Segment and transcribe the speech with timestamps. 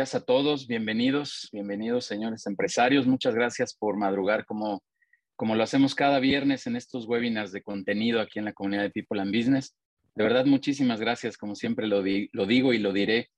[0.00, 0.66] días a todos.
[0.66, 3.06] Bienvenidos, bienvenidos, señores empresarios.
[3.06, 4.82] Muchas gracias por madrugar como,
[5.36, 8.90] como lo hacemos cada viernes en estos webinars de contenido aquí en la comunidad de
[8.92, 9.76] People and Business.
[10.14, 11.36] De verdad, muchísimas gracias.
[11.36, 13.28] Como siempre lo, lo digo y lo diré,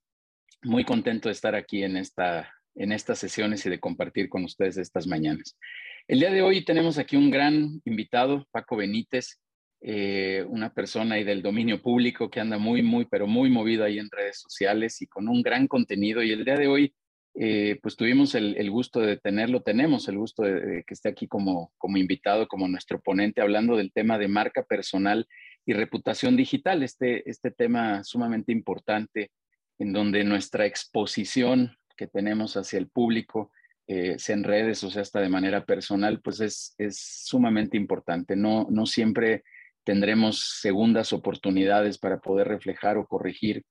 [0.63, 4.77] muy contento de estar aquí en, esta, en estas sesiones y de compartir con ustedes
[4.77, 5.59] estas mañanas.
[6.07, 9.41] El día de hoy tenemos aquí un gran invitado, Paco Benítez,
[9.85, 13.99] eh, una persona ahí del dominio público que anda muy, muy, pero muy movido ahí
[13.99, 16.23] en redes sociales y con un gran contenido.
[16.23, 16.95] Y el día de hoy,
[17.35, 21.73] eh, pues tuvimos el, gusto de tenerlo, tenemos el gusto de, que esté aquí como,
[21.79, 25.27] como invitado, como nuestro ponente, hablando del tema de marca personal
[25.67, 29.33] y reputación digital, este, este tema sumamente importante
[29.81, 33.51] en donde nuestra exposición que tenemos hacia el público,
[33.89, 38.37] eh, sea en redes o sea hasta de manera personal, pues es, es sumamente importante.
[38.37, 39.43] No, no siempre
[39.85, 43.65] tendremos segundas oportunidades para poder reflejar o corregir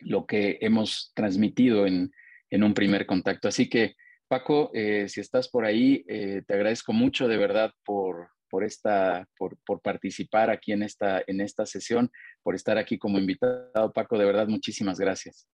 [0.00, 2.12] lo que hemos transmitido en,
[2.50, 3.48] un primer contacto.
[3.48, 3.94] Así que,
[4.28, 9.26] Paco, eh, si estás por ahí, eh, te agradezco mucho de verdad por, por, esta,
[9.36, 12.10] por, participar aquí en esta, en esta sesión,
[12.42, 13.92] por estar aquí como invitado.
[13.92, 15.48] Paco, de verdad, muchísimas gracias.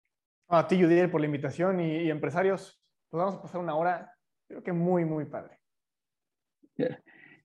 [0.48, 4.12] A ti, Judiel, por la invitación y, empresarios, pues vamos a pasar una hora,
[4.48, 5.58] creo que muy, muy padre.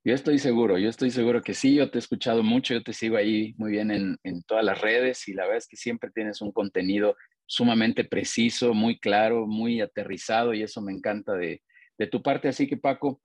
[0.08, 2.94] Yo estoy seguro, yo estoy seguro que sí, yo te he escuchado mucho, yo te
[2.94, 6.12] sigo ahí muy bien en, en todas las redes y la verdad es que siempre
[6.12, 11.62] tienes un contenido sumamente preciso, muy claro, muy aterrizado y eso me encanta de,
[11.98, 12.48] de tu parte.
[12.48, 13.22] Así que Paco,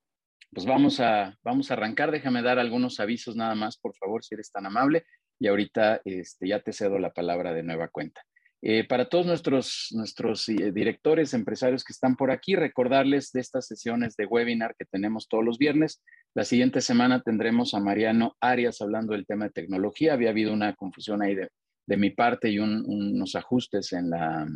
[0.51, 2.11] pues vamos a, vamos a arrancar.
[2.11, 5.05] Déjame dar algunos avisos nada más, por favor, si eres tan amable.
[5.39, 8.23] Y ahorita este, ya te cedo la palabra de nueva cuenta.
[8.65, 13.67] Eh, para todos nuestros, nuestros eh, directores, empresarios que están por aquí, recordarles de estas
[13.67, 16.01] sesiones de webinar que tenemos todos los viernes.
[16.33, 20.13] La siguiente semana tendremos a Mariano Arias hablando del tema de tecnología.
[20.13, 21.49] Había habido una confusión ahí de,
[21.87, 24.47] de mi parte y unos ajustes en, la,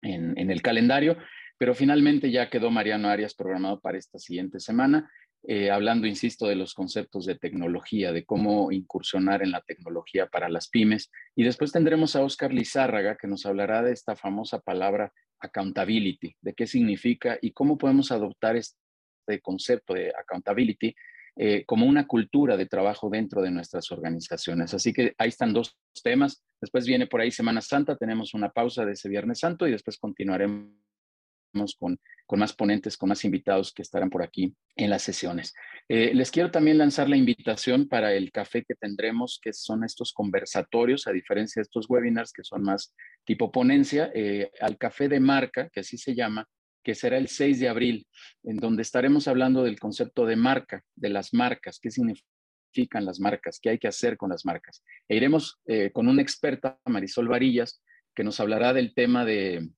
[0.00, 1.18] en, en el calendario,
[1.58, 5.10] pero finalmente ya quedó Mariano Arias programado para esta siguiente semana.
[5.46, 10.48] Eh, hablando, insisto, de los conceptos de tecnología, de cómo incursionar en la tecnología para
[10.48, 11.10] las pymes.
[11.36, 16.54] Y después tendremos a Oscar Lizárraga, que nos hablará de esta famosa palabra accountability, de
[16.54, 20.94] qué significa y cómo podemos adoptar este concepto de accountability
[21.36, 24.72] eh, como una cultura de trabajo dentro de nuestras organizaciones.
[24.72, 26.42] Así que ahí están dos temas.
[26.60, 29.98] Después viene por ahí Semana Santa, tenemos una pausa de ese Viernes Santo y después
[29.98, 30.70] continuaremos
[31.78, 31.98] con,
[32.38, 35.54] más ponentes, con más invitados que estarán por aquí en las sesiones.
[35.88, 40.12] Eh, les quiero también lanzar la invitación para el café que tendremos, que son estos
[40.12, 42.94] conversatorios, a diferencia de estos webinars que son más
[43.24, 46.46] tipo ponencia, eh, al café de marca, que así se llama,
[46.82, 48.06] que será el 6 de abril,
[48.42, 53.58] en donde estaremos hablando del concepto de marca, de las marcas, qué significan las marcas,
[53.60, 54.84] qué hay que hacer con las marcas.
[55.08, 57.82] E iremos eh, con una experta, Marisol Varillas,
[58.14, 59.68] que nos hablará del tema de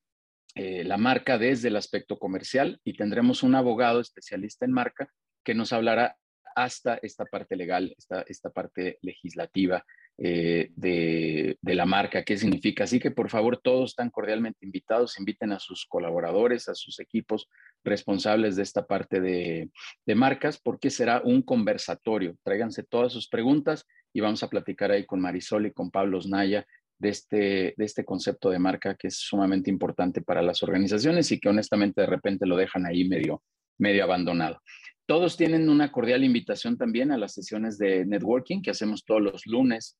[0.56, 5.10] eh, la marca desde el aspecto comercial y tendremos un abogado especialista en marca
[5.44, 6.16] que nos hablará
[6.54, 9.84] hasta esta parte legal, esta, esta parte legislativa
[10.16, 12.84] eh, de, la marca, qué significa.
[12.84, 17.50] Así que por favor todos están cordialmente invitados, inviten a sus colaboradores, a sus equipos
[17.84, 19.68] responsables de esta parte de,
[20.06, 22.34] de marcas, porque será un conversatorio.
[22.42, 26.66] Tráiganse todas sus preguntas y vamos a platicar ahí con Marisol y con Pablo Osnaya
[26.98, 31.38] de este, de este concepto de marca que es sumamente importante para las organizaciones y
[31.38, 33.42] que honestamente de repente lo dejan ahí medio,
[33.78, 34.60] medio abandonado.
[35.06, 39.46] Todos tienen una cordial invitación también a las sesiones de networking que hacemos todos los
[39.46, 39.96] lunes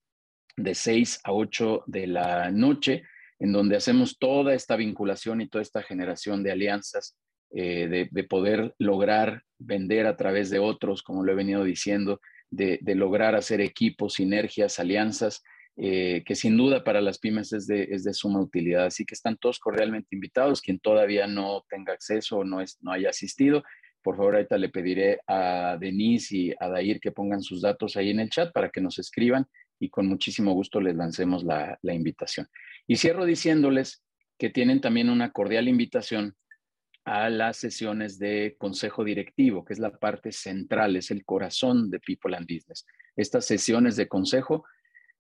[0.56, 3.02] de 6 a 8 de la noche,
[3.38, 7.16] en donde hacemos toda esta vinculación y toda esta generación de alianzas,
[7.52, 12.20] eh, de, de, poder lograr vender a través de otros, como lo he venido diciendo,
[12.50, 15.42] de lograr hacer equipos, sinergias, alianzas
[15.76, 18.86] eh, que sin duda para las pymes es de, es de, suma utilidad.
[18.86, 20.60] Así que están todos cordialmente invitados.
[20.62, 23.62] Quien todavía no tenga acceso o no, no haya asistido,
[24.06, 28.10] por favor, ahorita le pediré a Denise y a Dair que pongan sus datos ahí
[28.10, 29.46] en el chat para que nos escriban
[29.80, 32.46] y con muchísimo gusto les lancemos la, la invitación.
[32.86, 34.04] Y cierro diciéndoles
[34.38, 36.36] que tienen también una cordial invitación
[37.04, 41.98] a las sesiones de consejo directivo, que es la parte central, es el corazón de
[41.98, 42.86] People and Business.
[43.16, 44.64] Estas sesiones de consejo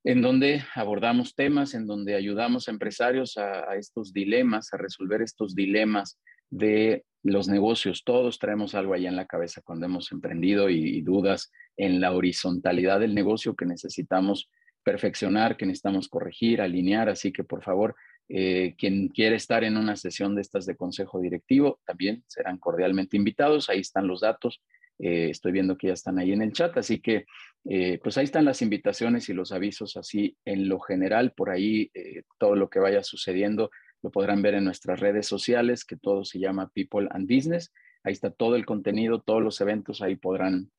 [0.06, 5.56] en donde abordamos temas, en donde ayudamos a empresarios a, estos dilemas, a resolver estos
[5.56, 8.04] dilemas de los negocios.
[8.04, 13.00] Todos traemos algo allá en la cabeza cuando hemos emprendido y, dudas en la horizontalidad
[13.00, 14.48] del negocio que necesitamos
[14.84, 17.08] perfeccionar, que necesitamos corregir, alinear.
[17.08, 17.96] Así que por favor,
[18.28, 23.16] eh, quien quiere estar en una sesión de estas de consejo directivo, también serán cordialmente
[23.16, 23.68] invitados.
[23.68, 24.62] Ahí están los datos
[24.98, 27.26] eh, estoy viendo que ya están ahí en el chat, así que
[27.68, 31.90] eh, pues ahí están las invitaciones y los avisos así en lo general, por ahí
[31.94, 33.70] eh, todo lo que vaya sucediendo
[34.02, 37.72] lo podrán ver en nuestras redes sociales, que todo se llama People and Business.
[38.04, 40.70] Ahí está todo el contenido, todos los eventos, ahí podrán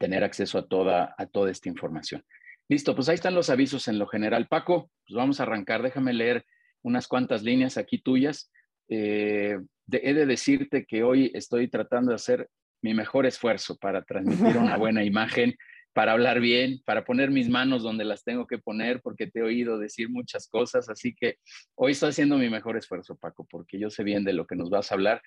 [0.00, 2.24] tener acceso a toda, a toda esta información.
[2.68, 4.48] Listo, pues ahí están los avisos en lo general.
[4.48, 5.82] Paco, pues vamos a arrancar.
[5.82, 6.44] Déjame leer
[6.82, 8.50] unas cuantas líneas aquí tuyas.
[8.88, 9.58] Eh,
[9.90, 12.48] he de decirte que hoy estoy tratando de hacer
[12.82, 15.56] mi mejor esfuerzo para transmitir una buena imagen,
[15.92, 19.42] para hablar bien, para poner mis manos donde las tengo que poner, porque te he
[19.42, 20.88] oído decir muchas cosas.
[20.88, 21.36] Así que
[21.74, 24.70] hoy estoy haciendo mi mejor esfuerzo, Paco, porque yo sé bien de lo que nos
[24.70, 25.20] vas a hablar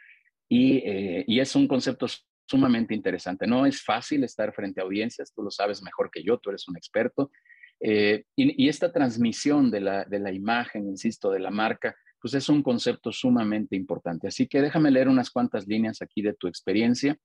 [0.49, 2.07] y, eh, y es un concepto
[2.47, 3.47] sumamente interesante.
[3.47, 6.67] No es fácil estar frente a audiencias, tú lo sabes mejor que yo, tú eres
[6.67, 7.31] un experto.
[7.79, 12.47] Eh, y, esta transmisión de la, de la imagen, insisto, de la marca, pues es
[12.47, 14.27] un concepto sumamente importante.
[14.27, 17.17] Así que déjame leer unas cuantas líneas aquí de tu experiencia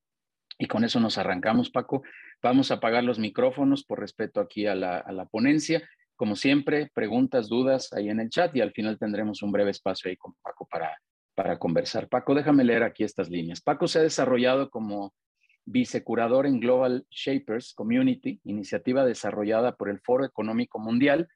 [0.59, 2.03] y con eso nos arrancamos, Paco.
[2.43, 5.89] Vamos a apagar los micrófonos por respeto aquí a la, ponencia.
[6.17, 10.11] Como siempre, preguntas, dudas ahí en el chat y al final tendremos un breve espacio
[10.11, 10.99] ahí con Paco para,
[11.37, 12.09] para conversar.
[12.09, 13.61] Paco, déjame leer aquí estas líneas.
[13.61, 15.15] Paco se ha desarrollado como
[15.65, 21.29] vicecurador en Global Shapers Community, iniciativa desarrollada por el Foro Económico Mundial,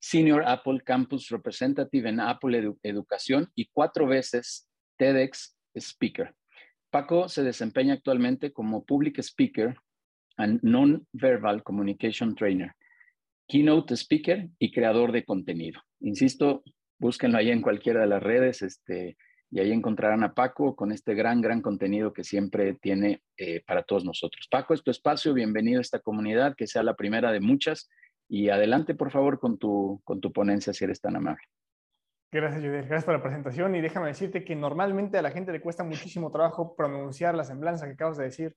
[0.00, 4.68] Senior Apple Campus Representative en Apple Educación y cuatro veces
[4.98, 6.34] TEDx Speaker.
[6.92, 9.74] Paco se desempeña actualmente como Public Speaker
[10.36, 12.72] and Non-Verbal Communication Trainer,
[13.48, 15.80] Keynote Speaker y creador de contenido.
[16.00, 16.62] Insisto,
[16.98, 19.16] búsquenlo ahí en cualquiera de las redes, este,
[19.50, 23.82] y ahí encontrarán a Paco con este gran, gran contenido que siempre tiene eh, para
[23.84, 24.46] todos nosotros.
[24.50, 27.88] Paco, es tu espacio, bienvenido a esta comunidad, que sea la primera de muchas
[28.28, 31.42] y adelante, por favor, con tu, con tu ponencia, si eres tan amable.
[32.32, 32.86] Gracias, Judith.
[32.86, 36.30] Gracias por la presentación y déjame decirte que normalmente a la gente le cuesta muchísimo
[36.30, 38.56] trabajo pronunciar la semblanza que acabas de decir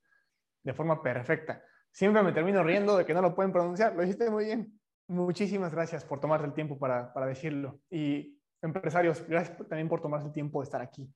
[0.63, 1.61] de forma perfecta.
[1.91, 3.95] Siempre me termino riendo de que no lo pueden pronunciar.
[3.95, 4.79] Lo hiciste muy bien.
[5.07, 7.79] Muchísimas gracias por tomarte el tiempo para, para decirlo.
[7.89, 8.35] Y
[8.65, 11.07] Empresarios, gracias también por tomarse el tiempo de estar aquí.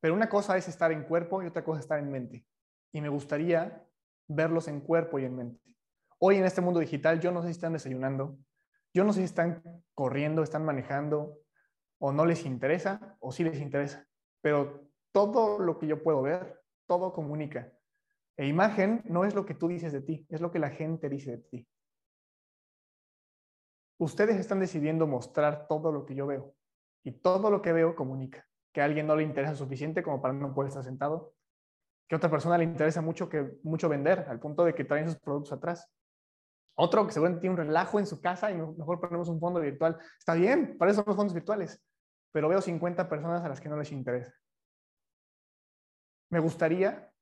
[0.00, 2.44] Pero una cosa es estar en cuerpo y otra cosa es estar en mente.
[2.92, 3.86] Y me gustaría
[4.26, 5.76] verlos en cuerpo y en mente.
[6.18, 8.36] Hoy en este mundo digital, yo no sé si están desayunando,
[8.94, 9.62] yo no sé si están
[9.94, 11.38] corriendo, están manejando,
[11.98, 14.06] o no les interesa, o sí les interesa.
[14.40, 17.72] Pero todo lo que yo puedo ver, todo comunica.
[18.36, 21.08] E imagen no es lo que tú dices de ti, es lo que la gente
[21.08, 21.68] dice de ti.
[23.98, 26.54] Ustedes están decidiendo mostrar todo lo que yo veo
[27.04, 28.46] y todo lo que veo comunica.
[28.72, 31.34] Que a alguien no le interesa suficiente como para no poder estar sentado.
[32.08, 35.06] Que a otra persona le interesa mucho, que, mucho vender al punto de que traen
[35.06, 35.88] sus productos atrás.
[36.74, 39.98] Otro que seguramente tiene un relajo en su casa y mejor ponemos un fondo virtual.
[40.18, 41.82] Está bien, para eso los fondos virtuales.
[42.32, 44.32] Pero veo 50 personas a las que no les interesa.
[46.30, 47.12] Me gustaría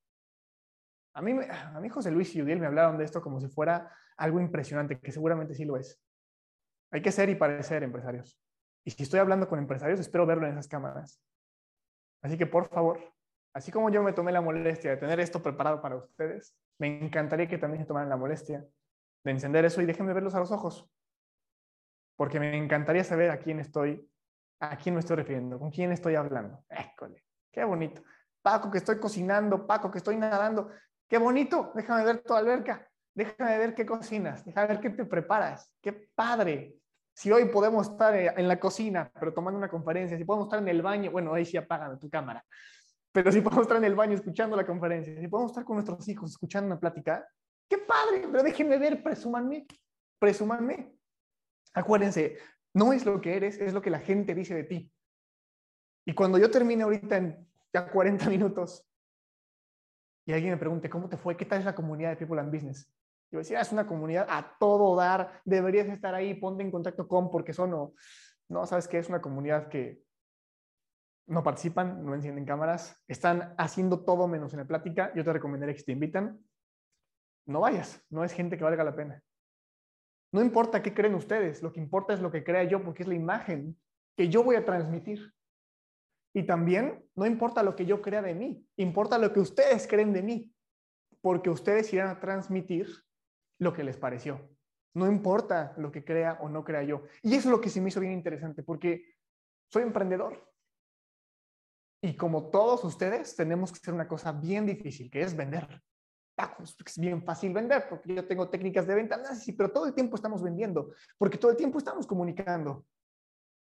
[1.14, 3.92] a mí, a mí José Luis y Udiel me hablaron de esto como si fuera
[4.16, 6.00] algo impresionante, que seguramente sí lo es.
[6.92, 8.40] Hay que ser y parecer empresarios.
[8.84, 11.20] Y si estoy hablando con empresarios, espero verlo en esas cámaras.
[12.22, 13.00] Así que, por favor,
[13.54, 17.48] así como yo me tomé la molestia de tener esto preparado para ustedes, me encantaría
[17.48, 18.64] que también se tomaran la molestia
[19.24, 20.90] de encender eso y déjenme verlos a los ojos.
[22.16, 24.08] Porque me encantaría saber a quién estoy,
[24.60, 26.64] a quién me estoy refiriendo, con quién estoy hablando.
[26.68, 28.02] École, qué bonito.
[28.42, 30.70] Paco, que estoy cocinando, Paco, que estoy nadando.
[31.08, 35.74] Qué bonito, déjame ver tu alberca, déjame ver qué cocinas, déjame ver qué te preparas.
[35.80, 36.76] Qué padre.
[37.12, 40.60] Si hoy podemos estar eh, en la cocina, pero tomando una conferencia, si podemos estar
[40.60, 42.44] en el baño, bueno, ahí sí apagan tu cámara,
[43.12, 46.06] pero si podemos estar en el baño escuchando la conferencia, si podemos estar con nuestros
[46.08, 47.26] hijos escuchando una plática,
[47.70, 49.66] qué padre, pero déjenme ver, presúmanme,
[50.18, 50.92] presúmanme.
[51.72, 52.36] Acuérdense,
[52.74, 54.92] no es lo que eres, es lo que la gente dice de ti.
[56.04, 58.84] Y cuando yo termine ahorita en ya 40 minutos
[60.26, 61.36] y alguien me pregunte, ¿cómo te fue?
[61.36, 62.92] ¿Qué tal es la comunidad de People and Business?
[63.30, 67.30] Yo decía, es una comunidad a todo dar, deberías estar ahí, ponte en contacto con,
[67.30, 67.94] porque son, no,
[68.48, 70.02] no, sabes que es una comunidad que
[71.28, 75.12] no participan, no encienden cámaras, están haciendo todo menos en la plática.
[75.14, 76.40] Yo te recomendaría que te invitan,
[77.50, 79.22] no vayas, no es gente que valga la pena.
[80.32, 83.08] No importa qué creen ustedes, lo que importa es lo que crea yo, porque es
[83.08, 83.76] la imagen
[84.16, 85.32] que yo voy a transmitir.
[86.32, 90.12] Y también no importa lo que yo crea de mí, importa lo que ustedes creen
[90.12, 90.54] de mí,
[91.20, 92.88] porque ustedes irán a transmitir
[93.58, 94.48] lo que les pareció.
[94.94, 97.04] No importa lo que crea o no crea yo.
[97.22, 99.14] Y eso es lo que se me hizo bien interesante, porque
[99.68, 100.48] soy emprendedor.
[102.02, 105.82] Y como todos ustedes, tenemos que hacer una cosa bien difícil, que es vender.
[106.62, 110.16] Es bien fácil vender, porque yo tengo técnicas de venta, sí, pero todo el tiempo
[110.16, 112.84] estamos vendiendo, porque todo el tiempo estamos comunicando.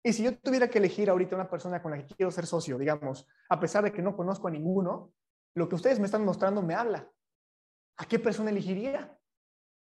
[0.04, 2.78] Y si yo tuviera que elegir ahorita una persona con la que quiero ser socio,
[2.78, 5.14] digamos, a pesar de que no conozco a ninguno,
[5.56, 7.10] lo que ustedes me están mostrando me habla.
[7.98, 9.18] ¿A qué persona elegiría?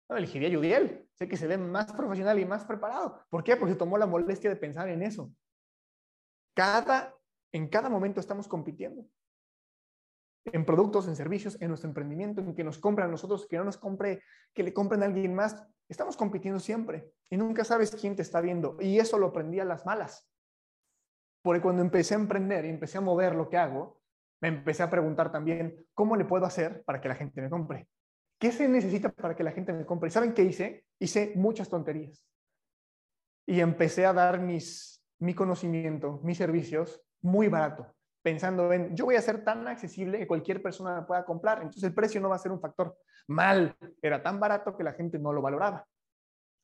[0.09, 1.07] No, elegiría a Yudiel.
[1.13, 3.23] Sé que se ve más profesional y más preparado.
[3.29, 3.55] ¿Por qué?
[3.55, 5.31] Porque tomó la molestia de pensar en eso.
[6.55, 7.15] Cada,
[7.51, 9.05] en cada momento estamos compitiendo.
[10.45, 13.77] En productos, en servicios, en nuestro emprendimiento, en que nos compran nosotros, que no nos
[13.77, 15.63] compre, que le compren a alguien más.
[15.87, 18.77] Estamos compitiendo siempre y nunca sabes quién te está viendo.
[18.79, 20.29] Y eso lo aprendí a las malas.
[21.41, 24.01] Porque cuando empecé a emprender y empecé a mover lo que hago,
[24.41, 27.87] me empecé a preguntar también, ¿cómo le puedo hacer para que la gente me compre?
[28.39, 30.07] ¿Qué se necesita para que la gente me compre?
[30.07, 30.85] ¿Y saben qué hice?
[30.97, 32.25] Hice muchas tonterías.
[33.45, 39.15] Y empecé a dar mis, mi conocimiento, mis servicios muy barato, pensando en, yo voy
[39.15, 42.39] a ser tan accesible que cualquier persona pueda comprar, entonces el precio no va a
[42.39, 42.97] ser un factor.
[43.27, 45.85] Mal, era tan barato que la gente no lo valoraba.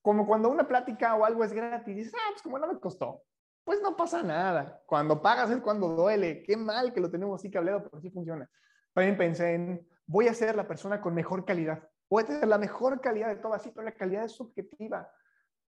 [0.01, 3.23] Como cuando una plática o algo es gratis, dices, ah, pues como no me costó,
[3.63, 4.81] pues no pasa nada.
[4.85, 6.43] Cuando pagas es cuando duele.
[6.43, 8.47] Qué mal que lo tenemos así cableado, pero así funciona.
[8.93, 11.89] También pensé en, voy a ser la persona con mejor calidad.
[12.07, 15.09] Voy a tener la mejor calidad de todo así, pero la calidad es subjetiva.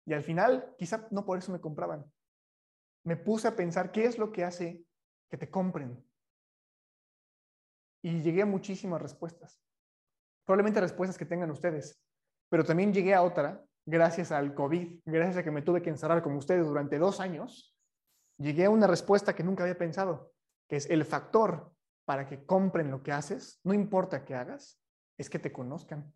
[0.06, 2.04] Y al final, quizá no por eso me compraban.
[3.02, 4.84] Me puse a pensar qué es lo que hace
[5.28, 6.04] que te compren.
[8.02, 9.60] Y llegué a muchísimas respuestas.
[10.44, 12.02] Probablemente respuestas que tengan ustedes.
[12.48, 16.22] Pero también llegué a otra, gracias al COVID, gracias a que me tuve que encerrar
[16.22, 17.76] como ustedes durante dos años,
[18.38, 20.32] llegué a una respuesta que nunca había pensado,
[20.68, 21.72] que es el factor
[22.04, 24.80] para que compren lo que haces, no importa qué hagas,
[25.18, 26.14] es que te conozcan.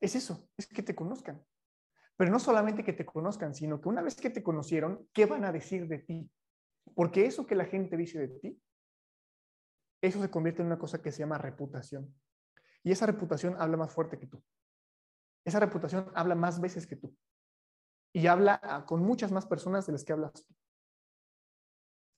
[0.00, 1.42] Es eso, es que te conozcan.
[2.16, 5.44] Pero no solamente que te conozcan, sino que una vez que te conocieron, ¿qué van
[5.44, 6.30] a decir de ti?
[6.98, 8.60] Porque eso que la gente dice de ti,
[10.02, 12.12] eso se convierte en una cosa que se llama reputación.
[12.82, 14.42] Y esa reputación habla más fuerte que tú.
[15.44, 17.16] Esa reputación habla más veces que tú.
[18.12, 20.52] Y habla con muchas más personas de las que hablas tú.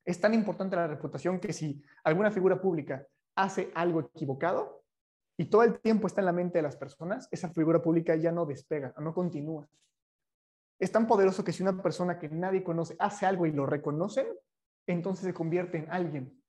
[0.07, 4.83] Es tan importante la reputación que si alguna figura pública hace algo equivocado
[5.37, 8.33] y todo el tiempo está en la mente de las personas, esa figura pública ya
[8.33, 9.69] no despega, no continúa.
[10.79, 14.27] Es tan poderoso que si una persona que nadie conoce hace algo y lo reconocen,
[14.91, 16.41] entonces se convierte en alguien.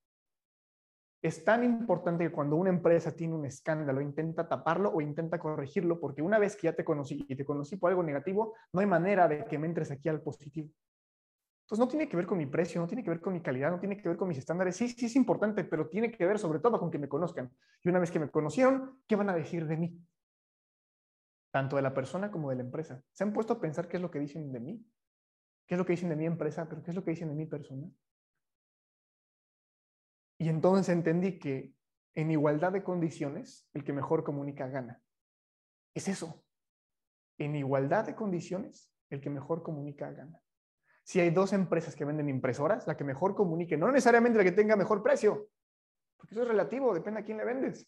[1.22, 6.00] Es tan importante que cuando una empresa tiene un escándalo, intenta taparlo o intenta corregirlo,
[6.00, 8.88] porque una vez que ya te conocí y te conocí por algo negativo, no hay
[8.88, 10.70] manera de que me entres aquí al positivo.
[11.72, 13.72] Entonces no tiene que ver con mi precio, no tiene que ver con mi calidad,
[13.72, 14.76] no tiene que ver con mis estándares.
[14.76, 17.50] Sí, sí es importante, pero tiene que ver sobre todo con que me conozcan.
[17.84, 19.98] Y una vez que me conocieron, ¿qué van a decir de mí?
[21.52, 23.02] Tanto de la persona como de la empresa.
[23.14, 24.86] ¿Se han puesto a pensar qué es lo que dicen de mí?
[25.66, 26.68] ¿Qué es lo que dicen de mi empresa?
[26.68, 27.88] ¿Pero qué es lo que dicen de mi persona?
[30.42, 31.72] Y entonces entendí que
[32.16, 35.00] en igualdad de condiciones, el que mejor comunica gana.
[35.94, 36.44] Es eso.
[37.38, 40.42] En igualdad de condiciones, el que mejor comunica gana.
[41.04, 44.52] Si hay dos empresas que venden impresoras, la que mejor comunique, no necesariamente la que
[44.52, 45.48] tenga mejor precio,
[46.18, 47.88] porque eso es relativo, depende a quién le vendes.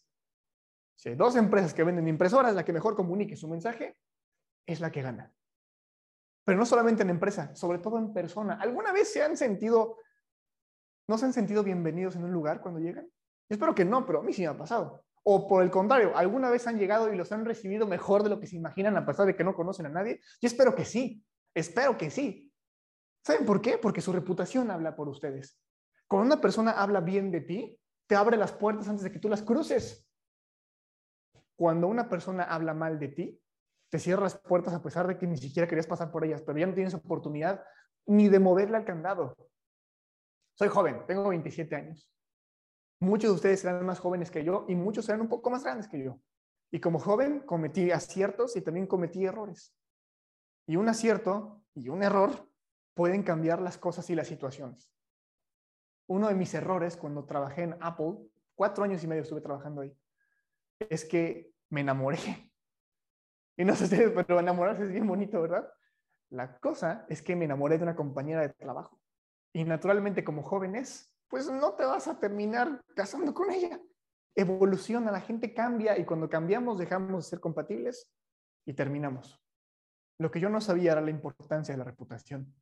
[0.94, 3.96] Si hay dos empresas que venden impresoras, la que mejor comunique su mensaje
[4.64, 5.34] es la que gana.
[6.44, 8.60] Pero no solamente en empresa, sobre todo en persona.
[8.60, 9.96] ¿Alguna vez se han sentido,
[11.06, 13.08] no se han sentido bienvenidos en un lugar cuando llegan?
[13.48, 15.04] espero que no, pero a mí sí me ha pasado.
[15.22, 18.40] O por el contrario, ¿alguna vez han llegado y los han recibido mejor de lo
[18.40, 20.20] que se imaginan a pesar de que no conocen a nadie?
[20.40, 22.52] Yo espero que sí, espero que sí.
[23.24, 23.78] ¿Saben por qué?
[23.78, 25.58] Porque su reputación habla por ustedes.
[26.08, 29.28] Cuando una persona habla bien de ti, te abre las puertas antes de que tú
[29.28, 30.06] las cruces.
[31.56, 33.40] Cuando una persona habla mal de ti,
[33.90, 36.58] te cierra las puertas a pesar de que ni siquiera querías pasar por ellas, pero
[36.58, 37.64] ya no tienes oportunidad
[38.06, 39.36] ni de moverle al candado.
[40.54, 42.10] Soy joven, tengo 27 años.
[43.00, 45.88] Muchos de ustedes serán más jóvenes que yo y muchos serán un poco más grandes
[45.88, 46.20] que yo.
[46.70, 49.76] Y como joven cometí aciertos y también cometí errores.
[50.66, 52.48] Y un acierto y un error
[52.94, 54.92] pueden cambiar las cosas y las situaciones.
[56.06, 58.18] Uno de mis errores cuando trabajé en Apple,
[58.54, 59.96] cuatro años y medio estuve trabajando ahí,
[60.78, 62.18] es que me enamoré.
[63.56, 65.72] Y no sé ustedes, pero enamorarse es bien bonito, ¿verdad?
[66.30, 69.00] La cosa es que me enamoré de una compañera de trabajo.
[69.54, 73.80] Y naturalmente como jóvenes, pues no te vas a terminar casando con ella.
[74.34, 78.10] Evoluciona, la gente cambia y cuando cambiamos dejamos de ser compatibles
[78.66, 79.40] y terminamos.
[80.18, 82.52] Lo que yo no sabía era la importancia de la reputación.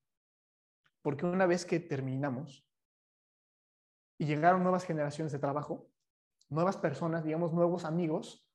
[1.01, 2.69] Porque una vez que terminamos
[4.19, 5.89] y llegaron nuevas generaciones de trabajo,
[6.51, 8.47] nuevas personas, digamos, nuevos amigos,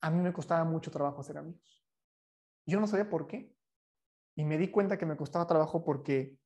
[0.00, 1.84] a mí me costaba mucho trabajo hacer amigos.
[2.64, 3.52] Yo no sabía por qué.
[4.36, 6.38] Y me di cuenta que me costaba trabajo porque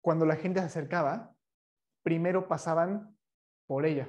[0.00, 1.34] cuando la gente se acercaba,
[2.02, 3.16] primero pasaban
[3.66, 4.08] por ella.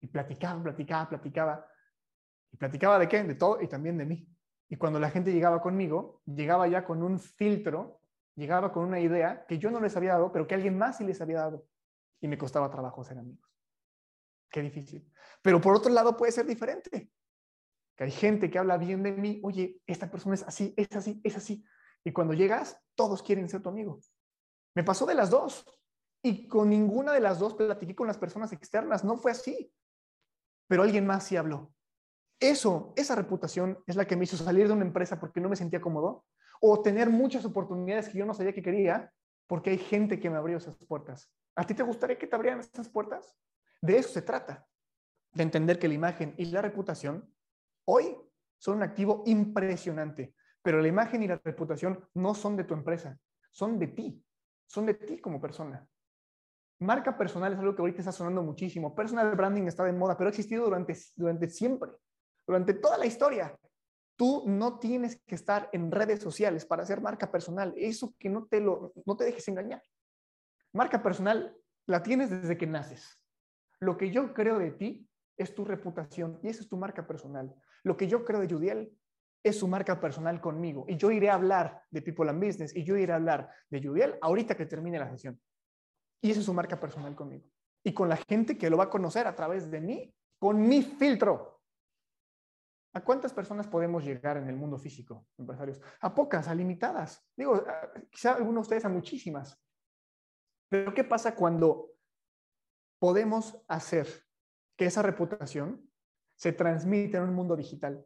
[0.00, 1.66] Y platicaba, platicaba, platicaba.
[2.52, 3.22] ¿Y platicaba de qué?
[3.24, 4.28] De todo y también de mí.
[4.68, 8.00] Y cuando la gente llegaba conmigo, llegaba ya con un filtro
[8.36, 11.04] llegaba con una idea que yo no les había dado, pero que alguien más sí
[11.04, 11.66] les había dado.
[12.20, 13.50] Y me costaba trabajo ser amigos.
[14.50, 15.10] Qué difícil.
[15.42, 17.10] Pero por otro lado puede ser diferente.
[17.96, 21.20] Que hay gente que habla bien de mí, oye, esta persona es así, es así,
[21.24, 21.64] es así.
[22.04, 24.00] Y cuando llegas, todos quieren ser tu amigo.
[24.76, 25.64] Me pasó de las dos.
[26.22, 29.72] Y con ninguna de las dos platiqué con las personas externas, no fue así.
[30.68, 31.72] Pero alguien más sí habló.
[32.38, 35.56] Eso, esa reputación es la que me hizo salir de una empresa porque no me
[35.56, 36.26] sentía cómodo
[36.60, 39.10] o tener muchas oportunidades que yo no sabía que quería
[39.46, 41.32] porque hay gente que me abrió esas puertas.
[41.54, 43.34] ¿A ti te gustaría que te abrieran esas puertas?
[43.80, 44.66] De eso se trata,
[45.32, 47.32] de entender que la imagen y la reputación
[47.86, 48.16] hoy
[48.58, 53.18] son un activo impresionante, pero la imagen y la reputación no son de tu empresa,
[53.50, 54.25] son de ti,
[54.66, 55.86] son de ti como persona.
[56.78, 58.94] Marca personal es algo que ahorita está sonando muchísimo.
[58.94, 61.90] Personal branding está de moda, pero ha existido durante, durante siempre,
[62.46, 63.58] durante toda la historia.
[64.16, 67.72] Tú no tienes que estar en redes sociales para hacer marca personal.
[67.76, 69.82] Eso que no te, lo, no te dejes engañar.
[70.72, 71.56] Marca personal
[71.86, 73.20] la tienes desde que naces.
[73.78, 77.54] Lo que yo creo de ti es tu reputación y esa es tu marca personal.
[77.82, 78.92] Lo que yo creo de Judiel
[79.48, 80.84] es su marca personal conmigo.
[80.88, 83.80] Y yo iré a hablar de People and Business y yo iré a hablar de
[83.80, 85.40] Judiel ahorita que termine la sesión.
[86.20, 87.44] Y esa es su marca personal conmigo.
[87.84, 90.82] Y con la gente que lo va a conocer a través de mí, con mi
[90.82, 91.60] filtro.
[92.94, 95.80] ¿A cuántas personas podemos llegar en el mundo físico, empresarios?
[96.00, 97.24] A pocas, a limitadas.
[97.36, 97.64] Digo,
[98.10, 99.62] quizá algunos de ustedes a muchísimas.
[100.68, 101.92] Pero ¿qué pasa cuando
[102.98, 104.08] podemos hacer
[104.76, 105.88] que esa reputación
[106.34, 108.04] se transmita en un mundo digital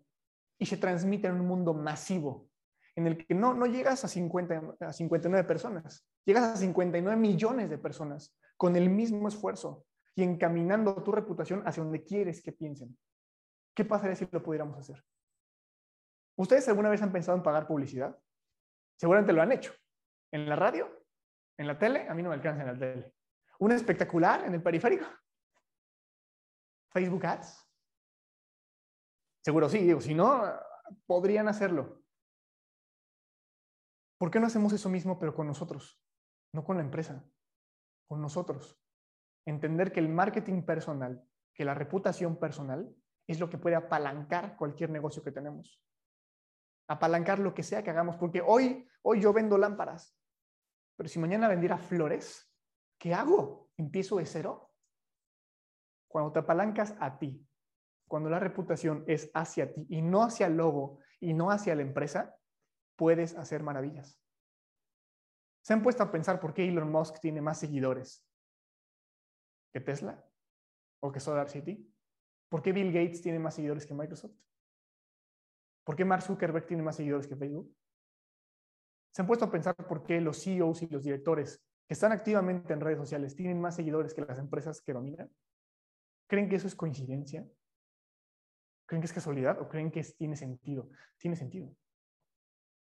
[0.60, 2.48] y se transmite en un mundo masivo,
[2.94, 7.70] en el que no, no llegas a, 50, a 59 personas, llegas a 59 millones
[7.70, 12.96] de personas con el mismo esfuerzo y encaminando tu reputación hacia donde quieres que piensen.
[13.74, 15.02] ¿Qué pasaría si lo pudiéramos hacer?
[16.36, 18.18] ¿Ustedes alguna vez han pensado en pagar publicidad?
[18.98, 19.72] Seguramente lo han hecho.
[20.30, 20.90] ¿En la radio?
[21.56, 22.06] ¿En la tele?
[22.06, 23.14] A mí no me alcanza en la tele.
[23.60, 25.06] ¿Un espectacular en el periférico?
[26.92, 27.69] ¿Facebook Ads?
[29.44, 30.42] Seguro sí, digo, si no,
[31.06, 32.02] podrían hacerlo.
[34.18, 36.02] ¿Por qué no hacemos eso mismo pero con nosotros?
[36.52, 37.24] No con la empresa,
[38.06, 38.78] con nosotros.
[39.46, 42.94] Entender que el marketing personal, que la reputación personal
[43.26, 45.82] es lo que puede apalancar cualquier negocio que tenemos.
[46.88, 50.20] Apalancar lo que sea que hagamos, porque hoy, hoy yo vendo lámparas,
[50.96, 52.52] pero si mañana vendiera flores,
[52.98, 53.70] ¿qué hago?
[53.78, 54.74] ¿Empiezo de cero?
[56.08, 57.48] Cuando te apalancas a ti,
[58.10, 61.82] cuando la reputación es hacia ti y no hacia el logo y no hacia la
[61.82, 62.36] empresa,
[62.96, 64.20] puedes hacer maravillas.
[65.62, 68.26] ¿Se han puesto a pensar por qué Elon Musk tiene más seguidores
[69.72, 70.28] que Tesla
[70.98, 71.88] o que Solar City?
[72.48, 74.34] ¿Por qué Bill Gates tiene más seguidores que Microsoft?
[75.84, 77.72] ¿Por qué Mark Zuckerberg tiene más seguidores que Facebook?
[79.14, 82.72] ¿Se han puesto a pensar por qué los CEOs y los directores que están activamente
[82.72, 85.30] en redes sociales tienen más seguidores que las empresas que dominan?
[86.26, 87.46] ¿Creen que eso es coincidencia?
[88.90, 90.90] ¿Creen que es casualidad o creen que tiene sentido?
[91.16, 91.72] Tiene sentido.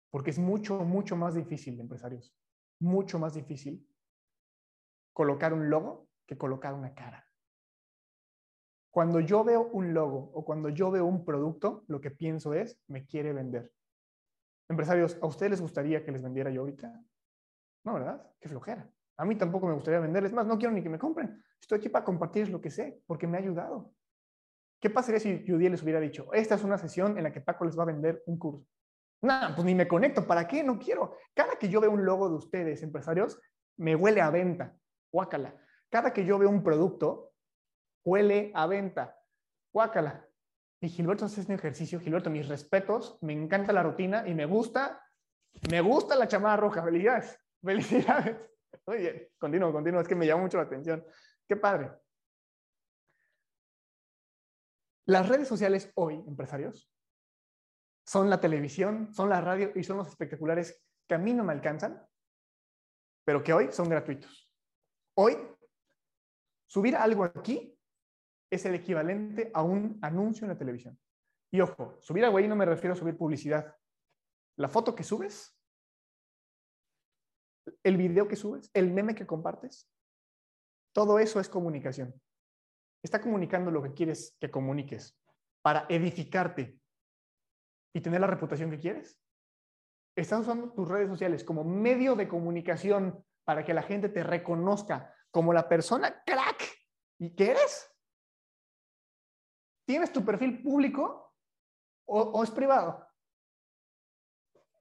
[0.10, 2.34] Porque es mucho, mucho más difícil, empresarios,
[2.80, 3.86] mucho más difícil
[5.12, 7.28] colocar un logo que colocar una cara.
[8.90, 12.80] Cuando yo veo un logo o cuando yo veo un producto, lo que pienso es,
[12.88, 13.74] me quiere vender.
[14.70, 16.98] Empresarios, ¿a ustedes les gustaría que les vendiera yo ahorita?
[17.84, 18.26] No, ¿verdad?
[18.40, 18.90] Qué flojera.
[19.18, 21.44] A mí tampoco me gustaría venderles más, no quiero ni que me compren.
[21.60, 23.94] Estoy aquí para compartirles lo que sé, porque me ha ayudado.
[24.80, 27.66] ¿Qué pasaría si Judy les hubiera dicho, esta es una sesión en la que Paco
[27.66, 28.66] les va a vender un curso?
[29.22, 30.64] Nada, pues ni me conecto, ¿para qué?
[30.64, 31.18] No quiero.
[31.34, 33.40] Cada que yo veo un logo de ustedes, empresarios,
[33.78, 34.78] me huele a venta.
[35.12, 35.56] Guácala.
[35.90, 37.34] Cada que yo veo un producto,
[38.06, 39.20] huele a venta.
[39.74, 40.26] Guácala.
[40.82, 42.00] Y Gilberto hace un ejercicio.
[42.00, 45.04] Gilberto, mis respetos, me encanta la rutina y me gusta,
[45.70, 46.82] me gusta la chamada roja.
[46.82, 47.38] Felicidades.
[47.62, 48.38] Felicidades.
[48.88, 50.00] Muy bien, continúo, continúo.
[50.00, 51.04] Es que me llama mucho la atención.
[51.48, 51.92] Qué padre.
[55.10, 56.88] Las redes sociales hoy, empresarios,
[58.06, 61.52] son la televisión, son la radio y son los espectaculares que a mí no me
[61.52, 62.08] alcanzan,
[63.26, 64.54] pero que hoy son gratuitos.
[65.16, 65.36] Hoy,
[66.68, 67.76] subir algo aquí
[68.52, 71.00] es el equivalente a un anuncio en la televisión.
[71.50, 73.76] Y ojo, subir algo ahí no me refiero a subir publicidad.
[74.58, 75.60] La foto que subes,
[77.82, 79.92] el video que subes, el meme que compartes,
[80.94, 82.14] todo eso es comunicación.
[83.02, 85.18] Está comunicando lo que quieres que comuniques
[85.62, 86.80] para edificarte
[87.94, 89.20] y tener la reputación que quieres.
[90.16, 95.14] Estás usando tus redes sociales como medio de comunicación para que la gente te reconozca
[95.32, 96.64] como la persona crack
[97.20, 97.90] y que eres.
[99.86, 101.34] ¿Tienes tu perfil público
[102.06, 103.08] o, es privado?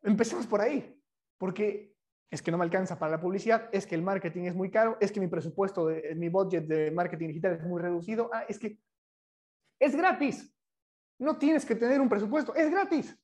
[0.03, 1.03] Empecemos por ahí,
[1.39, 1.97] porque
[2.31, 4.97] es que no me alcanza para la publicidad, es que el marketing es muy caro,
[5.01, 8.79] es que mi presupuesto, mi budget de marketing digital es muy reducido, ah, es que
[9.81, 10.55] es gratis.
[11.19, 13.19] No tienes que tener un presupuesto, es gratis.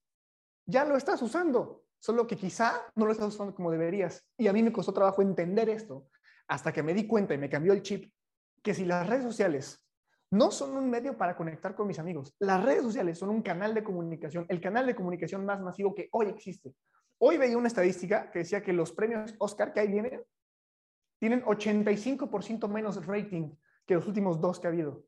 [0.66, 4.26] Ya lo estás usando, solo que quizá no lo estás usando como deberías.
[4.38, 6.08] Y a mí me costó trabajo entender esto.
[6.46, 8.12] hasta que me di cuenta y me cambió el chip
[8.62, 9.82] que si las redes sociales
[10.30, 13.72] no son un medio para conectar con mis amigos, las redes sociales son un canal
[13.72, 16.74] de comunicación, el canal de comunicación más masivo que hoy existe.
[17.26, 20.22] Hoy veía una estadística que decía que los premios Oscar que ahí vienen
[21.18, 23.56] tienen 85% menos rating
[23.86, 25.06] que los últimos dos que ha habido.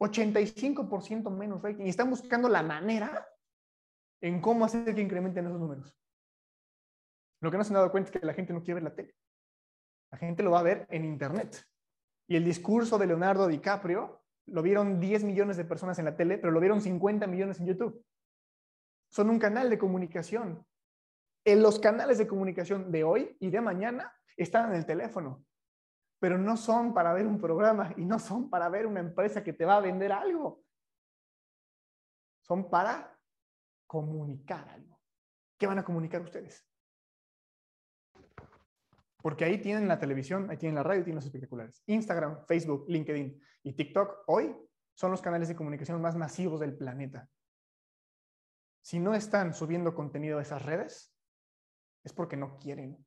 [0.00, 1.84] 85% menos rating.
[1.84, 3.28] Y están buscando la manera
[4.22, 5.94] en cómo hacer que incrementen esos números.
[7.42, 8.94] Lo que no se han dado cuenta es que la gente no quiere ver la
[8.94, 9.14] tele.
[10.10, 11.66] La gente lo va a ver en Internet.
[12.28, 16.38] Y el discurso de Leonardo DiCaprio lo vieron 10 millones de personas en la tele,
[16.38, 18.02] pero lo vieron 50 millones en YouTube.
[19.10, 20.64] Son un canal de comunicación.
[21.44, 25.44] En los canales de comunicación de hoy y de mañana están en el teléfono,
[26.18, 29.52] pero no son para ver un programa y no son para ver una empresa que
[29.52, 30.62] te va a vender algo.
[32.42, 33.18] Son para
[33.86, 35.00] comunicar algo.
[35.58, 36.64] ¿Qué van a comunicar ustedes?
[39.20, 41.82] Porque ahí tienen la televisión, ahí tienen la radio, tienen los espectaculares.
[41.86, 44.56] Instagram, Facebook, LinkedIn y TikTok hoy
[44.94, 47.28] son los canales de comunicación más masivos del planeta.
[48.80, 51.14] Si no están subiendo contenido a esas redes,
[52.04, 53.04] es porque no quieren.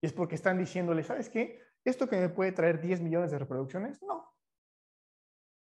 [0.00, 1.60] Y es porque están diciéndole, ¿sabes qué?
[1.84, 4.34] Esto que me puede traer 10 millones de reproducciones, no.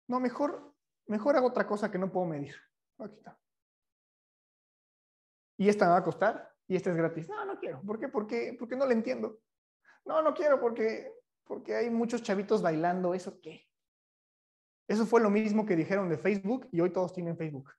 [0.09, 0.75] No, mejor,
[1.07, 2.55] mejor hago otra cosa que no puedo medir.
[5.57, 7.29] Y esta me va a costar y esta es gratis.
[7.29, 7.81] No, no quiero.
[7.83, 8.09] ¿Por qué?
[8.09, 9.41] Porque, porque no le entiendo.
[10.05, 11.13] No, no quiero porque,
[11.45, 13.15] porque hay muchos chavitos bailando.
[13.15, 13.67] ¿Eso qué?
[14.89, 17.71] Eso fue lo mismo que dijeron de Facebook y hoy todos tienen Facebook.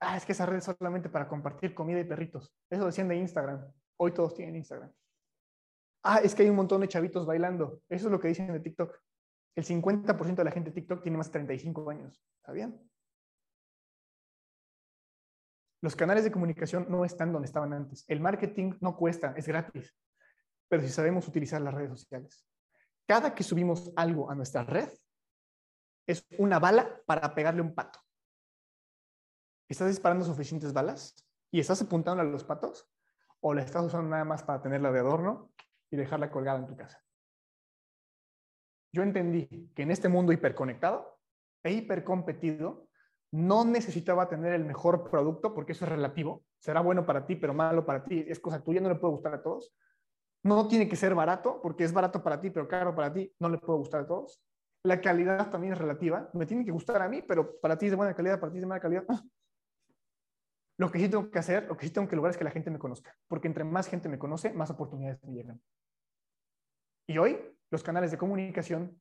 [0.00, 2.54] Ah, es que esa red es solamente para compartir comida y perritos.
[2.70, 3.72] Eso decían de Instagram.
[3.98, 4.92] Hoy todos tienen Instagram.
[6.02, 7.82] Ah, es que hay un montón de chavitos bailando.
[7.88, 8.94] Eso es lo que dicen de TikTok.
[9.54, 12.22] El 50% de la gente de TikTok tiene más de 35 años.
[12.44, 12.78] ¿Sabían?
[15.82, 18.04] Los canales de comunicación no están donde estaban antes.
[18.08, 19.94] El marketing no cuesta, es gratis
[20.68, 22.44] pero si sabemos utilizar las redes sociales.
[23.06, 24.88] Cada que subimos algo a nuestra red,
[26.06, 28.00] es una bala para pegarle un pato.
[29.68, 31.16] ¿Estás disparando suficientes balas
[31.50, 32.88] y estás apuntando a los patos?
[33.40, 35.50] ¿O la estás usando nada más para tenerla de adorno
[35.90, 37.02] y dejarla colgada en tu casa?
[38.92, 41.18] Yo entendí que en este mundo hiperconectado
[41.64, 42.86] e hipercompetido,
[43.32, 46.44] no necesitaba tener el mejor producto porque eso es relativo.
[46.60, 48.24] Será bueno para ti, pero malo para ti.
[48.28, 49.74] Es cosa tuya, no le puede gustar a todos.
[50.44, 53.48] No tiene que ser barato, porque es barato para ti, pero caro para ti, no
[53.48, 54.40] le puede gustar a todos.
[54.84, 56.30] La calidad también es relativa.
[56.34, 58.58] Me tiene que gustar a mí, pero para ti es de buena calidad, para ti
[58.58, 59.04] es de mala calidad.
[60.78, 62.50] Lo que sí tengo que hacer, lo que sí tengo que lograr es que la
[62.50, 65.62] gente me conozca, porque entre más gente me conoce, más oportunidades me llegan.
[67.08, 67.38] Y hoy
[67.70, 69.00] los canales de comunicación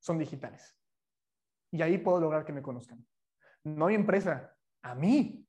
[0.00, 0.76] son digitales.
[1.72, 3.06] Y ahí puedo lograr que me conozcan.
[3.64, 5.46] No hay empresa, a mí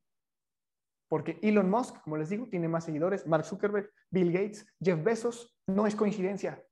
[1.14, 5.56] porque Elon Musk, como les digo, tiene más seguidores, Mark Zuckerberg, Bill Gates, Jeff Bezos,
[5.68, 6.66] no es coincidencia.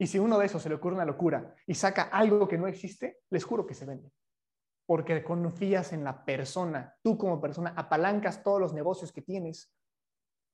[0.00, 2.66] Y si uno de esos se le ocurre una locura y saca algo que no
[2.66, 4.10] existe, les juro que se vende.
[4.86, 9.72] Porque confías en la persona, tú como persona apalancas todos los negocios que tienes.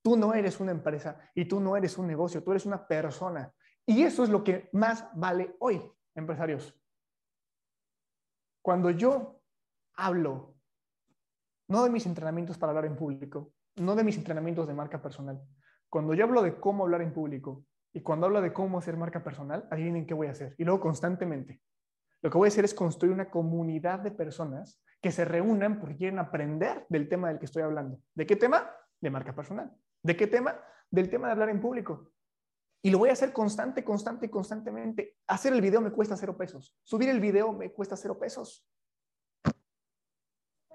[0.02, 3.52] Tú no eres una empresa y tú no eres un negocio, tú eres una persona.
[3.84, 5.82] Y eso es lo que más vale hoy,
[6.14, 6.74] empresarios.
[8.62, 9.40] Cuando yo
[9.94, 10.54] hablo
[11.70, 15.40] no de mis entrenamientos para hablar en público, no de mis entrenamientos de marca personal.
[15.88, 19.22] Cuando yo hablo de cómo hablar en público y cuando hablo de cómo hacer marca
[19.22, 20.54] personal, adivinen qué voy a hacer.
[20.58, 21.60] Y luego constantemente.
[22.22, 25.96] Lo que voy a hacer es construir una comunidad de personas que se reúnan porque
[25.96, 28.00] quieren aprender del tema del que estoy hablando.
[28.14, 28.70] ¿De qué tema?
[29.00, 29.74] De marca personal.
[30.02, 30.60] ¿De qué tema?
[30.90, 32.12] Del tema de hablar en público.
[32.82, 35.16] Y lo voy a hacer constante, constante, constantemente.
[35.26, 36.76] Hacer el video me cuesta cero pesos.
[36.82, 38.66] Subir el video me cuesta cero pesos.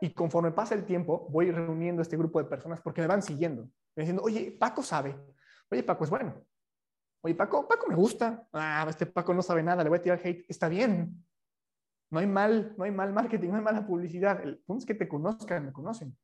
[0.01, 3.63] Y conforme pasa el tiempo, voy reuniendo este grupo de personas porque me van siguiendo.
[3.95, 5.15] Me diciendo, oye, Paco sabe.
[5.71, 6.45] Oye, Paco es bueno.
[7.21, 8.47] Oye, Paco, Paco me gusta.
[8.53, 10.45] Ah, este Paco no sabe nada, le voy a tirar hate.
[10.47, 11.25] Está bien.
[12.15, 14.41] No hay mal, no hay mal marketing, no hay mala publicidad.
[14.41, 16.17] El punto es que te conozcan, me conocen.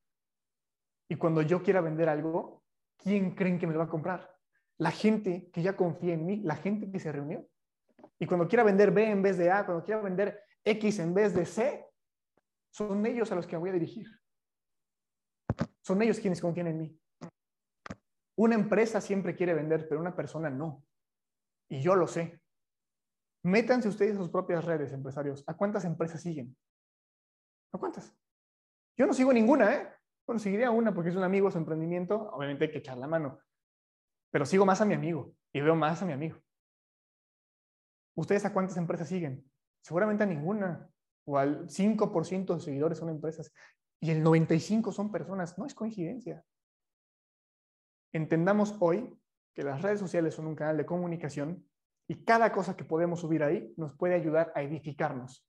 [1.10, 2.64] Y cuando yo quiera vender algo,
[2.96, 4.34] ¿quién creen que me lo va a comprar?
[4.78, 7.46] La gente que ya confía en mí, la gente que se reunió.
[8.20, 11.34] Y cuando quiera vender B en vez de A, cuando quiera vender X en vez
[11.34, 11.86] de C,
[12.70, 14.08] son ellos a los que me voy a dirigir.
[15.82, 17.00] Son ellos quienes confían en mí.
[18.38, 20.86] Una empresa siempre quiere vender, pero una persona no.
[21.68, 22.40] Y yo lo sé.
[23.44, 25.44] Métanse ustedes a sus propias redes, empresarios.
[25.48, 26.56] ¿A cuántas empresas siguen?
[27.74, 28.16] ¿A cuántas?
[28.98, 29.90] Yo no sigo ninguna, ¿eh?
[30.28, 32.30] Bueno, seguiría una porque es un amigo, su emprendimiento.
[32.34, 33.40] Obviamente hay que echar la mano.
[34.32, 36.38] Pero sigo más a mi amigo y veo más a mi amigo.
[38.16, 39.50] ¿Ustedes a cuántas empresas siguen?
[39.82, 40.90] Seguramente a ninguna
[41.26, 43.52] o al 5% de seguidores son empresas
[44.00, 45.58] y el 95% son personas.
[45.58, 46.46] No es coincidencia.
[48.14, 49.18] Entendamos hoy
[49.56, 51.66] que las redes sociales son un canal de comunicación
[52.12, 55.48] y cada cosa que podemos subir ahí nos puede ayudar a edificarnos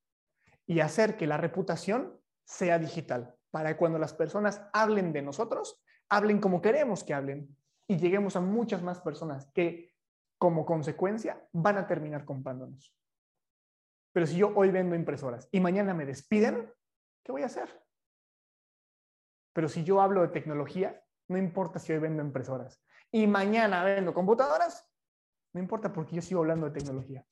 [0.64, 6.40] y hacer que la reputación sea digital, para cuando las personas hablen de nosotros, hablen
[6.40, 7.48] como queremos que hablen
[7.88, 9.92] y lleguemos a muchas más personas que
[10.38, 12.96] como consecuencia van a terminar comprándonos.
[14.12, 16.72] Pero si yo hoy vendo impresoras y mañana me despiden,
[17.24, 17.82] ¿qué voy a hacer?
[19.52, 24.14] Pero si yo hablo de tecnología, no importa si hoy vendo impresoras y mañana vendo
[24.14, 24.91] computadoras,
[25.52, 27.26] no importa porque yo sigo hablando de tecnología.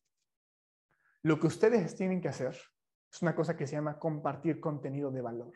[1.22, 2.56] Lo que ustedes tienen que hacer
[3.12, 5.52] es una cosa que se llama compartir contenido de valor.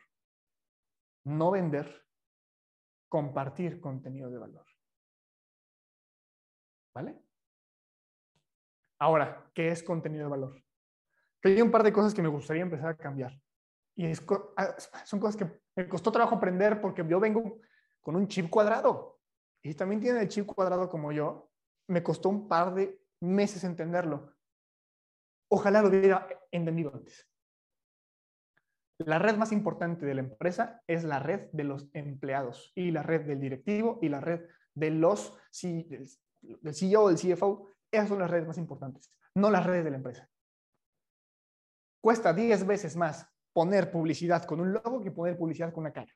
[1.25, 2.05] No vender,
[3.09, 4.67] compartir contenido de valor.
[6.95, 7.19] ¿Vale?
[8.99, 10.65] Ahora, ¿qué es contenido de valor?
[11.43, 13.39] hay un par de cosas que me gustaría empezar a cambiar.
[13.97, 14.07] Y
[14.57, 17.61] ah, son cosas que me costó trabajo aprender porque yo vengo
[18.01, 19.21] con un chip cuadrado.
[19.63, 21.51] Y también tiene el chip cuadrado como yo.
[21.89, 24.35] Me costó un par de meses entenderlo.
[25.51, 27.29] Ojalá lo hubiera entendido antes.
[28.99, 33.03] La red más importante de la empresa es la red de los empleados y la
[33.03, 37.71] red del directivo y la red de los del CEO, del CFO.
[37.91, 40.29] Esas son las redes más importantes, no las redes de la empresa.
[42.01, 46.13] Cuesta 10 veces más poner publicidad con un logo que poner publicidad con una cara.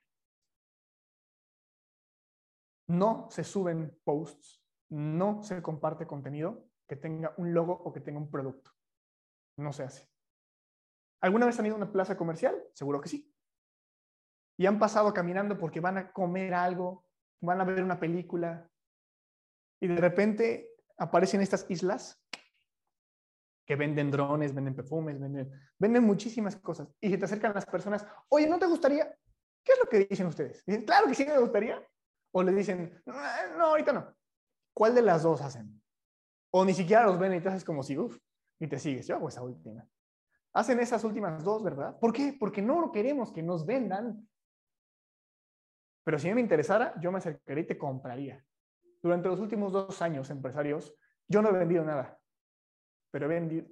[2.89, 8.19] No se suben posts, no se comparte contenido que tenga un logo o que tenga
[8.19, 8.71] un producto.
[9.57, 10.09] No se hace.
[11.21, 12.57] ¿Alguna vez han ido a una plaza comercial?
[12.75, 13.33] Seguro que sí.
[14.57, 17.05] Y han pasado caminando porque van a comer algo,
[17.41, 18.69] van a ver una película,
[19.81, 22.21] y de repente aparecen estas islas
[23.67, 26.89] que venden drones, venden perfumes, venden, venden muchísimas cosas.
[27.01, 29.15] Y se te acercan las personas, oye, ¿no te gustaría?
[29.63, 30.65] ¿Qué es lo que dicen ustedes?
[30.65, 31.87] Dicen, claro que sí me gustaría.
[32.33, 34.15] O le dicen, no, ahorita no.
[34.79, 35.83] ¿Cuál de las dos hacen?
[36.53, 38.17] O ni siquiera los ven y te haces como si, uff,
[38.61, 39.09] y te sigues.
[39.09, 39.85] Yo hago esa última.
[40.53, 41.99] Hacen esas últimas dos, ¿verdad?
[41.99, 42.37] ¿Por qué?
[42.39, 44.29] Porque no queremos que nos vendan.
[46.05, 48.47] Pero si me interesara, yo me acercaría y te compraría.
[49.03, 50.95] Durante los últimos dos años, empresarios,
[51.27, 52.17] yo no he vendido nada,
[53.11, 53.67] pero he vendido,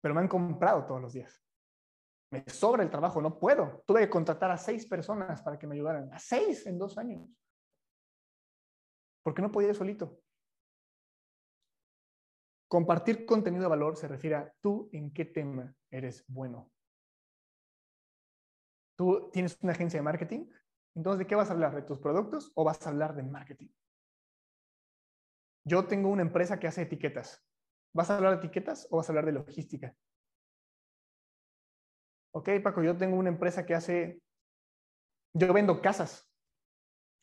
[0.00, 1.40] pero me han comprado todos los días.
[2.32, 3.84] Me sobra el trabajo, no puedo.
[3.86, 6.12] Tuve que contratar a seis personas para que me ayudaran.
[6.12, 7.30] A seis en dos años.
[9.26, 10.22] Porque no podía ir solito.
[12.68, 16.70] Compartir contenido de valor se refiere a tú en qué tema eres bueno.
[18.94, 20.46] Tú tienes una agencia de marketing,
[20.94, 21.74] entonces ¿de qué vas a hablar?
[21.74, 23.66] ¿De tus productos o vas a hablar de marketing?
[25.64, 27.44] Yo tengo una empresa que hace etiquetas.
[27.92, 29.96] ¿Vas a hablar de etiquetas o vas a hablar de logística?
[32.30, 34.22] Ok, Paco, yo tengo una empresa que hace,
[35.34, 36.30] yo vendo casas.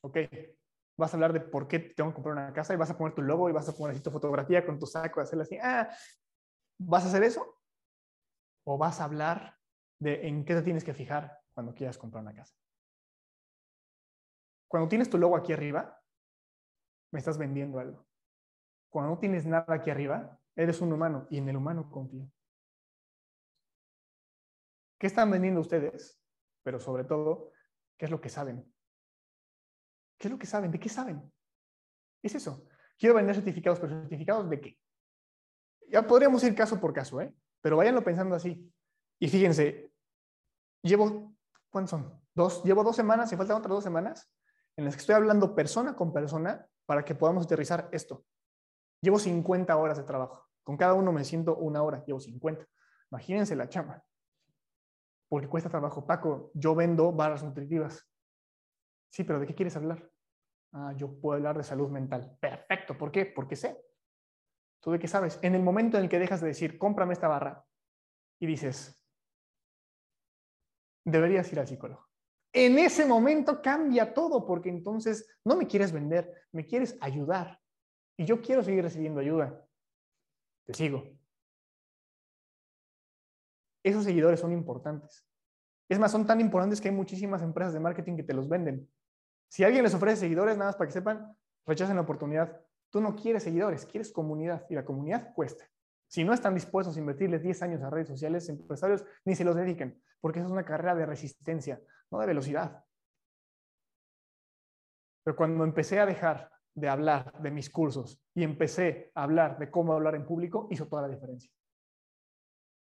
[0.02, 0.18] Ok,
[0.98, 3.16] vas a hablar de por qué tengo que comprar una casa y vas a poner
[3.16, 5.58] tu logo y vas a poner así tu fotografía con tu saco, hacerle así.
[5.62, 5.90] Ah,
[6.78, 7.60] ¿vas a hacer eso?
[8.66, 9.58] ¿O vas a hablar
[10.00, 12.56] de en qué te tienes que fijar cuando quieras comprar una casa?
[14.68, 16.02] Cuando tienes tu logo aquí arriba,
[17.12, 18.08] me estás vendiendo algo.
[18.90, 22.28] Cuando no tienes nada aquí arriba, eres un humano y en el humano confío.
[25.00, 26.20] ¿Qué están vendiendo ustedes?
[26.64, 27.52] Pero sobre todo,
[27.98, 28.73] ¿qué es lo que saben?
[30.24, 30.72] ¿Qué es lo que saben?
[30.72, 31.22] ¿De qué saben?
[32.24, 32.66] Es eso.
[32.98, 34.80] Quiero vender certificados, pero certificados de qué?
[35.90, 37.36] Ya podríamos ir caso por caso, ¿eh?
[37.60, 38.74] Pero váyanlo pensando así.
[39.20, 39.92] Y fíjense,
[40.82, 41.36] llevo,
[41.70, 42.22] ¿cuántos son?
[42.34, 44.32] Dos, llevo dos semanas, y faltan otras dos semanas,
[44.78, 48.24] en las que estoy hablando persona con persona para que podamos aterrizar esto.
[49.02, 50.48] Llevo 50 horas de trabajo.
[50.64, 52.66] Con cada uno me siento una hora, llevo 50.
[53.12, 54.02] Imagínense la chama.
[55.28, 56.08] Porque cuesta trabajo.
[56.08, 58.08] Paco, yo vendo barras nutritivas.
[59.10, 60.13] Sí, pero ¿de qué quieres hablar?
[60.74, 62.38] Ah, yo puedo hablar de salud mental.
[62.40, 62.98] Perfecto.
[62.98, 63.26] ¿Por qué?
[63.26, 63.78] Porque sé.
[64.82, 65.40] ¿Tú de qué sabes?
[65.42, 67.66] En el momento en el que dejas de decir, cómprame esta barra,
[68.40, 69.02] y dices,
[71.06, 72.10] deberías ir al psicólogo.
[72.52, 77.60] En ese momento cambia todo, porque entonces no me quieres vender, me quieres ayudar
[78.18, 79.66] y yo quiero seguir recibiendo ayuda,
[80.66, 81.04] te sigo.
[83.84, 85.26] Esos seguidores son importantes.
[85.90, 88.90] Es más, son tan importantes que hay muchísimas empresas de marketing que te los venden.
[89.54, 91.38] Si alguien les ofrece seguidores, nada más para que sepan,
[91.68, 92.60] rechacen la oportunidad.
[92.90, 95.70] Tú no quieres seguidores, quieres comunidad y la comunidad cuesta.
[96.08, 99.56] Si no están dispuestos a invertirles 10 años a redes sociales, empresarios ni se los
[99.56, 102.84] dediquen, porque eso es una carrera de resistencia, no de velocidad.
[105.24, 109.70] Pero cuando empecé a dejar de hablar de mis cursos y empecé a hablar de
[109.70, 111.52] cómo hablar en público, hizo toda la diferencia.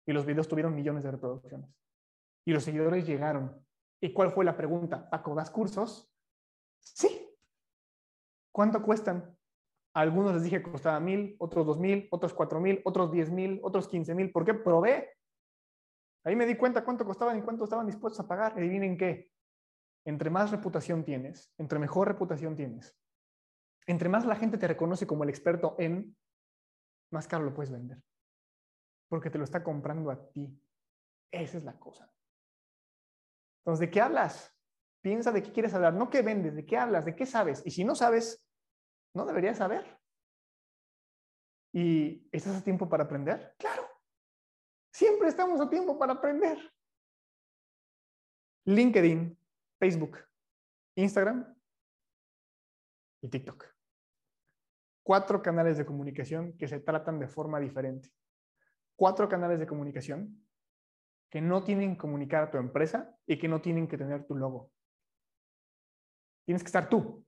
[0.05, 1.69] Y los videos tuvieron millones de reproducciones.
[2.45, 3.65] Y los seguidores llegaron.
[4.01, 5.09] ¿Y cuál fue la pregunta?
[5.09, 6.11] ¿Paco, das cursos?
[6.79, 7.29] Sí.
[8.51, 9.37] ¿Cuánto cuestan?
[10.01, 13.59] algunos les dije que costaba mil, otros dos mil, otros cuatro mil, otros diez mil,
[13.63, 14.31] otros quince mil.
[14.31, 14.53] ¿Por qué?
[14.53, 15.11] Probé.
[16.23, 18.53] Ahí me di cuenta cuánto costaban y cuánto estaban dispuestos a pagar.
[18.53, 19.31] Adivinen qué.
[20.05, 22.95] Entre más reputación tienes, entre mejor reputación tienes,
[23.87, 26.15] entre más la gente te reconoce como el experto en,
[27.11, 27.99] más caro lo puedes vender.
[29.09, 30.61] Porque te lo está comprando a ti.
[31.31, 32.13] Esa es la cosa.
[33.61, 34.55] Entonces, ¿de qué hablas?
[35.07, 37.63] Piensa de qué quieres hablar, no qué vendes, de qué hablas, de qué sabes.
[37.65, 38.45] Y si no sabes,
[39.13, 39.97] no deberías saber.
[41.71, 43.55] ¿Y estás a tiempo para aprender?
[43.57, 43.87] Claro.
[44.91, 46.57] Siempre estamos a tiempo para aprender.
[48.65, 49.39] LinkedIn,
[49.79, 50.17] Facebook,
[50.95, 51.55] Instagram
[53.21, 53.65] y TikTok.
[55.03, 58.11] Cuatro canales de comunicación que se tratan de forma diferente.
[58.97, 60.45] Cuatro canales de comunicación
[61.29, 64.35] que no tienen que comunicar a tu empresa y que no tienen que tener tu
[64.35, 64.73] logo.
[66.47, 67.25] Tienes que estar tú.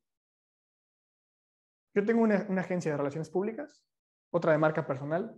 [1.93, 3.83] Yo tengo una, agencia de relaciones públicas,
[4.31, 5.37] otra de marca personal,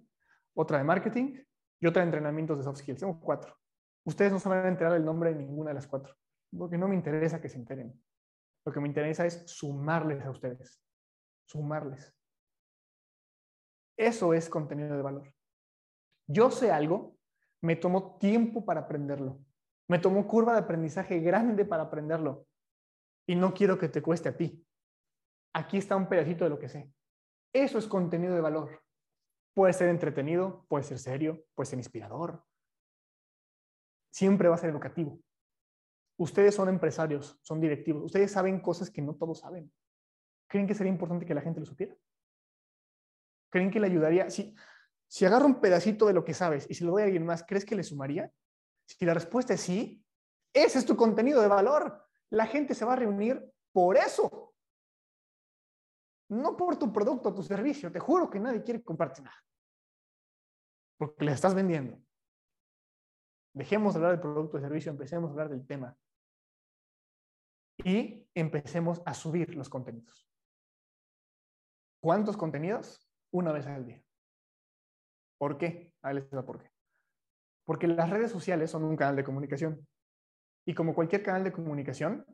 [0.53, 1.43] otra de marketing
[1.79, 2.99] y otra de entrenamientos de soft skills.
[2.99, 3.57] Tengo cuatro.
[4.05, 6.15] Ustedes no se van a enterar el nombre de ninguna de las cuatro,
[6.55, 7.99] porque no me interesa que se enteren.
[8.63, 10.79] Lo que me interesa es sumarles a ustedes,
[11.45, 12.15] sumarles.
[13.97, 15.33] Eso es contenido de valor.
[16.27, 17.17] Yo sé algo,
[17.61, 19.39] me tomó tiempo para aprenderlo.
[19.87, 22.45] Me tomó curva de aprendizaje grande para aprenderlo.
[23.31, 24.61] Y no quiero que te cueste a ti.
[25.53, 26.91] Aquí está un pedacito de lo que sé.
[27.53, 28.83] Eso es contenido de valor.
[29.53, 32.43] Puede ser entretenido, puede ser serio, puede ser inspirador.
[34.11, 35.17] Siempre va a ser educativo.
[36.17, 38.03] Ustedes son empresarios, son directivos.
[38.03, 39.71] Ustedes saben cosas que no todos saben.
[40.49, 41.95] ¿Creen que sería importante que la gente lo supiera?
[43.49, 44.29] ¿Creen que le ayudaría?
[44.29, 44.53] Si,
[45.07, 47.45] si agarro un pedacito de lo que sabes y se lo doy a alguien más,
[47.47, 48.29] ¿crees que le sumaría?
[48.85, 50.03] Si la respuesta es sí,
[50.51, 52.10] ese es tu contenido de valor.
[52.31, 54.53] La gente se va a reunir por eso.
[56.29, 57.91] No por tu producto o tu servicio.
[57.91, 59.37] Te juro que nadie quiere comprarte nada.
[60.97, 62.01] Porque le estás vendiendo.
[63.53, 65.97] Dejemos de hablar del producto o servicio, empecemos a hablar del tema.
[67.83, 70.29] Y empecemos a subir los contenidos.
[72.01, 73.09] ¿Cuántos contenidos?
[73.31, 74.03] Una vez al día.
[75.37, 75.93] ¿Por qué?
[76.01, 76.71] Ahí les por qué.
[77.65, 79.87] Porque las redes sociales son un canal de comunicación.
[80.65, 82.25] Y como cualquier canal de comunicación,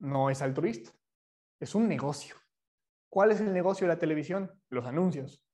[0.00, 0.92] no es altruista,
[1.60, 2.36] es un negocio.
[3.10, 4.50] ¿Cuál es el negocio de la televisión?
[4.68, 5.44] Los anuncios.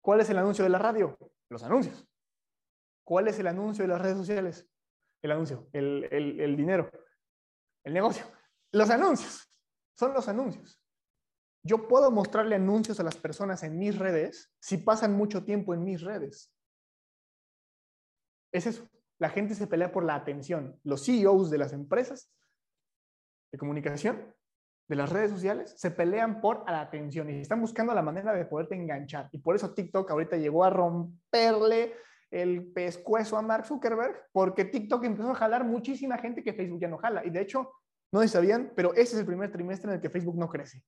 [0.00, 1.16] ¿Cuál es el anuncio de la radio?
[1.48, 2.08] Los anuncios.
[3.04, 4.68] ¿Cuál es el anuncio de las redes sociales?
[5.22, 6.90] El anuncio, el, dinero,
[7.84, 8.24] el negocio.
[8.72, 9.48] Los anuncios.
[9.94, 10.80] Son los anuncios.
[11.64, 15.84] Yo puedo mostrarle anuncios a las personas en mis redes si pasan mucho tiempo en
[15.84, 16.52] mis redes.
[18.50, 18.88] Es eso.
[19.22, 20.80] La gente se pelea por la atención.
[20.82, 22.34] Los CEOs de las empresas
[23.52, 24.34] de comunicación,
[24.88, 28.44] de las redes sociales, se pelean por la atención y están buscando la manera de
[28.46, 29.28] poderte enganchar.
[29.30, 31.94] Y por eso TikTok ahorita llegó a romperle
[32.32, 36.88] el pescuezo a Mark Zuckerberg, porque TikTok empezó a jalar muchísima gente que Facebook ya
[36.88, 37.24] no jala.
[37.24, 37.70] Y de hecho,
[38.10, 40.82] no sabían, pero ese es el primer trimestre en el que Facebook no crece.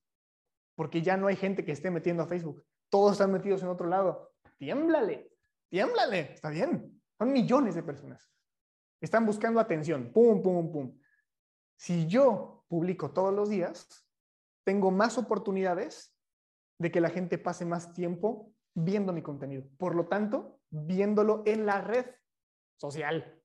[0.75, 2.65] Porque ya no hay gente que esté metiendo a Facebook.
[2.89, 4.33] Todos están metidos en otro lado.
[4.57, 5.31] Tiémblale,
[5.69, 7.01] tiémblale, está bien.
[7.17, 8.31] Son millones de personas.
[9.01, 10.11] Están buscando atención.
[10.11, 10.99] Pum, pum, pum.
[11.77, 14.07] Si yo publico todos los días,
[14.63, 16.15] tengo más oportunidades
[16.79, 19.63] de que la gente pase más tiempo viendo mi contenido.
[19.77, 22.05] Por lo tanto, viéndolo en la red
[22.77, 23.41] social.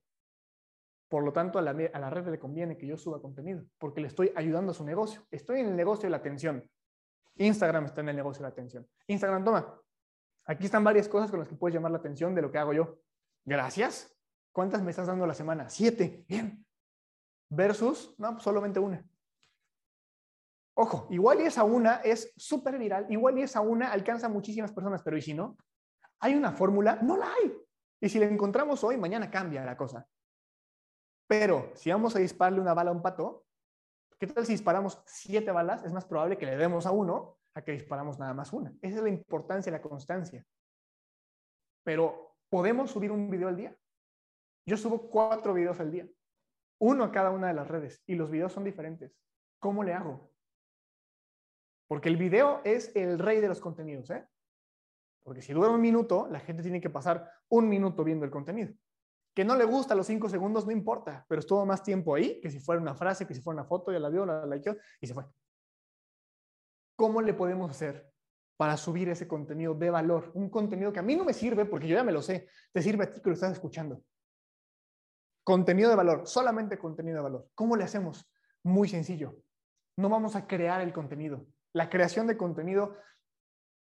[1.08, 4.00] Por lo tanto, a la, a la, red le conviene que yo suba contenido, porque
[4.00, 5.26] le estoy ayudando a su negocio.
[5.30, 6.68] Estoy en el negocio de la atención.
[7.36, 8.88] Instagram está en el negocio de la atención.
[9.06, 9.80] Instagram, toma.
[10.44, 12.72] Aquí están varias cosas con las que puedes llamar la atención de lo que hago
[12.72, 13.00] yo.
[13.44, 14.16] Gracias.
[14.52, 15.68] ¿Cuántas me estás dando la semana?
[15.68, 16.24] Siete.
[16.28, 16.66] Bien.
[17.48, 19.04] Versus, no, pues solamente una.
[20.74, 24.72] Ojo, igual y esa una es súper viral, igual y esa una alcanza a muchísimas
[24.72, 25.58] personas, pero ¿y si no?
[26.20, 26.98] ¿Hay una fórmula?
[27.02, 27.54] No la hay.
[28.00, 30.06] Y si la encontramos hoy, mañana cambia la cosa.
[31.26, 33.44] Pero si vamos a dispararle una bala a un pato,
[34.18, 35.84] ¿qué tal si disparamos siete balas?
[35.84, 38.72] Es más probable que le demos a uno a que disparamos nada más una.
[38.80, 40.46] Esa es la importancia de la constancia.
[41.84, 43.76] Pero, ¿podemos subir un video al día?
[44.66, 46.06] Yo subo cuatro videos al día
[46.80, 49.14] uno a cada una de las redes y los videos son diferentes.
[49.60, 50.32] ¿Cómo le hago?
[51.86, 54.26] Porque el video es el rey de los contenidos, ¿eh?
[55.22, 58.72] Porque si dura un minuto, la gente tiene que pasar un minuto viendo el contenido.
[59.34, 62.50] Que no le gusta los cinco segundos, no importa, pero estuvo más tiempo ahí que
[62.50, 65.06] si fuera una frase, que si fuera una foto, ya la vio, la likeó y
[65.06, 65.26] se fue.
[66.96, 68.10] ¿Cómo le podemos hacer
[68.60, 70.32] para subir ese contenido de valor?
[70.34, 72.82] Un contenido que a mí no me sirve porque yo ya me lo sé, te
[72.82, 74.04] sirve a ti que lo estás escuchando.
[75.42, 77.48] Contenido de valor, solamente contenido de valor.
[77.54, 78.30] ¿Cómo le hacemos?
[78.62, 79.38] Muy sencillo.
[79.96, 82.98] No vamos a crear el contenido, La creación de contenido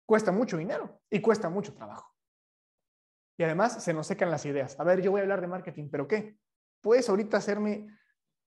[0.04, 2.14] cuesta mucho dinero y cuesta mucho trabajo.
[3.38, 4.78] Y además se nos secan las ideas.
[4.78, 6.36] A ver, yo voy a hablar de marketing, pero ¿qué?
[6.82, 7.86] ¿Puedes ahorita hacerme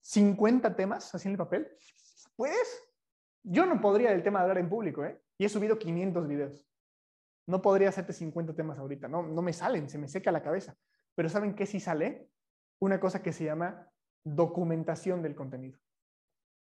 [0.01, 1.69] 50 temas así en el papel?
[2.37, 2.86] ¿Puedes?
[3.49, 5.23] Yo no podría del tema de hablar en público, ¿eh?
[5.39, 6.67] Y he subido 500 videos.
[7.47, 10.77] No podría hacerte 50 temas ahorita, no, no me salen, se me seca la cabeza.
[11.15, 12.29] Pero ¿saben qué sí sale?
[12.81, 13.89] Una cosa que se llama
[14.25, 15.79] documentación del contenido.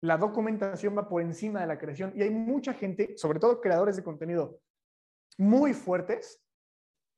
[0.01, 3.97] La documentación va por encima de la creación y hay mucha gente, sobre todo creadores
[3.97, 4.61] de contenido
[5.37, 6.41] muy fuertes,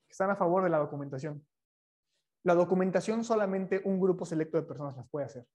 [0.09, 1.47] que están a favor de la documentación.
[2.45, 5.47] La documentación solamente un grupo selecto de personas las puede hacer.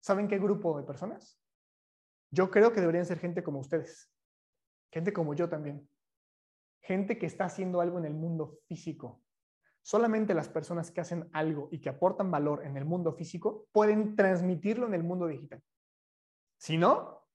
[0.00, 1.36] ¿Saben qué grupo de personas?
[2.30, 4.10] Yo creo que deberían ser gente como ustedes,
[4.92, 5.88] gente como yo también,
[6.80, 9.22] gente que está haciendo algo en el mundo físico.
[9.82, 14.14] Solamente las personas que hacen algo y que aportan valor en el mundo físico pueden
[14.14, 15.62] transmitirlo en el mundo digital.
[16.58, 17.26] Si no,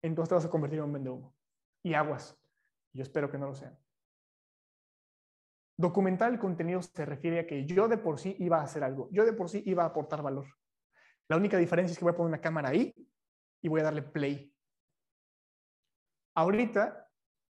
[0.00, 1.34] entonces te vas a convertir en un vende humo.
[1.82, 2.38] Y aguas.
[2.92, 3.76] Yo espero que no lo sean.
[5.76, 9.08] Documentar el contenido se refiere a que yo de por sí iba a hacer algo.
[9.10, 10.46] Yo de por sí iba a aportar valor.
[11.28, 12.94] La única diferencia es que voy a poner una cámara ahí
[13.62, 14.52] y voy a darle play.
[16.34, 17.08] Ahorita,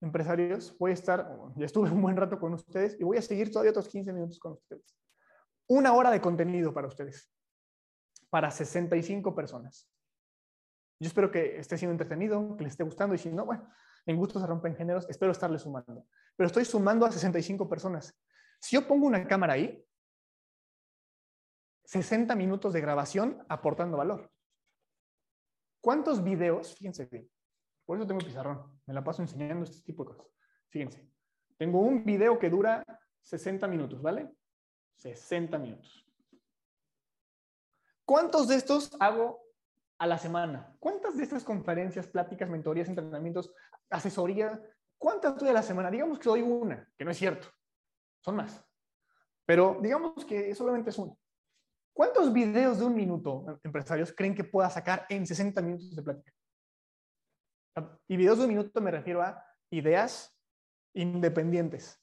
[0.02, 3.52] empresarios, voy a estar, ya estuve un buen rato con ustedes y voy a seguir
[3.52, 4.96] todavía otros 15 minutos con ustedes.
[5.68, 7.32] Una hora de contenido para ustedes,
[8.30, 9.90] para 65 personas.
[11.00, 13.70] Yo espero que esté siendo entretenido, que les esté gustando y si no, bueno,
[14.06, 16.06] en gustos se rompen géneros, espero estarle sumando.
[16.36, 18.14] Pero estoy sumando a 65 personas.
[18.60, 19.86] Si yo pongo una cámara ahí,
[21.86, 24.33] 60 minutos de grabación aportando valor.
[25.84, 26.76] ¿Cuántos videos?
[26.76, 27.30] Fíjense bien.
[27.86, 28.80] Por eso tengo pizarrón.
[28.86, 30.34] Me la paso enseñando este tipo de cosas.
[30.70, 31.12] Fíjense.
[31.58, 32.86] Tengo un video que dura
[33.20, 34.34] 60 minutos, ¿vale?
[34.96, 36.10] 60 minutos.
[38.06, 39.44] ¿Cuántos de estos hago
[39.98, 40.74] a la semana?
[40.80, 43.54] ¿Cuántas de estas conferencias, pláticas, mentorías, entrenamientos,
[43.90, 44.62] asesoría,
[44.98, 45.92] cuántas doy a la semana?
[45.92, 47.50] Digamos que doy una, que no es cierto.
[48.22, 48.66] Son más.
[49.46, 51.14] Pero digamos que solamente es una.
[51.94, 56.34] ¿Cuántos videos de un minuto, empresarios, creen que pueda sacar en 60 minutos de plática?
[58.08, 60.36] Y videos de un minuto me refiero a ideas
[60.96, 62.00] independientes.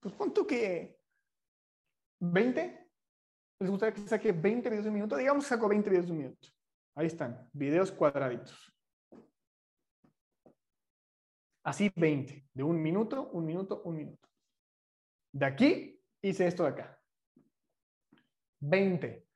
[0.00, 1.00] Pues punto que
[2.20, 2.90] 20.
[3.60, 5.16] ¿Les gustaría que saque 20 videos de un minuto?
[5.16, 6.48] Digamos que saco 20 videos de un minuto.
[6.94, 8.72] Ahí están, videos cuadraditos.
[11.64, 14.28] Así 20, de un minuto, un minuto, un minuto.
[15.32, 17.01] De aquí hice esto de acá.
[18.62, 19.26] 20.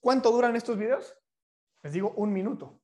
[0.00, 1.16] ¿Cuánto duran estos videos?
[1.82, 2.80] Les digo un minuto.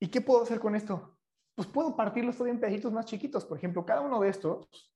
[0.00, 1.18] ¿Y qué puedo hacer con esto?
[1.54, 3.44] Pues puedo partirlos todavía en pedacitos más chiquitos.
[3.44, 4.92] Por ejemplo, cada uno de estos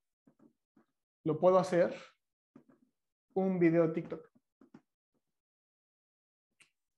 [1.24, 1.94] lo puedo hacer
[3.34, 4.28] un video de TikTok.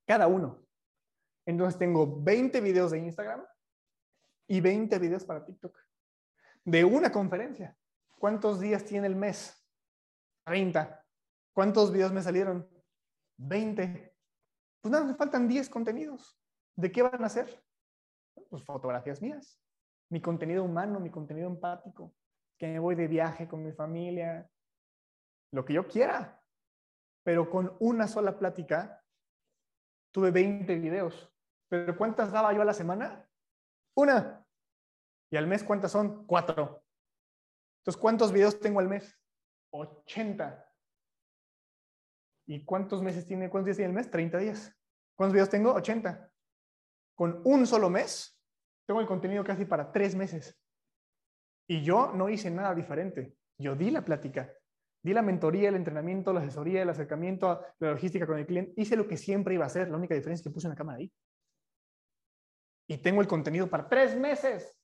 [0.06, 0.66] Cada uno.
[1.46, 3.44] Entonces tengo 20 videos de Instagram
[4.48, 5.78] y 20 videos para TikTok.
[6.64, 7.76] De una conferencia.
[8.18, 9.56] ¿Cuántos días tiene el mes?
[10.44, 10.99] 30.
[11.52, 12.68] ¿Cuántos videos me salieron?
[13.38, 14.14] 20.
[14.80, 16.38] Pues nada, me faltan 10 contenidos.
[16.76, 17.62] ¿De qué van a ser?
[18.48, 19.58] Pues fotografías mías.
[20.10, 22.14] Mi contenido humano, mi contenido empático.
[22.58, 24.50] Que me voy de viaje con mi familia.
[25.52, 26.42] Lo que yo quiera.
[27.24, 29.04] Pero con una sola plática
[30.12, 31.32] tuve 20 videos.
[31.68, 33.28] ¿Pero cuántas daba yo a la semana?
[33.96, 34.44] Una.
[35.30, 36.26] ¿Y al mes cuántas son?
[36.26, 36.82] Cuatro.
[37.80, 39.18] Entonces, ¿cuántos videos tengo al mes?
[39.72, 40.69] 80.
[42.50, 44.10] ¿Y cuántos meses tiene, cuántos días tiene el mes?
[44.10, 44.76] 30 días.
[45.14, 45.72] ¿Cuántos videos tengo?
[45.72, 46.32] 80.
[47.14, 48.36] Con un solo mes,
[48.88, 50.58] tengo el contenido casi para tres meses.
[51.68, 53.36] Y yo no hice nada diferente.
[53.56, 54.52] Yo di la plática,
[55.00, 58.72] di la mentoría, el entrenamiento, la asesoría, el acercamiento, la logística con el cliente.
[58.76, 59.88] Hice lo que siempre iba a hacer.
[59.88, 61.12] La única diferencia es que puse una cámara ahí.
[62.88, 64.76] Y tengo el contenido para tres meses.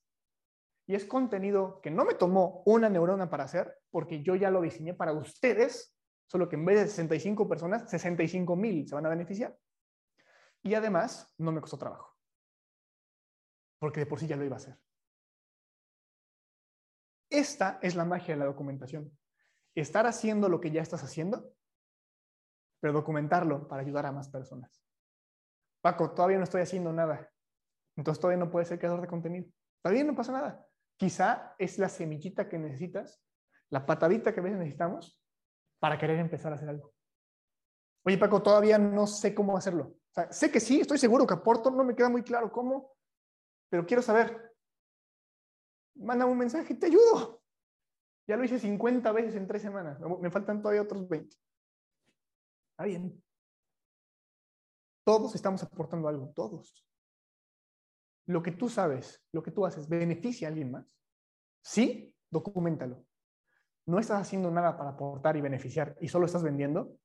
[0.87, 4.61] Y es contenido que no me tomó una neurona para hacer, porque yo ya lo
[4.61, 5.96] diseñé para ustedes
[6.27, 9.57] Solo que en vez de 65 personas, 65 mil se van a beneficiar.
[10.61, 12.15] Y además, no me costó trabajo.
[13.79, 14.77] Porque de por sí ya lo iba a hacer.
[17.29, 19.17] Esta es la magia de la documentación.
[19.73, 21.53] Estar haciendo lo que ya estás haciendo,
[22.79, 24.83] pero documentarlo para ayudar a más personas.
[25.81, 27.31] Paco, todavía no estoy haciendo nada.
[27.95, 29.47] Entonces todavía no puedes ser creador de contenido.
[29.81, 30.67] Todavía no pasa nada.
[30.97, 33.21] Quizá es la semillita que necesitas,
[33.69, 35.21] la patadita que a veces necesitamos
[35.79, 36.93] para querer empezar a hacer algo.
[38.05, 39.95] Oye, Paco, todavía no sé cómo hacerlo.
[40.31, 42.95] sé que sí, estoy seguro que aporto, no me queda muy claro cómo,
[43.69, 44.55] pero quiero saber.
[45.95, 47.41] Manda un mensaje, te ayudo.
[48.27, 49.99] Ya lo hice 50 veces en tres semanas.
[50.21, 51.35] Me faltan todavía otros 20.
[52.71, 53.23] Está bien.
[55.05, 56.85] Todos estamos aportando algo, todos.
[58.25, 60.85] lo que tú sabes, lo que tú haces, beneficia a alguien más,
[61.61, 63.05] sí, documentalo.
[63.87, 66.97] No estás haciendo nada para aportar y beneficiar y solo estás vendiendo.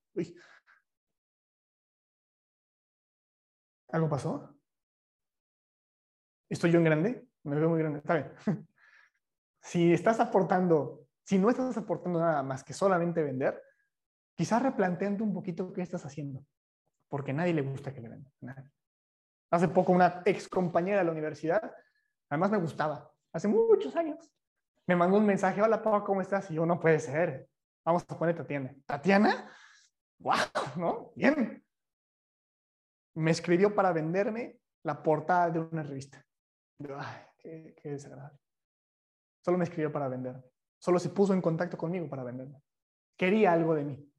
[3.89, 4.59] ¿Algo pasó?
[6.49, 7.29] ¿Estoy yo en grande?
[7.45, 8.01] Me veo muy grande.
[8.01, 8.33] Está bien.
[9.63, 13.63] si estás aportando, si no estás aportando nada más que solamente vender,
[14.35, 16.45] quizás replanteando un poquito qué estás haciendo.
[17.09, 18.73] Porque a nadie le gusta que le vendan.
[19.53, 21.73] Hace poco una ex compañera de la universidad,
[22.29, 24.33] además me gustaba, hace muchos años,
[24.87, 26.51] me mandó un mensaje, hola Pau, ¿cómo estás?
[26.51, 27.49] Y yo, no puede ser,
[27.85, 28.75] vamos a poner Tatiana.
[28.87, 29.51] ¿Tatiana?
[30.19, 30.37] ¡Wow!
[30.77, 31.13] ¿No?
[31.15, 31.65] Bien.
[33.15, 36.25] Me escribió para venderme la portada de una revista.
[37.39, 38.39] qué, qué desagradable.
[39.45, 40.43] Solo me escribió para venderme.
[40.79, 42.61] Solo se puso en contacto conmigo para venderme.
[43.17, 44.13] Quería algo de mí.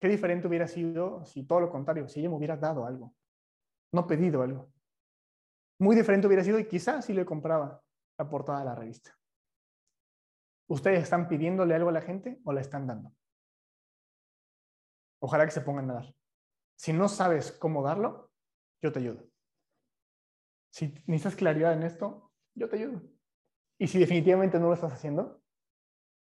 [0.00, 3.14] Qué diferente hubiera sido si todo lo contrario, si ella me hubiera dado algo,
[3.92, 4.70] no pedido algo.
[5.80, 7.82] Muy diferente hubiera sido y quizás si le compraba
[8.18, 9.16] la portada de la revista.
[10.68, 13.12] ¿Ustedes están pidiéndole algo a la gente o le están dando?
[15.20, 16.14] Ojalá que se pongan a dar.
[16.76, 18.30] Si no sabes cómo darlo,
[18.82, 19.26] yo te ayudo.
[20.70, 23.02] Si necesitas claridad en esto, yo te ayudo.
[23.78, 25.42] Y si definitivamente no lo estás haciendo,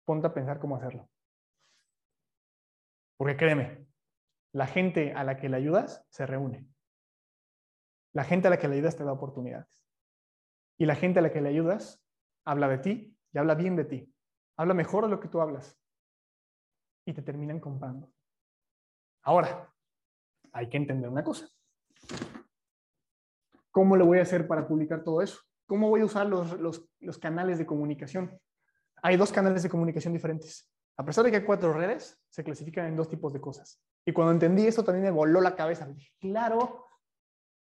[0.06, 1.10] ponte a pensar cómo hacerlo.
[3.18, 3.88] Porque créeme,
[4.54, 6.68] la gente a la que le ayudas se reúne.
[8.14, 9.87] La gente a la que le ayudas te da oportunidades.
[10.78, 12.04] Y la gente a la que le ayudas
[12.46, 14.14] habla de ti y habla bien de ti.
[14.56, 15.80] Habla mejor de lo que tú hablas.
[17.06, 18.12] Y te terminan comprando.
[19.24, 19.74] Ahora,
[20.52, 21.48] hay que entender una cosa.
[23.72, 25.42] ¿Cómo lo voy a hacer para publicar todo eso?
[25.66, 26.58] ¿Cómo voy a usar los,
[27.00, 28.40] los canales de comunicación?
[29.02, 30.72] Hay dos canales de comunicación diferentes.
[30.98, 33.80] A pesar de que hay cuatro redes, se clasifican en dos tipos de cosas.
[34.04, 35.88] Y cuando entendí esto también me voló la cabeza.
[36.20, 36.87] claro,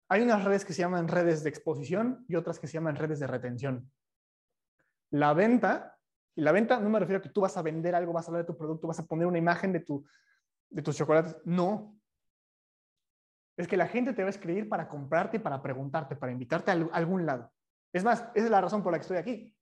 [0.09, 3.21] hay unas redes que se llaman redes de exposición y otras que se llaman redes
[3.21, 3.91] de retención.
[5.11, 5.99] La venta,
[6.35, 8.31] y la venta no me refiero a que tú vas a vender algo, vas a
[8.31, 10.05] hablar de tu producto, vas a poner una imagen de, tu,
[10.71, 11.37] de tus chocolates.
[11.45, 11.99] No.
[13.57, 16.75] Es que la gente te va a escribir para comprarte, para preguntarte, para invitarte a
[16.75, 17.53] algún lado.
[17.93, 19.57] Es más, esa es la razón por la que estoy aquí.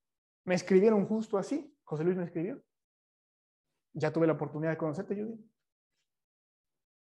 [0.45, 1.75] Me escribieron justo así.
[1.85, 2.63] José Luis me escribió
[3.95, 5.51] ya tuve la oportunidad de conocerte, Judy.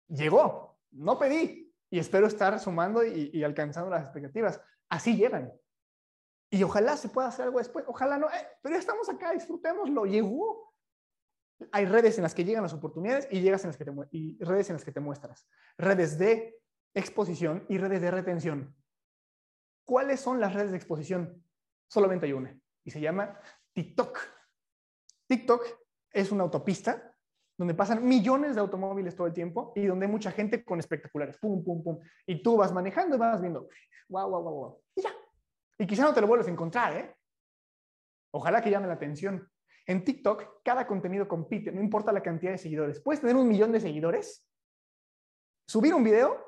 [0.08, 1.61] Llegó, no pedí
[1.92, 4.58] y espero estar sumando y, alcanzando las expectativas.
[4.88, 5.52] Así llegan.
[6.50, 10.06] Y ojalá se pueda hacer algo después, ojalá no, eh, pero ya estamos acá, disfrutémoslo,
[10.06, 10.74] llegó.
[11.70, 14.42] Hay redes en las que llegan las oportunidades y, llegas en las que te, y
[14.42, 15.46] redes en las que te muestras.
[15.76, 16.58] Redes de
[16.94, 18.74] exposición y redes de retención.
[19.84, 21.44] ¿Cuáles son las redes de exposición?
[21.88, 23.38] Solamente hay una y se llama
[23.74, 24.18] TikTok.
[25.26, 25.66] TikTok
[26.10, 27.11] es una autopista
[27.62, 31.38] donde pasan millones de automóviles todo el tiempo y donde hay mucha gente con espectaculares,
[31.38, 32.00] pum, pum, pum.
[32.26, 33.68] Y tú vas manejando y vas viendo,
[34.08, 34.82] wow, wow, wow, wow.
[34.96, 35.10] Y ya.
[35.78, 37.16] Y quizá no te lo vuelves a encontrar, ¿eh?
[38.32, 39.48] Ojalá que llame la atención.
[39.86, 42.98] En TikTok, cada contenido compite, no importa la cantidad de seguidores.
[42.98, 44.44] Puedes tener un millón de seguidores,
[45.68, 46.44] subir un video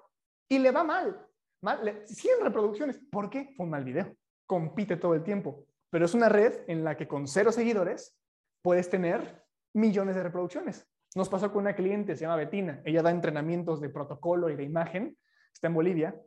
[0.48, 1.24] y le va mal.
[1.62, 2.98] mal 100 reproducciones.
[3.08, 3.54] ¿Por qué?
[3.56, 4.16] Fue un mal video.
[4.48, 5.64] Compite todo el tiempo.
[5.90, 8.18] Pero es una red en la que con cero seguidores
[8.62, 9.44] puedes tener
[9.74, 10.88] millones de reproducciones.
[11.14, 12.82] Nos pasó con una cliente, se llama Betina.
[12.84, 15.16] Ella da entrenamientos de protocolo y de imagen.
[15.52, 16.20] Está en Bolivia.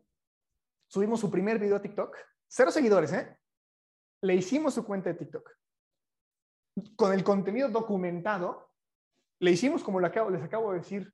[0.88, 2.16] Subimos su primer video a TikTok.
[2.48, 3.38] Cero seguidores, ¿eh?
[4.22, 5.52] Le hicimos su cuenta de TikTok.
[6.96, 8.72] Con el contenido documentado,
[9.40, 11.14] le hicimos como les acabo de decir.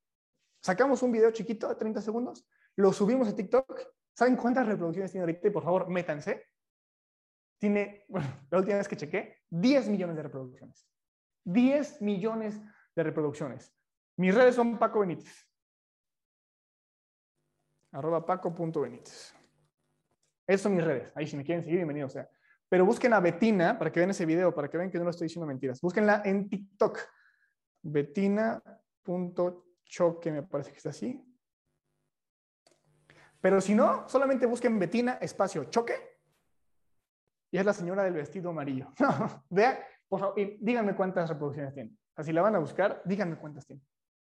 [0.61, 2.47] Sacamos un video chiquito de 30 segundos,
[2.77, 3.81] lo subimos a TikTok.
[4.15, 5.51] ¿Saben cuántas reproducciones tiene ahorita?
[5.51, 6.45] Por favor, métanse.
[7.59, 10.87] Tiene, bueno, la última vez que chequé, 10 millones de reproducciones.
[11.45, 12.61] 10 millones
[12.95, 13.73] de reproducciones.
[14.17, 15.47] Mis redes son Paco Benítez.
[17.91, 19.35] Arroba paco.benítez.
[20.47, 21.11] Esas son mis redes.
[21.15, 22.27] Ahí si me quieren seguir, bienvenido sea.
[22.67, 25.11] Pero busquen a Betina para que vean ese video, para que vean que no lo
[25.11, 25.79] estoy diciendo mentiras.
[25.79, 26.99] Búsquenla en TikTok.
[27.83, 31.23] Betina.choque, me parece que está así.
[33.39, 35.93] Pero si no, solamente busquen Betina espacio choque.
[37.51, 38.91] Y es la señora del vestido amarillo.
[39.49, 39.77] Vean,
[40.07, 41.95] por favor, díganme cuántas reproducciones tiene.
[42.15, 43.81] Así la van a buscar, díganme cuántas tiene.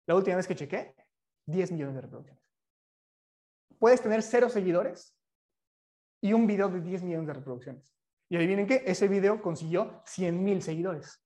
[0.07, 0.95] La última vez que chequé,
[1.45, 2.43] 10 millones de reproducciones.
[3.79, 5.15] Puedes tener cero seguidores
[6.21, 7.93] y un video de 10 millones de reproducciones.
[8.29, 11.23] Y adivinen qué, ese video consiguió 100 mil seguidores.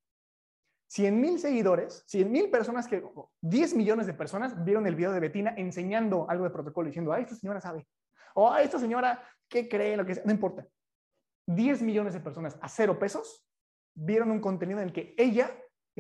[0.88, 3.02] 100 mil seguidores, 100 mil personas que,
[3.42, 7.20] 10 millones de personas vieron el video de Betina enseñando algo de protocolo diciendo, ah,
[7.20, 7.88] esta señora sabe.
[8.36, 9.96] O ah, esta señora, ¿qué cree?
[9.96, 10.24] Lo que sea.
[10.26, 10.68] No importa.
[11.48, 13.46] 10 millones de personas a cero pesos
[13.94, 15.50] vieron un contenido en el que ella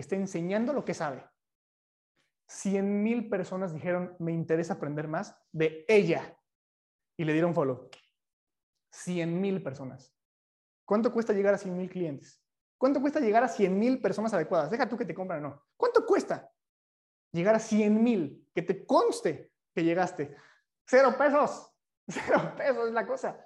[0.02, 1.26] está enseñando lo que sabe.
[2.48, 6.38] 100 mil personas dijeron, me interesa aprender más de ella.
[7.18, 7.90] Y le dieron follow.
[8.92, 10.14] 100 mil personas.
[10.86, 12.44] ¿Cuánto cuesta llegar a 100 mil clientes?
[12.78, 14.70] ¿Cuánto cuesta llegar a 100 mil personas adecuadas?
[14.70, 15.64] Deja tú que te compran o no.
[15.78, 16.52] ¿Cuánto cuesta
[17.32, 18.46] llegar a 100 mil?
[18.54, 20.36] Que te conste que llegaste.
[20.86, 21.72] Cero pesos.
[22.08, 23.40] Cero pesos es la cosa.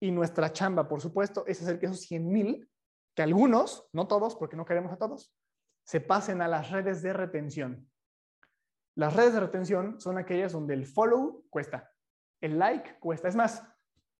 [0.00, 2.70] Y nuestra chamba, por supuesto, es hacer que esos 100 mil,
[3.16, 5.34] que algunos, no todos, porque no queremos a todos,
[5.84, 7.88] se pasen a las redes de retención.
[8.96, 11.92] Las redes de retención son aquellas donde el follow cuesta,
[12.40, 13.28] el like cuesta.
[13.28, 13.62] Es más,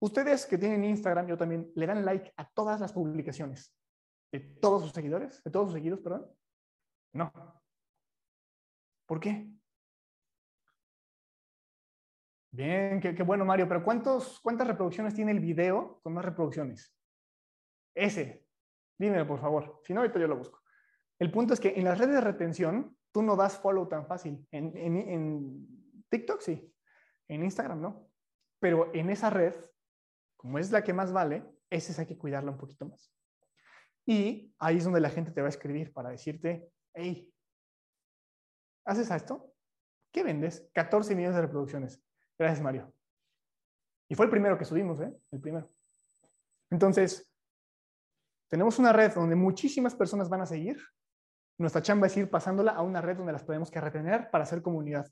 [0.01, 3.75] ustedes que tienen Instagram, yo también, le dan like a todas las publicaciones
[4.33, 6.29] de todos sus seguidores, de todos sus seguidos, perdón.
[7.13, 7.33] No.
[9.07, 9.49] ¿Por qué?
[12.51, 16.93] Bien, qué, bueno, Mario, pero ¿cuántos, ¿cuántas reproducciones tiene el video con más reproducciones?
[17.95, 18.47] Ese.
[18.99, 19.81] Dímelo, por favor.
[19.85, 20.64] Si no, ahorita yo lo busco.
[21.19, 24.47] El punto es que en las redes de retención, tú no das follow tan fácil.
[24.51, 25.67] En, en,
[26.09, 26.73] TikTok sí,
[27.29, 28.09] en Instagram no.
[28.61, 29.55] Pero en esa red,
[30.37, 33.13] como es la que más vale, esa hay que cuidarla un poquito más.
[34.07, 37.33] Y ahí es donde la gente te va a escribir para decirte, hey,
[38.85, 39.53] ¿haces esto?
[40.13, 40.69] ¿Qué vendes?
[40.75, 42.03] 14 millones de reproducciones.
[42.39, 42.93] Gracias, Mario.
[44.09, 45.13] Y fue el primero que subimos, ¿eh?
[45.31, 45.71] El primero.
[46.71, 47.31] Entonces,
[48.49, 50.79] tenemos una red donde muchísimas personas van a seguir.
[51.59, 54.63] Nuestra chamba es ir pasándola a una red donde las podemos que retener para hacer
[54.63, 55.07] comunidad.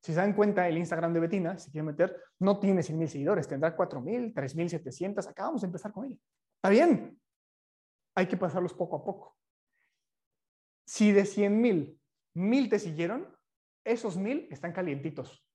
[0.00, 3.08] Si se dan cuenta, el Instagram de Betina, si quieren meter, no tiene 100 mil
[3.08, 5.26] seguidores, tendrá 4 mil, 3 mil 700.
[5.26, 6.16] Acabamos de empezar con ella.
[6.56, 7.18] Está bien.
[8.14, 9.36] Hay que pasarlos poco a poco.
[10.86, 12.00] Si de 100 mil,
[12.34, 13.34] mil te siguieron,
[13.84, 15.46] esos mil están calientitos.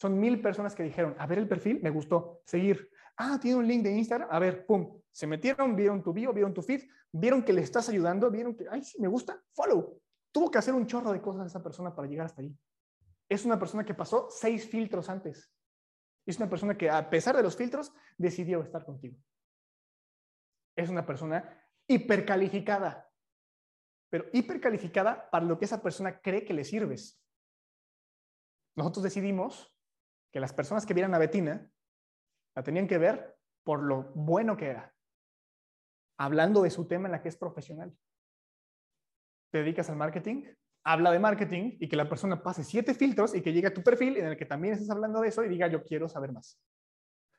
[0.00, 2.90] Son mil personas que dijeron, a ver el perfil, me gustó, seguir.
[3.16, 4.99] Ah, tiene un link de Instagram, a ver, pum.
[5.12, 8.66] Se metieron, vieron tu bio, vieron tu feed, vieron que le estás ayudando, vieron que,
[8.70, 10.00] ay, sí, me gusta, follow.
[10.32, 12.56] Tuvo que hacer un chorro de cosas esa persona para llegar hasta ahí.
[13.28, 15.52] Es una persona que pasó seis filtros antes.
[16.26, 19.16] Es una persona que, a pesar de los filtros, decidió estar contigo.
[20.76, 23.10] Es una persona hipercalificada,
[24.08, 27.20] pero hipercalificada para lo que esa persona cree que le sirves.
[28.76, 29.76] Nosotros decidimos
[30.32, 31.68] que las personas que vieran a Betina
[32.54, 34.94] la tenían que ver por lo bueno que era,
[36.20, 37.96] hablando de su tema en la que es profesional.
[39.50, 40.44] Te dedicas al marketing,
[40.84, 43.82] habla de marketing y que la persona pase siete filtros y que llegue a tu
[43.82, 46.60] perfil en el que también estés hablando de eso y diga yo quiero saber más.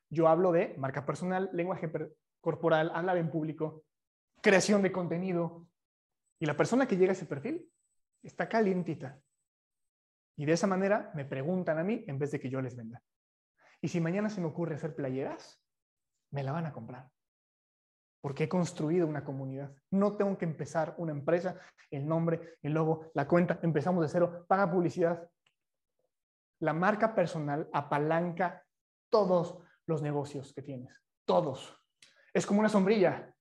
[0.09, 1.91] Yo hablo de marca personal, lenguaje
[2.41, 3.83] corporal, hablar en público,
[4.41, 5.67] creación de contenido.
[6.39, 7.71] Y la persona que llega a ese perfil
[8.23, 9.21] está calientita.
[10.37, 13.03] Y de esa manera me preguntan a mí en vez de que yo les venda.
[13.79, 15.63] Y si mañana se me ocurre hacer playeras,
[16.31, 17.11] me la van a comprar.
[18.21, 19.73] Porque he construido una comunidad.
[19.89, 21.59] No tengo que empezar una empresa,
[21.89, 23.59] el nombre, el logo, la cuenta.
[23.63, 25.27] Empezamos de cero, paga publicidad.
[26.59, 28.63] La marca personal apalanca
[29.09, 29.57] todos
[29.87, 30.95] los negocios que tienes.
[31.25, 31.77] Todos.
[32.33, 33.33] Es como una sombrilla.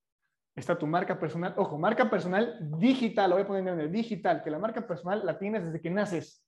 [0.57, 1.55] Está tu marca personal.
[1.57, 3.31] Ojo, marca personal digital.
[3.31, 5.91] Lo voy a poner en el digital, que la marca personal la tienes desde que
[5.91, 6.45] naces.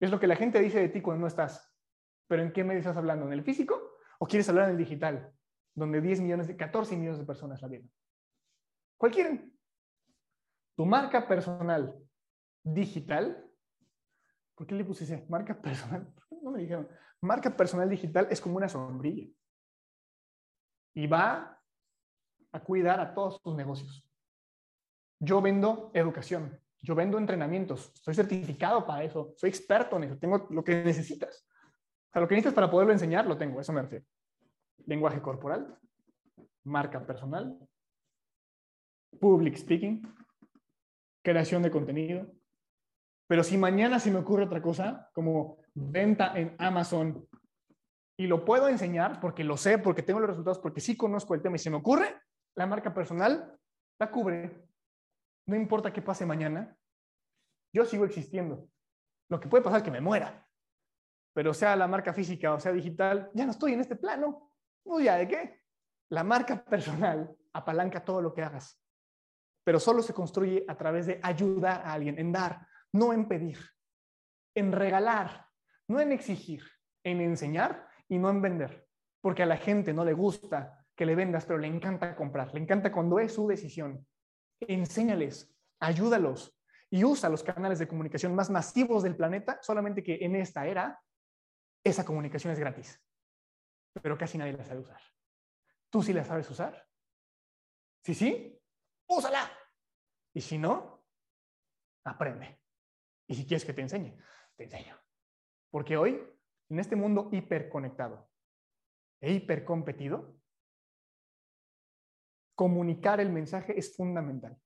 [0.00, 1.72] Es lo que la gente dice de ti cuando no estás.
[2.26, 3.26] Pero ¿en qué medio estás hablando?
[3.26, 5.32] ¿En el físico o quieres hablar en el digital?
[5.74, 7.90] Donde 10 millones, de 14 millones de personas la ven.
[8.96, 9.56] ¿Cuál quieren?
[10.76, 11.94] Tu marca personal
[12.62, 13.46] digital.
[14.54, 15.26] ¿Por qué le puse ese?
[15.28, 16.12] Marca personal.
[16.42, 16.88] No me dijeron.
[17.20, 19.28] Marca personal digital es como una sombrilla.
[20.94, 21.60] Y va
[22.50, 24.08] a cuidar a todos tus negocios.
[25.18, 26.58] Yo vendo educación.
[26.82, 31.46] Yo vendo entrenamientos, estoy certificado para eso, soy experto en eso, tengo lo que necesitas.
[32.08, 34.04] O sea, lo que necesitas para poderlo enseñar, lo tengo, eso me refiero.
[34.90, 35.78] Lenguaje corporal,
[36.64, 37.56] marca personal,
[39.20, 40.02] public speaking,
[41.22, 42.26] creación de contenido.
[43.28, 47.24] Pero si mañana se me ocurre otra cosa, como venta en Amazon,
[48.18, 51.42] y lo puedo enseñar porque lo sé, porque tengo los resultados, porque sí conozco el
[51.42, 52.20] tema y se me ocurre,
[52.56, 53.56] la marca personal
[54.00, 54.66] la cubre
[55.46, 56.76] no importa qué pase mañana,
[57.72, 58.68] yo sigo existiendo.
[59.28, 60.46] Lo que puede pasar es que me muera.
[61.32, 64.49] Pero sea la marca física o sea digital, ya no estoy en este plano.
[64.84, 65.62] No, ya de qué.
[66.10, 68.80] La marca personal apalanca todo lo que hagas.
[69.64, 73.58] Pero solo se construye a través de ayudar a alguien, en dar, no en pedir,
[74.54, 75.46] en regalar,
[75.88, 76.62] no en exigir,
[77.04, 78.88] en enseñar y no en vender.
[79.20, 82.60] Porque a la gente no le gusta que le vendas, pero le encanta comprar, le
[82.60, 84.06] encanta cuando es su decisión
[84.60, 86.56] enséñales, ayúdalos
[86.90, 91.00] y usa los canales de comunicación más masivos del planeta, solamente que en esta era
[91.84, 93.00] esa comunicación es gratis,
[94.02, 95.00] pero casi nadie la sabe usar.
[95.90, 96.86] ¿Tú sí la sabes usar?
[98.02, 98.62] Si sí,
[99.06, 99.50] úsala.
[100.32, 101.04] Y si no,
[102.04, 102.60] aprende.
[103.26, 104.16] Y si quieres que te enseñe,
[104.56, 104.96] te enseño.
[105.70, 106.20] Porque hoy,
[106.68, 108.30] en este mundo hiperconectado,
[109.20, 110.36] e hipercompetido,
[112.54, 114.60] comunicar el mensaje es fundamental.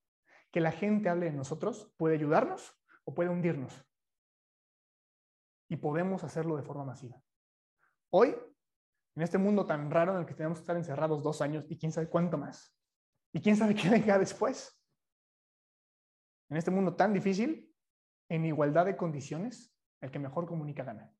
[0.50, 3.84] Que la gente hable de nosotros puede ayudarnos o puede hundirnos.
[5.68, 7.20] Y podemos hacerlo de forma masiva.
[8.10, 8.36] Hoy,
[9.16, 11.78] en este mundo tan raro en el que tenemos que estar encerrados dos años y
[11.78, 12.76] quién sabe cuánto más,
[13.32, 14.80] y quién sabe qué venga después,
[16.50, 17.74] en este mundo tan difícil,
[18.28, 21.12] en igualdad de condiciones, el que mejor comunica gana.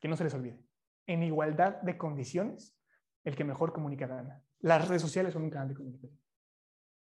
[0.00, 0.62] Que no se les olvide.
[1.06, 2.78] En igualdad de condiciones,
[3.24, 4.44] el que mejor comunica gana.
[4.60, 6.20] Las redes sociales son un canal de comunicación.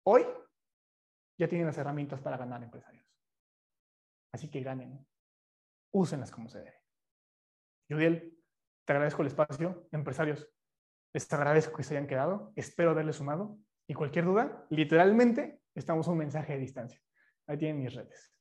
[0.03, 0.25] Hoy
[1.37, 3.05] ya tienen las herramientas para ganar empresarios.
[4.31, 5.05] Así que ganen.
[5.91, 6.83] Úsenlas como se debe.
[7.89, 8.38] Judiel,
[8.89, 9.87] te agradezco el espacio.
[9.91, 10.49] Empresarios,
[11.13, 12.51] les agradezco que se hayan quedado.
[12.55, 13.55] Espero haberles sumado.
[13.87, 16.99] Y cualquier duda, literalmente, estamos a un mensaje de distancia.
[17.45, 18.33] Ahí tienen mis redes.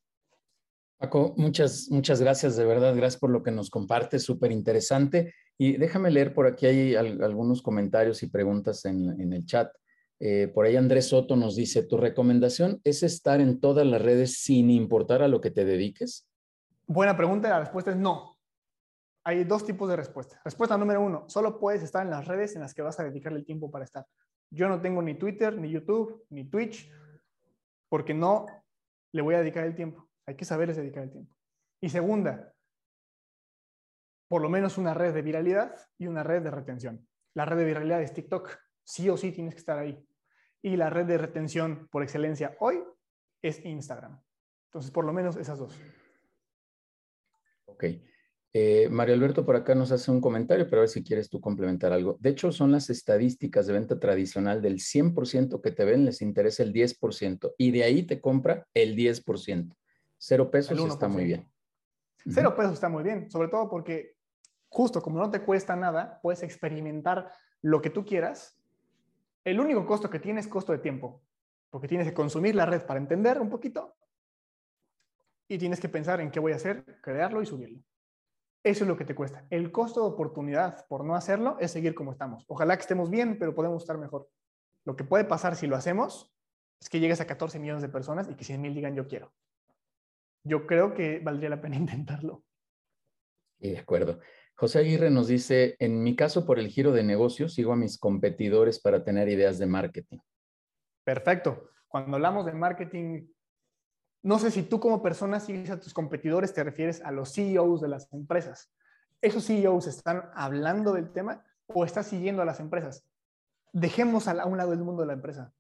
[0.97, 5.35] Paco, muchas, muchas gracias, de verdad, gracias por lo que nos compartes, súper interesante.
[5.59, 9.71] Y déjame leer por aquí, hay algunos comentarios y preguntas en, el chat.
[10.19, 14.39] Eh, por ahí Andrés Soto nos dice, ¿tu recomendación es estar en todas las redes
[14.39, 16.27] sin importar a lo que te dediques?
[16.87, 18.38] Buena pregunta, la respuesta es no.
[19.29, 20.41] Hay dos tipos de respuesta.
[20.43, 23.41] Respuesta número uno, solo puedes estar en las redes en las que vas a dedicarle
[23.41, 24.07] el tiempo para estar.
[24.51, 26.91] Yo no tengo ni Twitter, ni YouTube, ni Twitch,
[27.91, 28.47] porque no
[29.13, 30.09] le voy a dedicar el tiempo.
[30.25, 31.37] Hay que saberles dedicar el tiempo.
[31.79, 32.55] Y segunda,
[34.29, 37.07] por lo menos una red de viralidad y una red de retención.
[37.35, 38.49] La red de viralidad es TikTok.
[38.83, 40.09] Sí o sí tienes que estar ahí.
[40.63, 42.83] Y la red de retención por excelencia hoy
[43.43, 44.23] es Instagram.
[44.69, 45.79] Entonces, por lo menos esas dos.
[47.67, 47.85] Ok.
[48.55, 51.41] Eh, Mario Alberto por acá nos hace un comentario, pero a ver si quieres tú
[51.41, 52.17] complementar algo.
[52.21, 56.63] De hecho, son las estadísticas de venta tradicional del 100% que te ven, les interesa
[56.63, 59.77] el 10% y de ahí te compra el 10%.
[60.17, 61.49] Cero pesos está muy bien.
[62.29, 64.17] Cero pesos está muy bien, sobre todo porque
[64.69, 67.31] justo como no te cuesta nada, puedes experimentar
[67.63, 68.59] lo que tú quieras.
[69.45, 71.23] El único costo que tienes es costo de tiempo,
[71.71, 73.95] porque tienes que consumir la red para entender un poquito
[75.49, 77.83] y tienes que pensar en qué voy a hacer, crearlo y subirlo.
[78.65, 79.47] Eso es lo que te cuesta.
[79.51, 82.45] El costo de oportunidad por no hacerlo es seguir como estamos.
[82.49, 84.29] Ojalá que estemos bien, pero podemos estar mejor.
[84.85, 86.35] Lo que puede pasar si lo hacemos
[86.81, 89.33] es que llegues a 14 millones de personas y que 100 mil digan yo quiero.
[90.45, 92.45] Yo creo que valdría la pena intentarlo.
[93.61, 94.21] Y de acuerdo.
[94.55, 97.97] José Aguirre nos dice, en mi caso por el giro de negocios, sigo a mis
[97.97, 100.19] competidores para tener ideas de marketing.
[101.05, 101.71] Perfecto.
[101.87, 103.29] Cuando hablamos de marketing
[104.23, 107.81] no sé si tú como persona sigues a tus competidores, te refieres a los CEOs
[107.81, 108.73] de las empresas.
[109.21, 113.07] ¿Esos CEOs están hablando del tema o estás siguiendo a las empresas?
[113.73, 115.53] Dejemos a un lado el mundo de la empresa.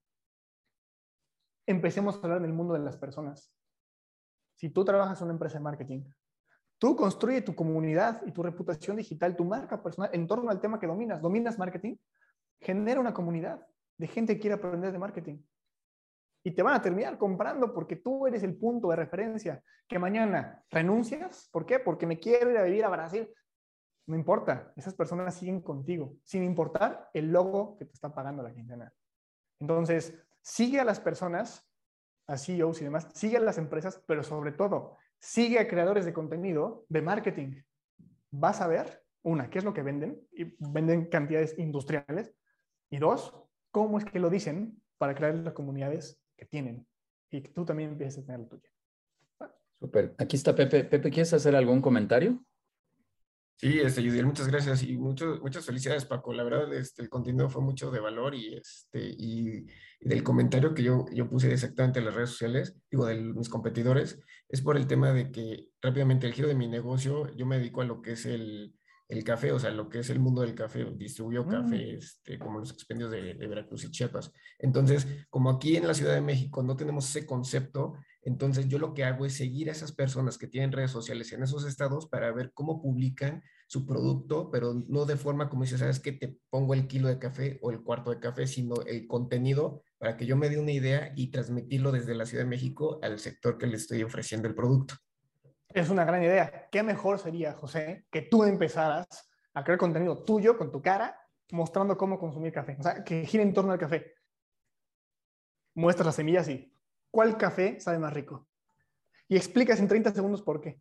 [1.67, 3.53] Empecemos a hablar del mundo de las personas.
[4.57, 6.05] Si tú trabajas en una empresa de marketing,
[6.79, 10.81] tú construye tu comunidad y tu reputación digital, tu marca personal en torno al tema
[10.81, 11.21] que dominas.
[11.21, 11.97] Dominas marketing,
[12.61, 13.65] genera una comunidad
[13.99, 15.39] de gente que quiere aprender de marketing
[16.49, 19.63] y te van a terminar comprando porque tú eres el punto de referencia.
[19.87, 21.79] Que mañana renuncias, ¿por qué?
[21.79, 23.29] Porque me quiero ir a vivir a Brasil.
[24.07, 28.55] No importa, esas personas siguen contigo, sin importar el logo que te está pagando la
[28.55, 28.91] quincena.
[29.61, 31.71] Entonces, sigue a las personas,
[32.27, 36.15] a CEOs y demás, sigue a las empresas, pero sobre todo, sigue a creadores de
[36.15, 37.63] contenido de marketing.
[38.31, 42.35] Vas a ver, una, qué es lo que venden, y venden cantidades industriales,
[42.89, 43.39] y dos,
[43.71, 46.86] cómo es que lo dicen para crear las comunidades que tienen
[47.30, 48.70] y que tú también empieces a tener la tuya.
[49.78, 50.14] Súper.
[50.18, 50.84] Aquí está Pepe.
[50.84, 52.43] Pepe, ¿quieres hacer algún comentario?
[53.61, 56.32] Sí, este, Yudiel, muchas gracias y mucho, muchas felicidades, Paco.
[56.32, 59.66] La verdad, este, el contenido fue mucho de valor y, este, y,
[60.01, 64.20] del comentario que yo, yo puse exactamente en las redes sociales, digo, de mis competidores,
[64.49, 67.80] es por el tema de que rápidamente el giro de mi negocio, yo me dedico
[67.80, 68.78] a lo que es el,
[69.09, 71.49] el café, o sea, lo que es el mundo del café, distribuyó mm.
[71.49, 74.31] café, este, como los expendios de, Veracruz y Chiapas.
[74.59, 78.93] Entonces, como aquí en la Ciudad de México no tenemos ese concepto, entonces yo lo
[78.93, 82.31] que hago es seguir a esas personas que tienen redes sociales en esos estados para
[82.33, 86.75] ver cómo publican su producto, pero no de forma como dices, sabes que te pongo
[86.75, 90.37] el kilo de café o el cuarto de café, sino el contenido para que yo
[90.37, 93.77] me dé una idea y transmitirlo desde la Ciudad de México al sector que le
[93.77, 94.95] estoy ofreciendo el producto.
[95.79, 96.68] Es una gran idea.
[96.72, 101.16] ¿Qué mejor sería, José, que tú empezaras a crear contenido tuyo con tu cara
[101.53, 102.76] mostrando cómo consumir café?
[102.81, 104.14] O sea, que gire en torno al café.
[105.74, 106.74] Muestras las semillas y
[107.12, 108.49] cuál café sabe más rico.
[109.29, 110.81] Y explicas en 30 segundos por qué.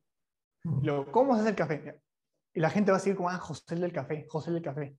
[0.63, 2.01] Luego, ¿cómo se hace el café?
[2.55, 4.97] Y la gente va a decir como, ah, José del café, José del café.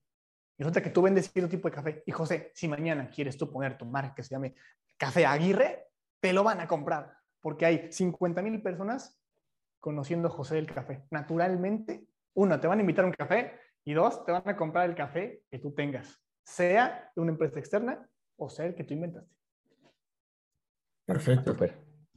[0.57, 2.03] Y resulta que tú vendes cierto tipo de café.
[2.05, 4.55] Y José, si mañana quieres tú poner tu marca que se llame
[4.95, 5.87] Café Aguirre,
[6.21, 7.17] te lo van a comprar.
[7.41, 9.18] Porque hay 50 mil personas
[9.79, 11.03] conociendo a José del Café.
[11.11, 13.53] Naturalmente, uno, te van a invitar a un café
[13.85, 17.59] Y dos, te van a comprar el café que tú tengas, sea de una empresa
[17.59, 18.07] externa
[18.37, 19.29] o sea el que tú inventaste.
[21.05, 21.55] Perfecto.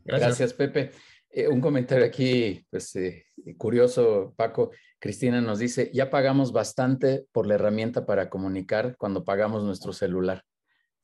[0.05, 0.53] Gracias.
[0.53, 0.91] Pepe.
[1.31, 3.25] Eh, un comentario aquí, pues eh,
[3.57, 4.71] curioso, Paco.
[4.99, 10.45] Cristina nos dice, ya pagamos bastante por la herramienta para comunicar cuando pagamos nuestro celular.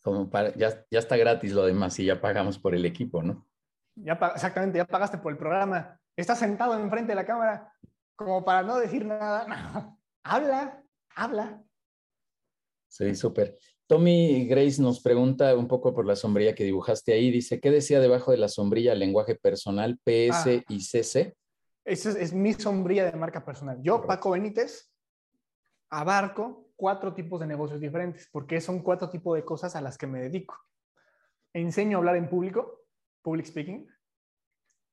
[0.03, 3.49] Como para, ya, ya está gratis lo demás y ya pagamos por el equipo, ¿no?
[3.97, 5.98] Ya, exactamente, ya pagaste por el programa.
[6.19, 7.73] Estás sentado enfrente de la cámara
[8.17, 9.47] como para no decir nada.
[10.25, 11.63] habla, habla.
[12.89, 13.57] Sí, súper.
[13.87, 17.31] Tommy Grace nos pregunta un poco por la sombrilla que dibujaste ahí.
[17.31, 20.65] Dice, ¿qué decía debajo de la sombrilla lenguaje personal, PS ah.
[20.69, 21.37] y CC?
[21.85, 23.79] Esa es, mi sombrilla de marca personal.
[23.81, 24.93] Yo, Paco Benítez,
[25.89, 30.09] abarco cuatro tipos de negocios diferentes, porque son cuatro tipos de cosas a las que
[30.09, 30.57] me dedico.
[31.53, 32.87] Enseño a hablar en público,
[33.23, 33.89] public speaking.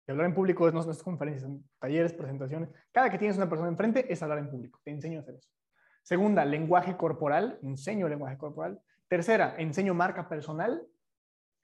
[0.08, 2.70] Y hablar en público no, no es conferencias, son talleres, presentaciones.
[2.92, 4.80] Cada que tienes una persona enfrente es hablar en público.
[4.84, 5.50] Te enseño a hacer eso.
[6.04, 8.80] Segunda, lenguaje corporal, enseño lenguaje corporal.
[9.08, 10.86] Tercera, enseño marca personal.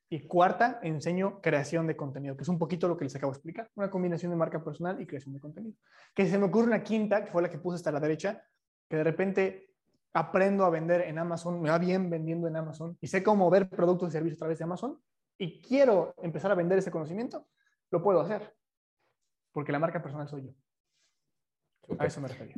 [0.10, 3.38] Y cuarta, enseño creación de contenido, que es un poquito lo que les acabo de
[3.38, 5.78] explicar, una combinación de marca personal y creación de contenido.
[6.14, 8.44] Que se me ocurre una quinta, que fue la que puse hasta la derecha,
[8.90, 9.72] que de repente
[10.14, 13.70] aprendo a vender en Amazon, me va bien vendiendo en Amazon y sé cómo ver
[13.70, 15.00] productos y servicios a través de Amazon
[15.38, 17.48] y quiero empezar a vender ese conocimiento,
[17.92, 18.54] lo puedo hacer,
[19.52, 21.98] porque la marca personal soy yo.
[22.00, 22.56] A eso me refería.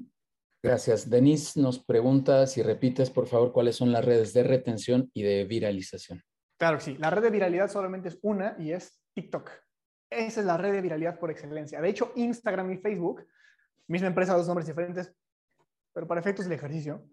[0.62, 1.10] Gracias.
[1.10, 5.44] Denise nos pregunta si repites, por favor, cuáles son las redes de retención y de
[5.44, 6.22] viralización.
[6.58, 6.98] Claro que sí.
[6.98, 9.52] La red de viralidad solamente es una y es TikTok.
[10.10, 11.82] Esa es la red de viralidad por excelencia.
[11.82, 13.28] De hecho, Instagram y Facebook,
[13.88, 15.14] misma empresa, dos nombres diferentes,
[15.92, 17.06] pero para efectos del ejercicio,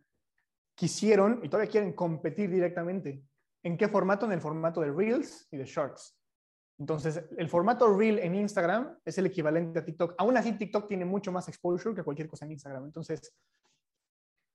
[0.76, 3.24] quisieron y todavía quieren competir directamente.
[3.62, 4.26] ¿En qué formato?
[4.26, 6.19] En el formato de Reels y de Shorts.
[6.80, 10.14] Entonces, el formato Reel en Instagram es el equivalente a TikTok.
[10.16, 12.86] Aún así, TikTok tiene mucho más exposure que cualquier cosa en Instagram.
[12.86, 13.36] Entonces,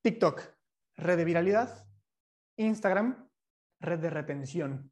[0.02, 0.42] TikTok,
[0.98, 1.88] red de viralidad.
[2.58, 3.30] Instagram,
[3.80, 4.90] red de retención.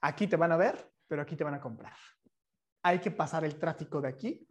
[0.00, 1.94] Aquí te van a ver, pero aquí te van a comprar.
[2.82, 4.48] Hay que pasar el tráfico de aquí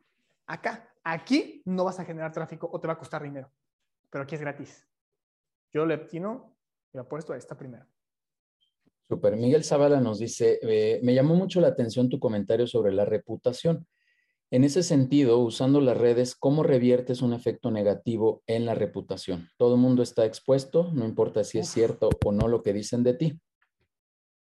[0.47, 0.89] a acá.
[1.03, 3.51] Aquí no vas a generar tráfico o te va a costar dinero,
[4.09, 4.88] pero aquí es gratis.
[5.74, 6.55] Yo le obtino
[6.93, 7.86] y apuesto a esta primera.
[9.07, 9.35] Super.
[9.35, 13.85] Miguel Zavala nos dice, eh, me llamó mucho la atención tu comentario sobre la reputación.
[14.49, 19.49] En ese sentido, usando las redes, ¿cómo reviertes un efecto negativo en la reputación?
[19.57, 23.03] Todo el mundo está expuesto, no importa si es cierto o no lo que dicen
[23.03, 23.41] de ti.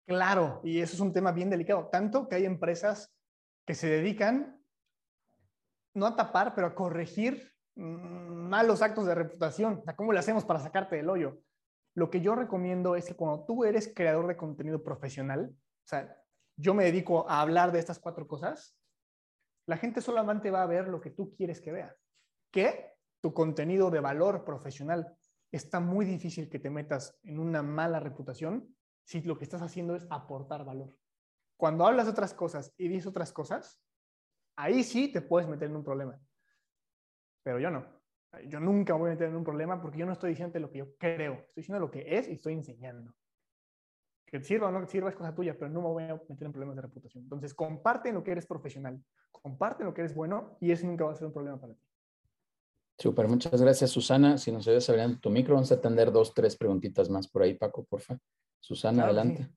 [0.07, 3.15] Claro, y eso es un tema bien delicado, tanto que hay empresas
[3.67, 4.63] que se dedican
[5.95, 9.83] no a tapar, pero a corregir mm, malos actos de reputación.
[9.97, 11.39] ¿Cómo le hacemos para sacarte del hoyo?
[11.95, 16.17] Lo que yo recomiendo es que cuando tú eres creador de contenido profesional, o sea,
[16.57, 18.77] yo me dedico a hablar de estas cuatro cosas,
[19.67, 21.95] la gente solamente va a ver lo que tú quieres que vea.
[22.51, 25.17] Que tu contenido de valor profesional
[25.51, 28.75] está muy difícil que te metas en una mala reputación
[29.05, 30.97] si lo que estás haciendo es aportar valor.
[31.57, 33.81] Cuando hablas otras cosas y dices otras cosas,
[34.57, 36.21] ahí sí te puedes meter en un problema.
[37.43, 38.02] Pero yo no.
[38.49, 40.79] Yo nunca voy a meter en un problema porque yo no estoy diciendo lo que
[40.79, 43.15] yo creo, estoy diciendo lo que es y estoy enseñando.
[44.25, 46.47] Que sirva o no que sirva es cosa tuya, pero no me voy a meter
[46.47, 47.25] en problemas de reputación.
[47.25, 51.13] Entonces, comparte lo que eres profesional, comparte lo que eres bueno y eso nunca va
[51.13, 51.87] a ser un problema para ti.
[52.99, 54.39] Súper, muchas gracias, Susana.
[54.39, 57.55] Si nos ayudas abriendo tu micro, vamos a atender dos, tres preguntitas más por ahí,
[57.55, 58.19] Paco, porfa.
[58.61, 59.51] Susana, adelante.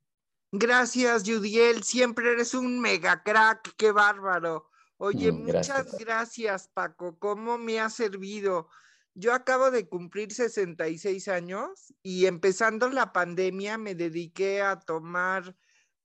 [0.52, 1.84] Gracias, Judiel.
[1.84, 3.76] Siempre eres un mega crack.
[3.78, 4.70] Qué bárbaro.
[4.98, 7.18] Oye, mm, muchas gracias, Paco.
[7.20, 8.70] ¿Cómo me ha servido?
[9.14, 15.56] Yo acabo de cumplir 66 años y empezando la pandemia me dediqué a tomar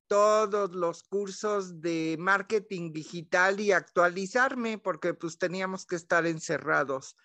[0.07, 7.17] todos los cursos de marketing digital y actualizarme porque pues teníamos que estar encerrados.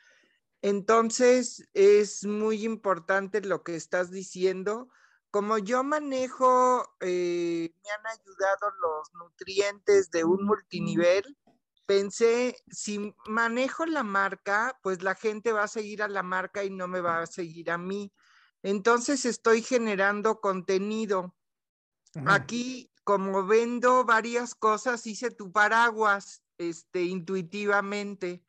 [0.61, 4.89] Entonces es muy importante lo que estás diciendo.
[5.31, 11.35] Como yo manejo, eh, me han ayudado los nutrientes de un multinivel
[11.85, 16.69] pensé, si manejo la marca, pues la gente va a seguir a la marca y
[16.69, 18.11] no me va a seguir a mí.
[18.63, 21.35] Entonces estoy generando contenido.
[22.25, 28.43] Aquí, como vendo varias cosas, hice tu paraguas este, intuitivamente.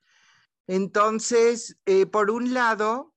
[0.69, 3.13] Entonces, eh, por un lado,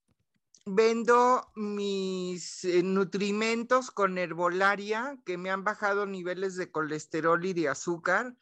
[0.65, 7.69] vendo mis eh, nutrimentos con herbolaria que me han bajado niveles de colesterol y de
[7.69, 8.35] azúcar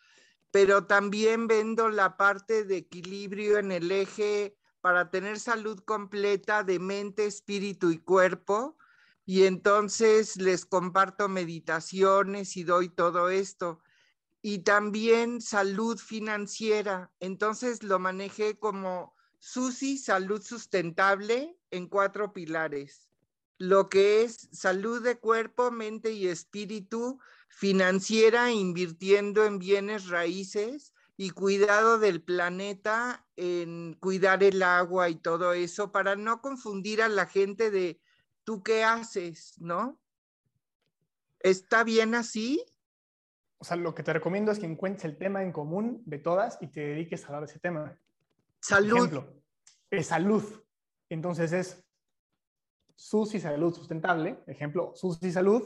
[0.60, 6.80] pero también vendo la parte de equilibrio en el eje para tener salud completa de
[6.80, 8.76] mente, espíritu y cuerpo.
[9.24, 13.82] Y entonces les comparto meditaciones y doy todo esto.
[14.42, 17.12] Y también salud financiera.
[17.20, 23.12] Entonces lo manejé como Susi Salud Sustentable en cuatro pilares.
[23.60, 31.32] Lo que es salud de cuerpo, mente y espíritu, financiera, invirtiendo en bienes raíces y
[31.32, 37.26] cuidado del planeta, en cuidar el agua y todo eso, para no confundir a la
[37.26, 38.00] gente de
[38.44, 40.00] tú qué haces, ¿no?
[41.40, 42.64] ¿Está bien así?
[43.58, 46.58] O sea, lo que te recomiendo es que encuentres el tema en común de todas
[46.62, 48.00] y te dediques a hablar de ese tema.
[48.60, 48.98] Salud.
[48.98, 49.42] Ejemplo,
[49.90, 50.44] es salud.
[51.10, 51.84] Entonces es
[52.96, 54.44] SUSI Salud Sustentable.
[54.46, 55.64] Ejemplo, SUSI Salud,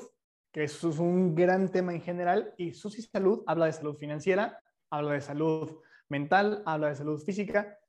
[0.52, 2.54] que es un gran tema en general.
[2.58, 7.80] Y SUSI Salud habla de salud financiera, habla de salud mental, habla de salud física.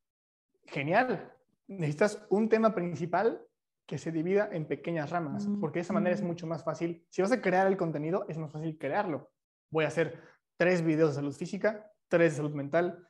[0.67, 1.33] Genial.
[1.67, 3.45] Necesitas un tema principal
[3.87, 7.05] que se divida en pequeñas ramas, porque de esa manera es mucho más fácil.
[7.11, 9.31] Si vas a crear el contenido, es más fácil crearlo.
[9.71, 10.21] Voy a hacer
[10.57, 13.07] tres videos de salud física, tres de salud mental,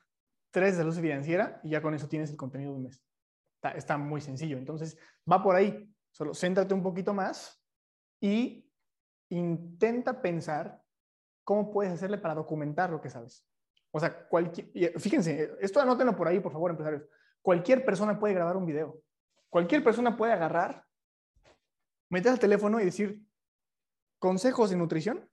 [0.50, 3.03] tres de salud financiera y ya con eso tienes el contenido de un mes.
[3.74, 4.59] Está, muy sencillo.
[4.59, 4.98] Entonces,
[5.30, 5.88] va por ahí.
[6.11, 7.62] Solo céntrate un poquito más
[8.20, 8.62] y
[9.37, 10.83] intenta pensar
[11.45, 13.47] cómo puedes hacerle para documentar lo que sabes.
[13.91, 17.05] O sea, cualquier, fíjense, esto anótenlo por ahí, por favor, empresarios.
[17.41, 19.01] Cualquier persona puede grabar un video.
[19.49, 20.85] Cualquier persona puede agarrar,
[22.09, 23.22] meter el teléfono y decir,
[24.18, 25.28] consejos de nutrición.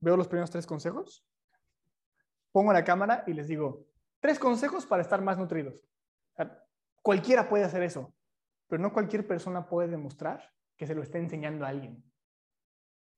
[0.00, 1.24] Veo los primeros tres consejos.
[2.50, 3.86] Pongo la cámara y les digo,
[4.20, 5.88] tres consejos para estar más nutridos.
[7.02, 8.14] cualquiera puede hacer eso,
[8.68, 12.02] pero no cualquier persona puede demostrar que se lo esté enseñando a alguien.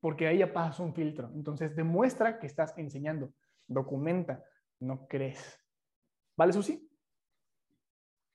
[0.05, 1.30] Porque ahí ya pasas un filtro.
[1.34, 3.32] Entonces, demuestra que estás enseñando.
[3.66, 4.44] Documenta,
[4.78, 5.59] no crees.
[6.36, 6.86] ¿Vale, Susi?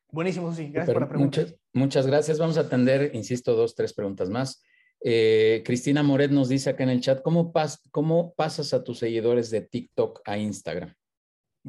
[0.09, 0.71] Buenísimo, sí.
[0.71, 1.41] Gracias por la pregunta.
[1.73, 2.39] Muchas, gracias.
[2.39, 4.63] Vamos a atender, insisto, dos, tres preguntas más.
[4.99, 7.53] Eh, Cristina Moret nos dice acá en el chat, ¿cómo,
[7.91, 10.91] ¿cómo pasas a tus seguidores de TikTok a Instagram?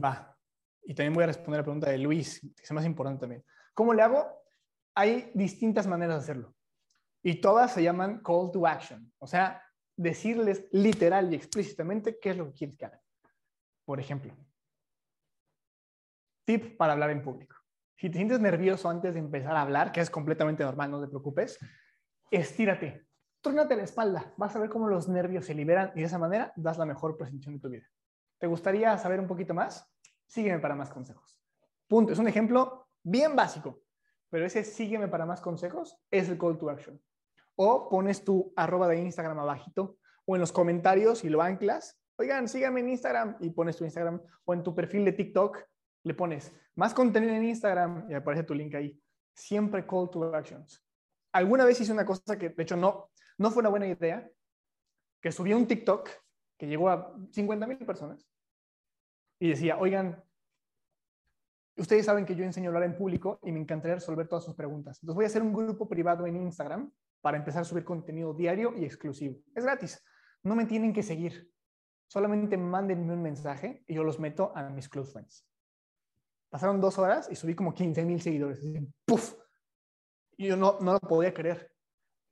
[0.02, 0.34] Va.
[0.82, 3.44] Y también voy a responder la pregunta de Luis, que es más importante también.
[3.74, 4.26] ¿Cómo le hago?
[4.94, 6.54] Hay distintas maneras de hacerlo.
[7.22, 9.12] Y todas se llaman call to action.
[9.18, 9.62] O sea,
[10.00, 13.00] decirles literal y explícitamente qué es lo que quieres que hagan.
[13.84, 14.34] Por ejemplo,
[16.46, 17.56] tip para hablar en público.
[17.96, 21.08] Si te sientes nervioso antes de empezar a hablar, que es completamente normal, no te
[21.08, 21.58] preocupes,
[22.30, 23.06] estírate,
[23.42, 26.50] trónate la espalda, vas a ver cómo los nervios se liberan y de esa manera
[26.56, 27.86] das la mejor presentación de tu vida.
[28.38, 29.86] ¿Te gustaría saber un poquito más?
[30.26, 31.38] Sígueme para más consejos.
[31.86, 32.12] Punto.
[32.14, 33.82] Es un ejemplo bien básico,
[34.30, 36.98] pero ese sígueme para más consejos es el call to action.
[37.62, 42.00] O pones tu arroba de Instagram abajito o en los comentarios y lo anclas.
[42.16, 45.58] Oigan, síganme en Instagram y pones tu Instagram o en tu perfil de TikTok
[46.04, 48.98] le pones más contenido en Instagram y aparece tu link ahí.
[49.34, 50.82] Siempre call to actions.
[51.32, 54.26] Alguna vez hice una cosa que, de hecho, no, no fue una buena idea,
[55.20, 56.08] que subí un TikTok
[56.56, 58.26] que llegó a 50 mil personas
[59.38, 60.24] y decía, oigan,
[61.76, 64.54] ustedes saben que yo enseño a hablar en público y me encantaría resolver todas sus
[64.54, 64.98] preguntas.
[65.02, 66.90] Entonces voy a hacer un grupo privado en Instagram
[67.20, 69.36] para empezar a subir contenido diario y exclusivo.
[69.54, 70.02] Es gratis.
[70.42, 71.50] No me tienen que seguir.
[72.06, 75.46] Solamente mándenme un mensaje y yo los meto a mis close friends.
[76.48, 78.60] Pasaron dos horas y subí como 15 mil seguidores.
[79.04, 79.34] ¡Puf!
[80.36, 81.70] Y yo no, no lo podía creer.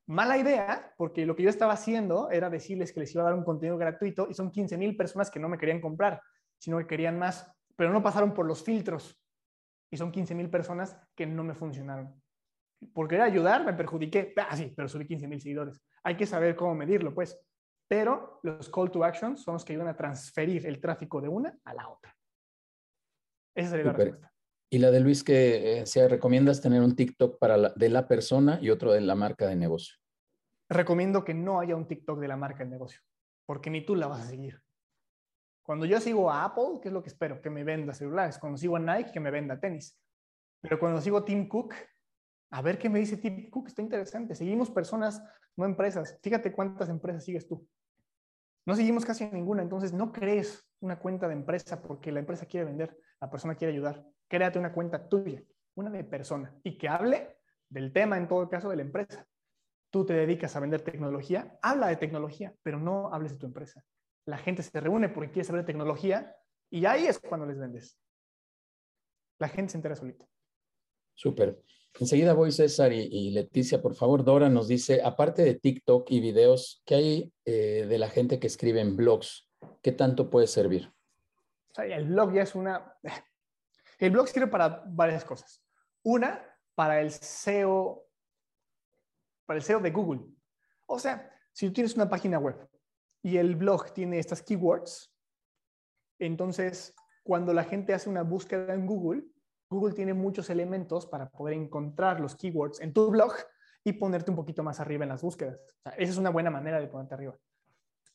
[0.07, 3.35] Mala idea, porque lo que yo estaba haciendo era decirles que les iba a dar
[3.35, 6.21] un contenido gratuito y son 15 mil personas que no me querían comprar,
[6.57, 9.21] sino que querían más, pero no pasaron por los filtros.
[9.91, 12.21] Y son 15 mil personas que no me funcionaron.
[12.93, 14.33] Porque era ayudar, me perjudiqué.
[14.37, 15.81] Ah, sí, pero subí 15 mil seguidores.
[16.03, 17.37] Hay que saber cómo medirlo, pues.
[17.87, 21.57] Pero los call to action son los que ayudan a transferir el tráfico de una
[21.63, 22.15] a la otra.
[23.55, 24.31] Esa sería la respuesta.
[24.71, 28.69] Y la de Luis, que eh, recomiendas tener un TikTok para de la persona y
[28.69, 29.95] otro de la marca de negocio.
[30.69, 33.01] Recomiendo que no haya un TikTok de la marca de negocio,
[33.47, 34.61] porque ni tú la vas a seguir.
[35.63, 37.41] Cuando yo sigo a Apple, ¿qué es lo que espero?
[37.41, 38.37] Que me venda celulares.
[38.37, 39.99] Cuando sigo a Nike, que me venda tenis.
[40.61, 41.73] Pero cuando sigo a Tim Cook,
[42.51, 44.35] a ver qué me dice Tim Cook, está interesante.
[44.35, 45.23] Seguimos personas,
[45.55, 46.17] no empresas.
[46.21, 47.67] Fíjate cuántas empresas sigues tú.
[48.65, 52.65] No seguimos casi ninguna, entonces no crees una cuenta de empresa porque la empresa quiere
[52.65, 54.05] vender, la persona quiere ayudar.
[54.27, 55.43] Créate una cuenta tuya,
[55.75, 57.37] una de persona, y que hable
[57.69, 59.25] del tema, en todo caso, de la empresa.
[59.91, 63.83] Tú te dedicas a vender tecnología, habla de tecnología, pero no hables de tu empresa.
[64.25, 66.35] La gente se reúne porque quiere saber tecnología
[66.69, 67.99] y ahí es cuando les vendes.
[69.39, 70.27] La gente se entera solita.
[71.15, 71.59] Súper.
[71.99, 74.23] Enseguida voy César y, Leticia, por favor.
[74.23, 78.47] Dora nos dice, aparte de TikTok y videos, ¿qué hay eh, de la gente que
[78.47, 79.49] escribe en blogs?
[79.81, 80.91] ¿Qué tanto puede servir?
[81.77, 82.93] el blog ya es una...
[83.99, 85.61] El blog sirve para varias cosas.
[86.03, 86.41] Una,
[86.73, 88.07] para el SEO,
[89.45, 90.21] para el SEO de Google.
[90.87, 92.55] O sea, si tú tienes una página web
[93.21, 95.13] y el blog tiene estas keywords,
[96.17, 99.23] entonces cuando la gente hace una búsqueda en Google,
[99.69, 103.33] Google tiene muchos elementos para poder encontrar los keywords en tu blog
[103.83, 105.59] y ponerte un poquito más arriba en las búsquedas.
[105.97, 107.37] esa es una buena manera de ponerte arriba.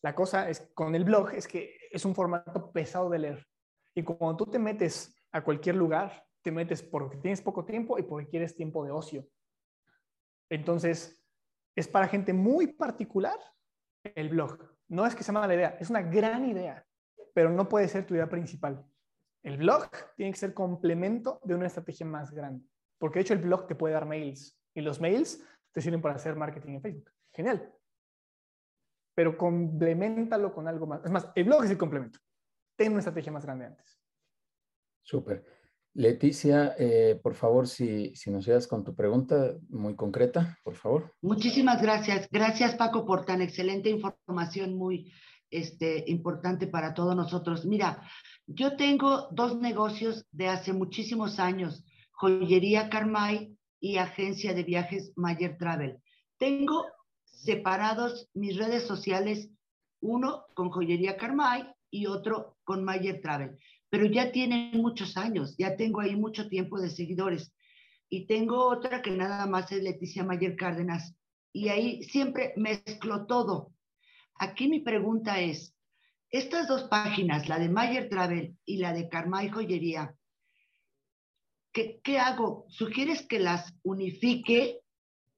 [0.02, 3.46] La cosa es con el blog es que es un formato pesado de leer.
[3.94, 8.02] Y cuando tú te metes a cualquier lugar, te metes porque tienes poco tiempo y
[8.02, 9.26] porque quieres tiempo de ocio.
[10.50, 11.24] Entonces,
[11.74, 13.38] es para gente muy particular
[14.02, 14.58] el blog.
[14.88, 16.84] No es que sea mala idea, es una gran idea,
[17.32, 18.84] pero no puede ser tu idea principal.
[19.44, 22.66] El blog tiene que ser complemento de una estrategia más grande,
[22.98, 26.14] porque de hecho el blog te puede dar mails y los mails te sirven para
[26.14, 27.10] hacer marketing en Facebook.
[27.32, 27.72] Genial.
[29.14, 31.04] Pero complementalo con algo más.
[31.04, 32.18] Es más, el blog es el complemento.
[32.76, 34.00] Ten una estrategia más grande antes.
[35.02, 35.44] Súper.
[35.92, 41.14] Leticia, eh, por favor, si, si nos ayudas con tu pregunta muy concreta, por favor.
[41.20, 42.28] Muchísimas gracias.
[42.32, 45.12] Gracias, Paco, por tan excelente información, muy
[45.56, 47.64] este, importante para todos nosotros.
[47.64, 48.02] Mira,
[48.46, 55.56] yo tengo dos negocios de hace muchísimos años, joyería Carmay y agencia de viajes Mayer
[55.58, 55.98] Travel.
[56.38, 56.84] Tengo
[57.24, 59.50] separados mis redes sociales,
[60.00, 63.58] uno con joyería Carmay y otro con Mayer Travel
[63.94, 67.54] pero ya tienen muchos años, ya tengo ahí mucho tiempo de seguidores.
[68.08, 71.14] Y tengo otra que nada más es Leticia Mayer Cárdenas.
[71.52, 73.72] Y ahí siempre mezclo todo.
[74.36, 75.74] Aquí mi pregunta es,
[76.30, 80.14] estas dos páginas, la de Mayer Travel y la de Karma y Joyería,
[81.72, 82.66] ¿qué, ¿qué hago?
[82.68, 84.80] ¿Sugieres que las unifique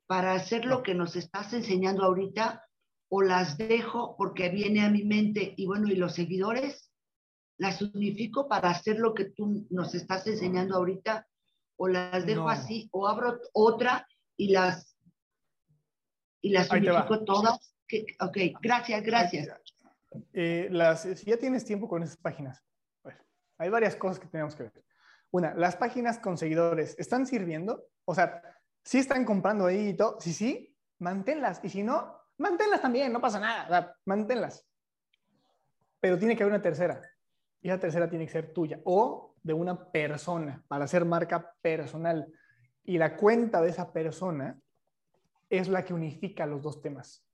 [0.07, 2.63] para hacer lo que nos estás enseñando ahorita?
[3.09, 6.91] ¿O las dejo porque viene a mi mente y bueno, y los seguidores?
[7.59, 11.27] las unifico para hacer lo que tú nos estás enseñando ahorita
[11.77, 14.97] o las dejo así o abro otra y las
[16.43, 17.75] y las unifico todas.
[18.21, 19.49] Ok, gracias, gracias.
[20.33, 20.71] Eh,
[21.15, 22.63] si ya tienes tiempo con esas páginas,
[23.03, 23.17] pues,
[23.59, 24.85] hay varias cosas que tenemos que ver.
[25.31, 27.85] Una, las páginas con seguidores, ¿están sirviendo?
[28.05, 28.43] O sea,
[28.83, 31.61] si están comprando ahí y todo, si sí, manténlas.
[31.63, 34.67] Y si no, manténlas también, no pasa nada, manténlas.
[36.01, 37.01] Pero tiene que haber una tercera
[37.61, 42.33] y la tercera tiene que ser tuya o de una persona para hacer marca personal.
[42.85, 44.59] Y la cuenta de esa persona
[45.51, 47.26] es la que unifica los dos temas.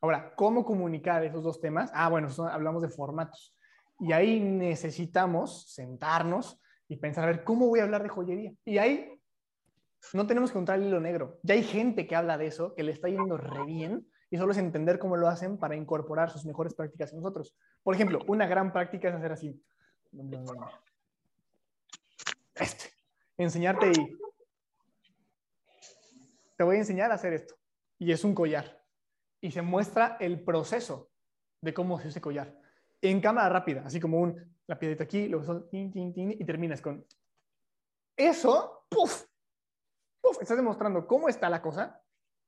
[0.00, 1.90] Ahora, ¿cómo comunicar esos dos temas?
[1.94, 3.54] Ah, bueno, hablamos de formatos.
[4.00, 8.52] Y ahí necesitamos sentarnos y pensar, a ver, ¿cómo voy a hablar de joyería?
[8.64, 9.20] Y ahí
[10.12, 11.38] no tenemos que encontrar el hilo negro.
[11.42, 14.52] Ya hay gente que habla de eso, que le está yendo re bien, y solo
[14.52, 17.54] es entender cómo lo hacen para incorporar sus mejores prácticas en nosotros.
[17.82, 19.62] Por ejemplo, una gran práctica es hacer así.
[22.54, 22.90] Este.
[23.36, 24.18] Enseñarte y
[26.56, 27.54] te voy a enseñar a hacer esto.
[27.98, 28.81] Y es un collar.
[29.42, 31.10] Y se muestra el proceso
[31.60, 32.58] de cómo se hace collar.
[33.02, 37.04] En cámara rápida, así como un, la piedrita aquí, luego y terminas con...
[38.16, 39.26] Eso, ¡puf!
[40.22, 40.40] ¡Puf!
[40.40, 42.02] Estás demostrando cómo está la cosa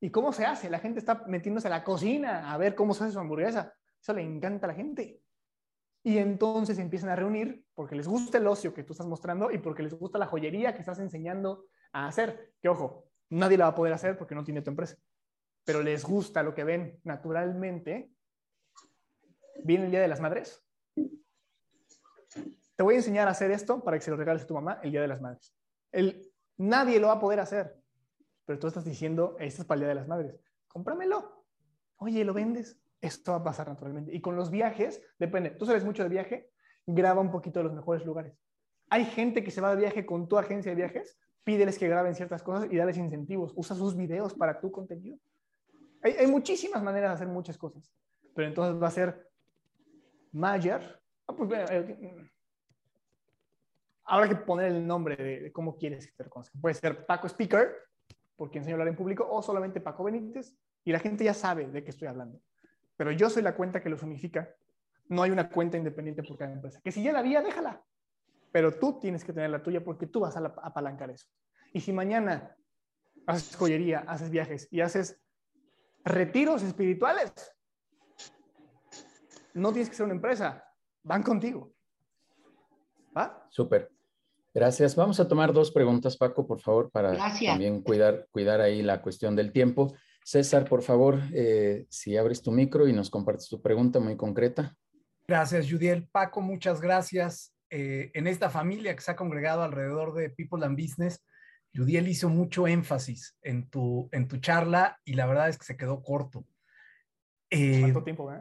[0.04, 0.68] ¿Y cómo se hace?
[0.68, 3.72] La gente está metiéndose a la cocina a ver cómo se hace su hamburguesa.
[3.98, 5.22] Eso le encanta a la gente.
[6.02, 9.56] Y entonces empiezan a reunir porque les gusta el ocio que tú estás mostrando y
[9.56, 12.52] porque les gusta la joyería que estás enseñando a hacer.
[12.60, 14.94] Que ojo, nadie la va a poder hacer porque no tiene tu empresa.
[15.64, 18.12] Pero les gusta lo que ven naturalmente.
[19.62, 20.62] Viene el Día de las Madres.
[22.76, 24.80] Te voy a enseñar a hacer esto para que se lo regales a tu mamá
[24.82, 25.54] el Día de las Madres.
[25.92, 27.84] El, nadie lo va a poder hacer
[28.44, 31.44] pero tú estás diciendo, esta es para el Día de las Madres, cómpramelo.
[31.96, 32.78] Oye, ¿lo vendes?
[33.00, 34.14] Esto va a pasar naturalmente.
[34.14, 35.50] Y con los viajes, depende.
[35.50, 36.50] Tú sabes mucho de viaje,
[36.86, 38.36] graba un poquito de los mejores lugares.
[38.90, 42.14] Hay gente que se va de viaje con tu agencia de viajes, pídeles que graben
[42.14, 43.52] ciertas cosas y dales incentivos.
[43.56, 45.18] Usa sus videos para tu contenido.
[46.04, 47.92] Hay, hay muchísimas maneras de hacer muchas cosas,
[48.34, 49.28] pero entonces va a ser
[50.32, 51.00] Mayer.
[51.26, 52.30] Ah, pues, eh,
[54.04, 56.60] habrá que poner el nombre de, cómo quieres que te reconozcan.
[56.60, 57.74] Puede ser Paco Speaker
[58.36, 61.68] porque enseño a hablar en público, o solamente Paco Benítez, y la gente ya sabe
[61.68, 62.40] de qué estoy hablando.
[62.96, 64.54] Pero yo soy la cuenta que los unifica.
[65.08, 66.80] No hay una cuenta independiente por cada empresa.
[66.82, 67.82] Que si ya la había, déjala.
[68.50, 71.28] Pero tú tienes que tener la tuya porque tú vas a apalancar eso.
[71.72, 72.56] Y si mañana
[73.26, 75.23] haces joyería, haces viajes y haces
[76.04, 77.32] retiros espirituales,
[79.54, 80.64] no tienes que ser una empresa,
[81.02, 81.72] van contigo.
[83.16, 83.46] ¿Va?
[83.50, 83.90] Súper.
[84.52, 84.94] Gracias.
[84.94, 89.34] Vamos a tomar dos preguntas, Paco, por favor, para también cuidar, cuidar ahí la cuestión
[89.34, 89.94] del tiempo.
[90.24, 94.76] César, por favor, eh, si abres tu micro y nos compartes tu pregunta muy concreta.
[95.26, 96.08] Gracias, Judiel.
[96.10, 97.54] Paco, muchas gracias.
[97.68, 101.24] Eh, en esta familia que se ha congregado alrededor de People and Business,
[101.74, 105.76] Judiel hizo mucho énfasis en tu, en tu charla y la verdad es que se
[105.76, 106.46] quedó corto.
[107.50, 108.32] Eh, ¿Cuánto tiempo?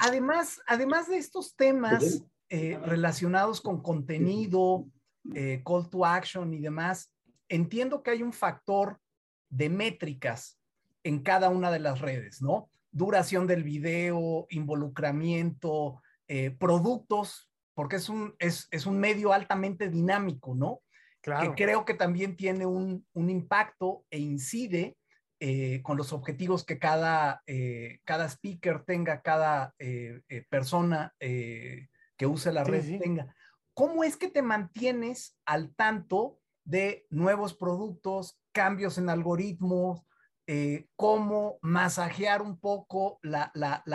[0.00, 4.86] Además, además de estos temas eh, relacionados con contenido,
[5.34, 7.12] eh, call to action y demás,
[7.48, 9.00] entiendo que hay un factor
[9.48, 10.58] de métricas
[11.02, 12.68] en cada una de las redes, ¿no?
[12.90, 20.80] Duración del video, involucramiento, eh, productos, porque es un, es, un medio altamente dinámico, ¿no?
[21.20, 21.54] Claro.
[21.54, 24.96] Que creo que también tiene un, impacto e incide
[25.40, 29.74] eh, con los objetivos que cada, eh, cada speaker tenga, cada
[30.48, 33.34] persona que use la red tenga.
[33.74, 40.04] ¿Cómo es que te mantienes al tanto de nuevos productos, cambios en algoritmos,
[40.46, 43.50] eh, cómo masajear un poco la,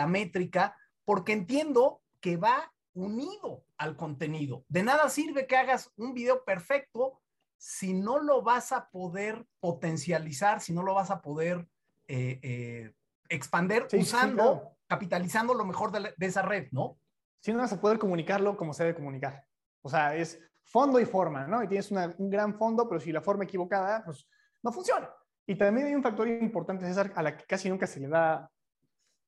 [0.08, 4.64] métrica, porque entiendo que va unido al contenido.
[4.68, 7.22] De nada sirve que hagas un video perfecto
[7.56, 11.66] si no lo vas a poder potencializar, si no lo vas a poder
[12.06, 12.92] eh, eh,
[13.30, 16.98] expander usando, capitalizando lo mejor de, de, esa red, ¿no?
[17.40, 19.46] Si no vas a poder comunicarlo como se debe comunicar.
[19.80, 21.62] O sea, es fondo y forma, ¿no?
[21.62, 24.28] Y tienes un gran fondo, pero si la forma equivocada, pues
[24.62, 25.10] no funciona.
[25.46, 28.50] Y también hay un factor importante, César, a la que casi nunca se le da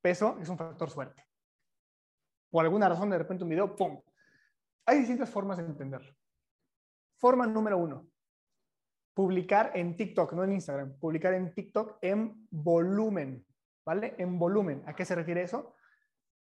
[0.02, 1.26] peso, es un factor suerte.
[2.50, 4.02] Por alguna razón, de repente un video, ¡pum!
[4.86, 6.12] Hay distintas formas de entenderlo.
[7.18, 8.08] Forma número uno,
[9.14, 13.46] publicar en TikTok, no en Instagram, publicar en TikTok en volumen,
[13.84, 14.14] ¿vale?
[14.18, 14.82] En volumen.
[14.86, 15.74] ¿A qué se refiere eso?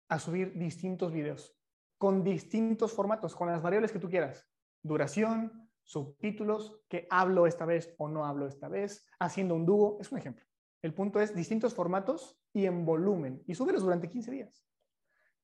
[0.10, 1.56] A subir distintos videos
[2.02, 4.50] con distintos formatos, con las variables que tú quieras
[4.82, 10.12] duración, subtítulos, que hablo esta vez o no hablo esta vez, haciendo un dúo, es
[10.12, 10.44] un ejemplo.
[10.82, 14.66] El punto es distintos formatos y en volumen, y súbelos durante 15 días.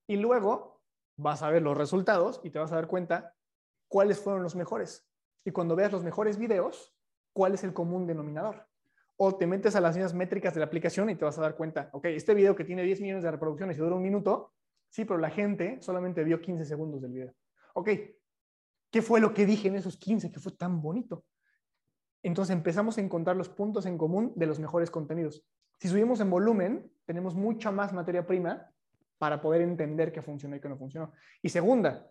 [0.08, 0.77] Y luego
[1.18, 3.36] vas a ver los resultados y te vas a dar cuenta
[3.88, 5.08] cuáles fueron los mejores.
[5.44, 6.96] Y cuando veas los mejores videos,
[7.34, 8.68] cuál es el común denominador.
[9.18, 11.56] O te metes a las mismas métricas de la aplicación y te vas a dar
[11.56, 14.54] cuenta, ok, este video que tiene 10 millones de reproducciones y dura un minuto,
[14.90, 17.34] sí, pero la gente solamente vio 15 segundos del video.
[17.74, 17.90] Ok,
[18.92, 21.26] ¿Qué fue lo que dije en esos 15 que fue tan bonito?
[22.24, 25.46] Entonces empezamos a encontrar los puntos en común de los mejores contenidos.
[25.80, 28.72] Si subimos en volumen, tenemos mucha más materia prima
[29.18, 31.14] para poder entender qué funcionó y qué no funcionó.
[31.42, 32.10] Y segunda,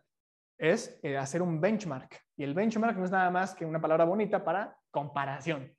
[0.58, 2.24] es eh, hacer un benchmark.
[2.36, 5.74] Y el benchmark no es nada más que una palabra bonita para comparación.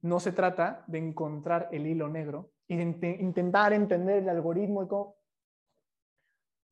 [0.00, 5.16] No se trata de encontrar el hilo negro y de intentar entender el algoritmo.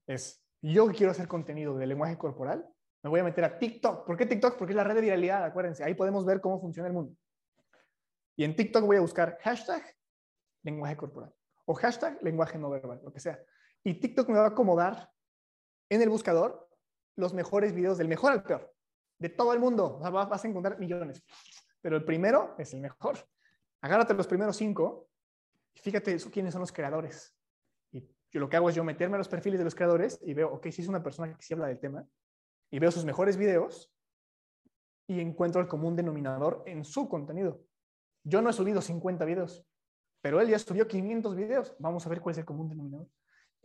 [0.06, 2.68] Es, yo quiero hacer contenido de lenguaje corporal,
[3.02, 4.06] me voy a meter a TikTok.
[4.06, 4.56] ¿Por qué TikTok?
[4.56, 5.84] Porque es la red de viralidad, acuérdense.
[5.84, 7.14] Ahí podemos ver cómo funciona el mundo.
[8.36, 9.82] Y en TikTok voy a buscar hashtag
[10.62, 11.32] lenguaje corporal
[11.66, 13.38] o hashtag lenguaje no verbal, lo que sea.
[13.86, 15.12] Y TikTok me va a acomodar
[15.88, 16.68] en el buscador
[17.14, 18.74] los mejores videos del mejor al peor,
[19.20, 20.00] de todo el mundo.
[20.00, 21.22] vas a encontrar millones.
[21.80, 23.16] Pero el primero es el mejor.
[23.80, 25.08] Agárrate los primeros cinco
[25.72, 27.32] y fíjate quiénes son los creadores.
[27.92, 28.00] Y
[28.32, 30.52] yo lo que hago es yo meterme a los perfiles de los creadores y veo,
[30.52, 32.04] ok, si es una persona que sí habla del tema,
[32.72, 33.94] y veo sus mejores videos
[35.06, 37.62] y encuentro el común denominador en su contenido.
[38.24, 39.64] Yo no he subido 50 videos,
[40.20, 41.76] pero él ya subió 500 videos.
[41.78, 43.08] Vamos a ver cuál es el común denominador.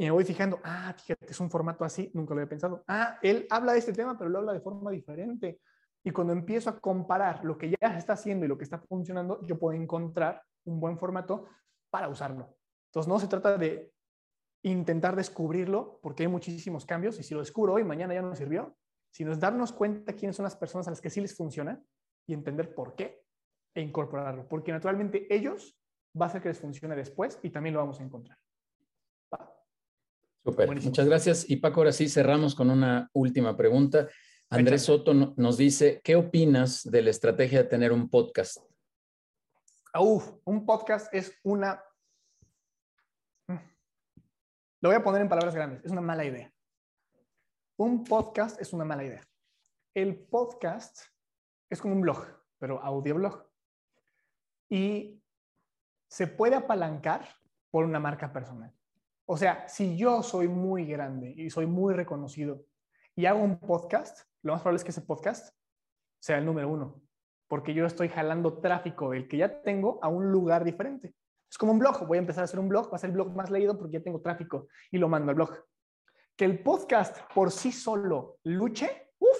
[0.02, 2.84] Y me voy fijando, ah, fíjate, es un formato así, nunca lo había pensado.
[2.88, 5.62] Ah, él habla de este tema, pero lo habla de forma diferente.
[6.04, 8.80] Y cuando empiezo a comparar lo que ya se está haciendo y lo que está
[8.80, 11.46] funcionando, yo puedo encontrar un buen formato
[11.92, 12.58] para usarlo.
[12.88, 13.94] Entonces, no se trata de
[14.64, 18.36] intentar descubrirlo, porque hay muchísimos cambios, y si lo descubro hoy, mañana ya no me
[18.36, 18.76] sirvió,
[19.12, 21.80] sino es darnos cuenta quiénes son las personas a las que sí les funciona
[22.26, 23.22] y entender por qué
[23.76, 25.80] e incorporarlo, porque naturalmente ellos
[26.20, 28.41] va a hacer que les funcione después y también lo vamos a encontrar.
[30.44, 31.50] Super, muchas gracias.
[31.50, 34.08] Y Paco, ahora sí cerramos con una última pregunta.
[34.50, 38.58] Andrés Soto nos dice, ¿qué opinas de la estrategia de tener un podcast?
[39.98, 41.84] Uf, un podcast es una...
[43.48, 46.52] Lo voy a poner en palabras grandes, es una mala idea.
[47.78, 49.22] Un podcast es una mala idea.
[49.94, 51.02] El podcast
[51.70, 52.26] es como un blog,
[52.58, 53.48] pero audioblog.
[54.70, 55.22] Y
[56.10, 57.28] se puede apalancar
[57.70, 58.74] por una marca personal.
[59.34, 62.66] O sea, si yo soy muy grande y soy muy reconocido
[63.16, 65.56] y hago un podcast, lo más probable es que ese podcast
[66.20, 67.02] sea el número uno,
[67.48, 71.16] porque yo estoy jalando tráfico del que ya tengo a un lugar diferente.
[71.50, 73.14] Es como un blog, voy a empezar a hacer un blog, va a ser el
[73.14, 75.64] blog más leído porque ya tengo tráfico y lo mando al blog
[76.36, 79.40] que el podcast por sí solo luche, uff,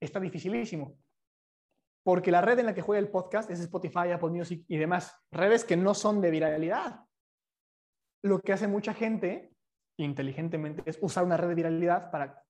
[0.00, 0.96] está dificilísimo.
[2.02, 5.14] Porque la red en la que juega el podcast es Spotify, Apple Music y demás.
[5.30, 7.05] Redes que no son de viralidad.
[8.26, 9.52] Lo que hace mucha gente
[9.98, 12.42] inteligentemente es usar una red de viralidad para,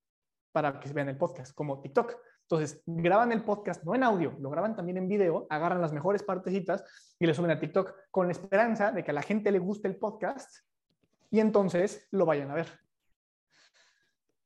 [0.51, 2.15] para que vean el podcast, como TikTok.
[2.41, 6.23] Entonces, graban el podcast no en audio, lo graban también en video, agarran las mejores
[6.23, 6.83] partecitas
[7.19, 9.87] y le suben a TikTok con la esperanza de que a la gente le guste
[9.87, 10.49] el podcast
[11.29, 12.67] y entonces lo vayan a ver.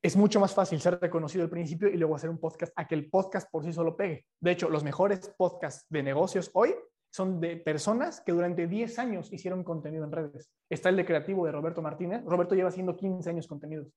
[0.02, 2.96] es mucho más fácil ser reconocido al principio y luego hacer un podcast a que
[2.96, 4.26] el podcast por sí solo pegue.
[4.42, 6.76] De hecho, los mejores podcasts de negocios hoy
[7.12, 10.50] son de personas que durante 10 años hicieron contenido en redes.
[10.70, 12.24] Está el de creativo de Roberto Martínez.
[12.26, 13.94] Roberto lleva haciendo 15 años contenidos.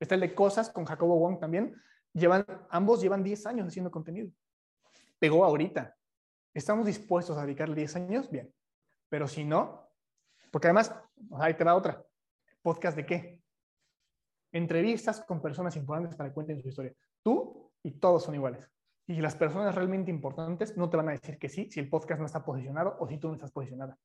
[0.00, 1.76] Está el de cosas con Jacobo Wong también.
[2.14, 4.30] Llevan, ambos llevan 10 años haciendo contenido.
[5.18, 5.94] Pegó ahorita.
[6.54, 8.30] ¿Estamos dispuestos a dedicarle 10 años?
[8.30, 8.52] Bien.
[9.10, 9.90] Pero si no,
[10.50, 10.94] porque además,
[11.32, 12.02] ahí te va otra.
[12.62, 13.42] ¿Podcast de qué?
[14.50, 16.94] Entrevistas con personas importantes para que cuenten su historia.
[17.22, 18.66] Tú y todos son iguales.
[19.10, 22.20] Y las personas realmente importantes no te van a decir que sí si el podcast
[22.20, 23.98] no está posicionado o si tú no estás posicionada.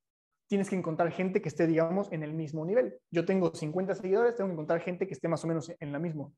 [0.47, 2.97] Tienes que encontrar gente que esté, digamos, en el mismo nivel.
[3.11, 5.99] Yo tengo 50 seguidores, tengo que encontrar gente que esté más o menos en la
[5.99, 6.31] misma.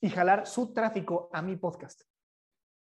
[0.00, 2.00] Y jalar su tráfico a mi podcast.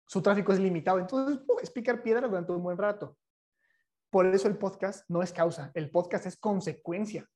[0.06, 3.16] Su tráfico es limitado, entonces puedes picar piedra durante un buen rato.
[4.10, 7.26] Por eso el podcast no es causa, el podcast es consecuencia.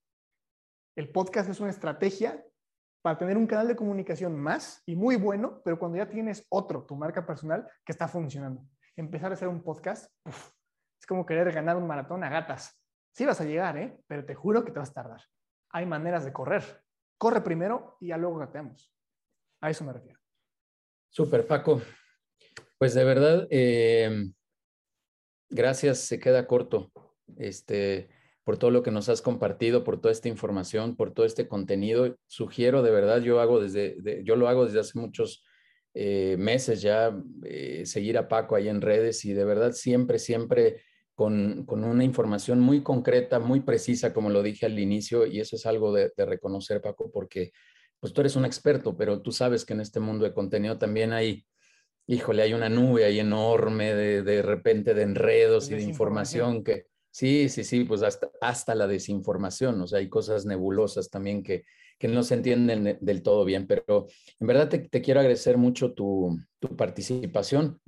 [0.95, 2.45] El podcast es una estrategia
[3.05, 6.87] para tener un canal de comunicación más y muy bueno, pero cuando ya tienes otro,
[6.87, 8.67] tu marca personal, que está funcionando.
[8.97, 12.83] Empezar a hacer un podcast es como querer ganar un maratón a gatas.
[13.13, 14.01] Sí vas a llegar, ¿eh?
[14.07, 15.21] pero te juro que te vas a tardar.
[15.73, 16.63] Hay maneras de correr.
[17.19, 18.91] Corre primero y ya luego gateamos.
[19.61, 20.19] A eso me refiero.
[21.11, 21.83] Súper, Paco.
[22.79, 24.33] Pues de verdad, eh,
[25.51, 26.91] gracias, se queda corto.
[27.37, 28.09] Este,
[28.45, 32.17] por todo lo que nos has compartido, por toda esta información, por todo este contenido.
[32.27, 35.45] Sugiero de verdad, yo hago desde, yo lo hago desde hace muchos
[35.95, 40.83] eh, meses ya, eh, seguir a Paco ahí en redes y de verdad siempre, siempre
[41.15, 45.57] con, con, una información muy concreta, muy precisa, como lo dije al inicio, y eso
[45.57, 47.53] es algo de, de, reconocer, Paco, porque
[48.01, 51.13] pues tú eres un experto, pero tú sabes que en este mundo de contenido también
[51.13, 51.47] hay,
[52.09, 56.89] híjole, hay una nube ahí enorme de, de repente de enredos y de información que
[57.15, 61.63] Sí, sí, sí, pues hasta, la desinformación, o sea, hay cosas nebulosas también que,
[61.97, 64.09] que no se entienden del todo bien, pero
[64.41, 67.81] en verdad te, te quiero agradecer mucho tu, tu, participación.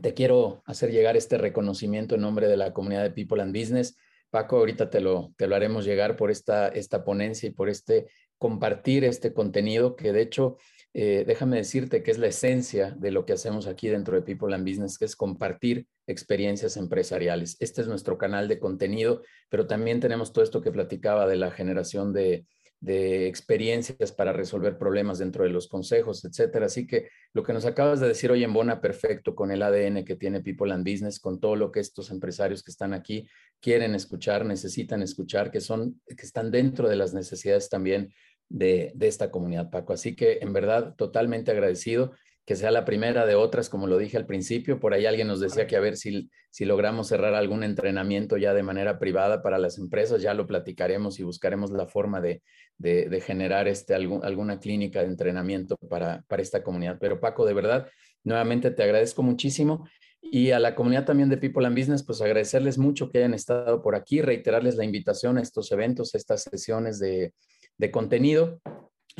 [0.00, 3.98] Te quiero hacer llegar este reconocimiento en nombre de la comunidad de People and Business.
[4.30, 8.06] Paco, ahorita te lo, te lo haremos llegar por esta, esta ponencia y por este
[8.38, 10.56] compartir este contenido que de hecho
[10.94, 14.54] eh, déjame decirte que es la esencia de lo que hacemos aquí dentro de People
[14.54, 17.56] and Business, que es compartir experiencias empresariales.
[17.60, 21.50] Este es nuestro canal de contenido, pero también tenemos todo esto que platicaba de la
[21.50, 22.46] generación de,
[22.80, 26.66] de experiencias para resolver problemas dentro de los consejos, etcétera.
[26.66, 30.04] Así que lo que nos acabas de decir hoy en Bona, perfecto, con el ADN
[30.04, 33.28] que tiene People and Business, con todo lo que estos empresarios que están aquí
[33.60, 38.12] quieren escuchar, necesitan escuchar, que son, que están dentro de las necesidades también
[38.48, 39.92] de, esta comunidad, Paco.
[39.92, 42.12] Así que en verdad, totalmente agradecido
[42.50, 44.80] que sea la primera de otras, como lo dije al principio.
[44.80, 48.52] Por ahí alguien nos decía que a ver si, si logramos cerrar algún entrenamiento ya
[48.54, 52.42] de manera privada para las empresas, ya lo platicaremos y buscaremos la forma de,
[52.76, 56.98] de, generar este, algún, alguna clínica de entrenamiento para, para esta comunidad.
[57.00, 57.86] Pero Paco, de verdad,
[58.24, 59.88] nuevamente te agradezco muchísimo.
[60.20, 63.80] Y a la comunidad también de People and Business, pues agradecerles mucho que hayan estado
[63.80, 67.32] por aquí, reiterarles la invitación a estos eventos, a estas sesiones de,
[67.78, 68.60] de contenido.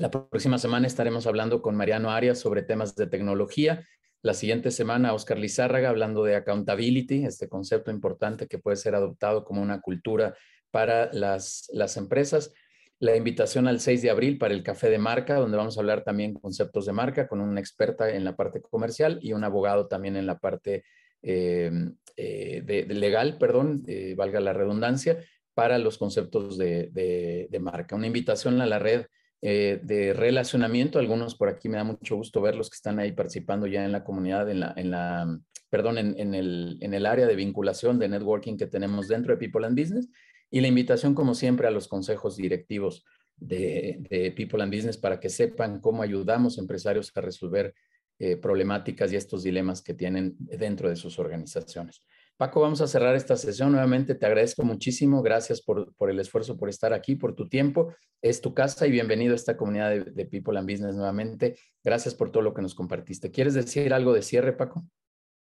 [0.01, 3.87] La próxima semana estaremos hablando con Mariano Arias sobre temas de tecnología.
[4.23, 9.45] La siguiente semana, Oscar Lizárraga hablando de accountability, este concepto importante que puede ser adoptado
[9.45, 10.35] como una cultura
[10.71, 12.51] para las, las empresas.
[12.99, 16.03] La invitación al 6 de abril para el café de marca, donde vamos a hablar
[16.03, 20.17] también conceptos de marca con una experta en la parte comercial y un abogado también
[20.17, 20.83] en la parte
[21.21, 21.71] eh,
[22.17, 25.19] eh, de, legal, perdón, eh, valga la redundancia,
[25.53, 27.97] para los conceptos de, marca.
[27.97, 29.05] Una invitación a la red
[29.43, 30.99] eh, de relacionamiento.
[30.99, 34.05] Algunos por aquí me da mucho gusto verlos que están ahí participando ya en la
[34.05, 35.41] comunidad, en la, en la
[35.71, 39.67] perdón, en, el, en el área de vinculación, de networking que tenemos dentro de People
[39.67, 40.09] and Business.
[40.51, 43.05] Y la invitación, como siempre, a los consejos directivos
[43.37, 47.73] de, de People and Business para que sepan cómo ayudamos a empresarios a resolver
[48.19, 52.03] eh, problemáticas y estos dilemas que tienen dentro de sus organizaciones.
[52.41, 53.73] Paco, vamos a cerrar esta sesión.
[53.73, 55.21] Nuevamente te agradezco muchísimo.
[55.21, 57.93] Gracias por, el esfuerzo, por estar aquí, por tu tiempo.
[58.23, 61.59] Es tu casa y bienvenido a esta comunidad de, People and Business nuevamente.
[61.85, 63.31] Gracias por todo lo que nos compartiste.
[63.31, 64.83] ¿Quieres decir algo de cierre, Paco?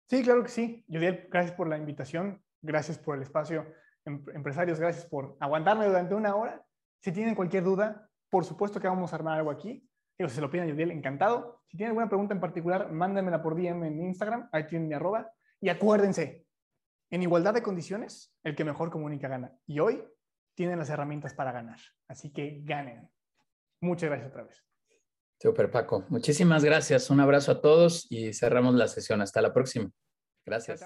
[0.08, 0.84] Sí, claro que sí.
[0.86, 2.40] Judiel, gracias por la invitación.
[2.62, 3.66] Gracias por el espacio.
[4.04, 6.64] Em, empresarios, gracias por aguantarme durante una hora.
[7.02, 9.84] Si tienen cualquier duda, por supuesto que vamos a armar algo aquí.
[10.16, 11.60] Digo, si se lo piden a Judiel, encantado.
[11.66, 14.48] Si tienen alguna pregunta en particular, mándenmela por DM en Instagram.
[14.52, 15.28] Ahí tienen mi arroba.
[15.60, 16.43] Y acuérdense,
[17.10, 19.56] en igualdad de condiciones, el que mejor comunica gana.
[19.66, 20.04] Y hoy
[20.54, 21.78] tienen las herramientas para ganar.
[22.08, 23.10] Así que ganen.
[23.80, 24.64] Muchas gracias otra vez.
[25.40, 26.04] Super Paco.
[26.08, 27.10] Muchísimas gracias.
[27.10, 29.20] Un abrazo a todos y cerramos la sesión.
[29.20, 29.90] Hasta la próxima.
[30.46, 30.84] Gracias.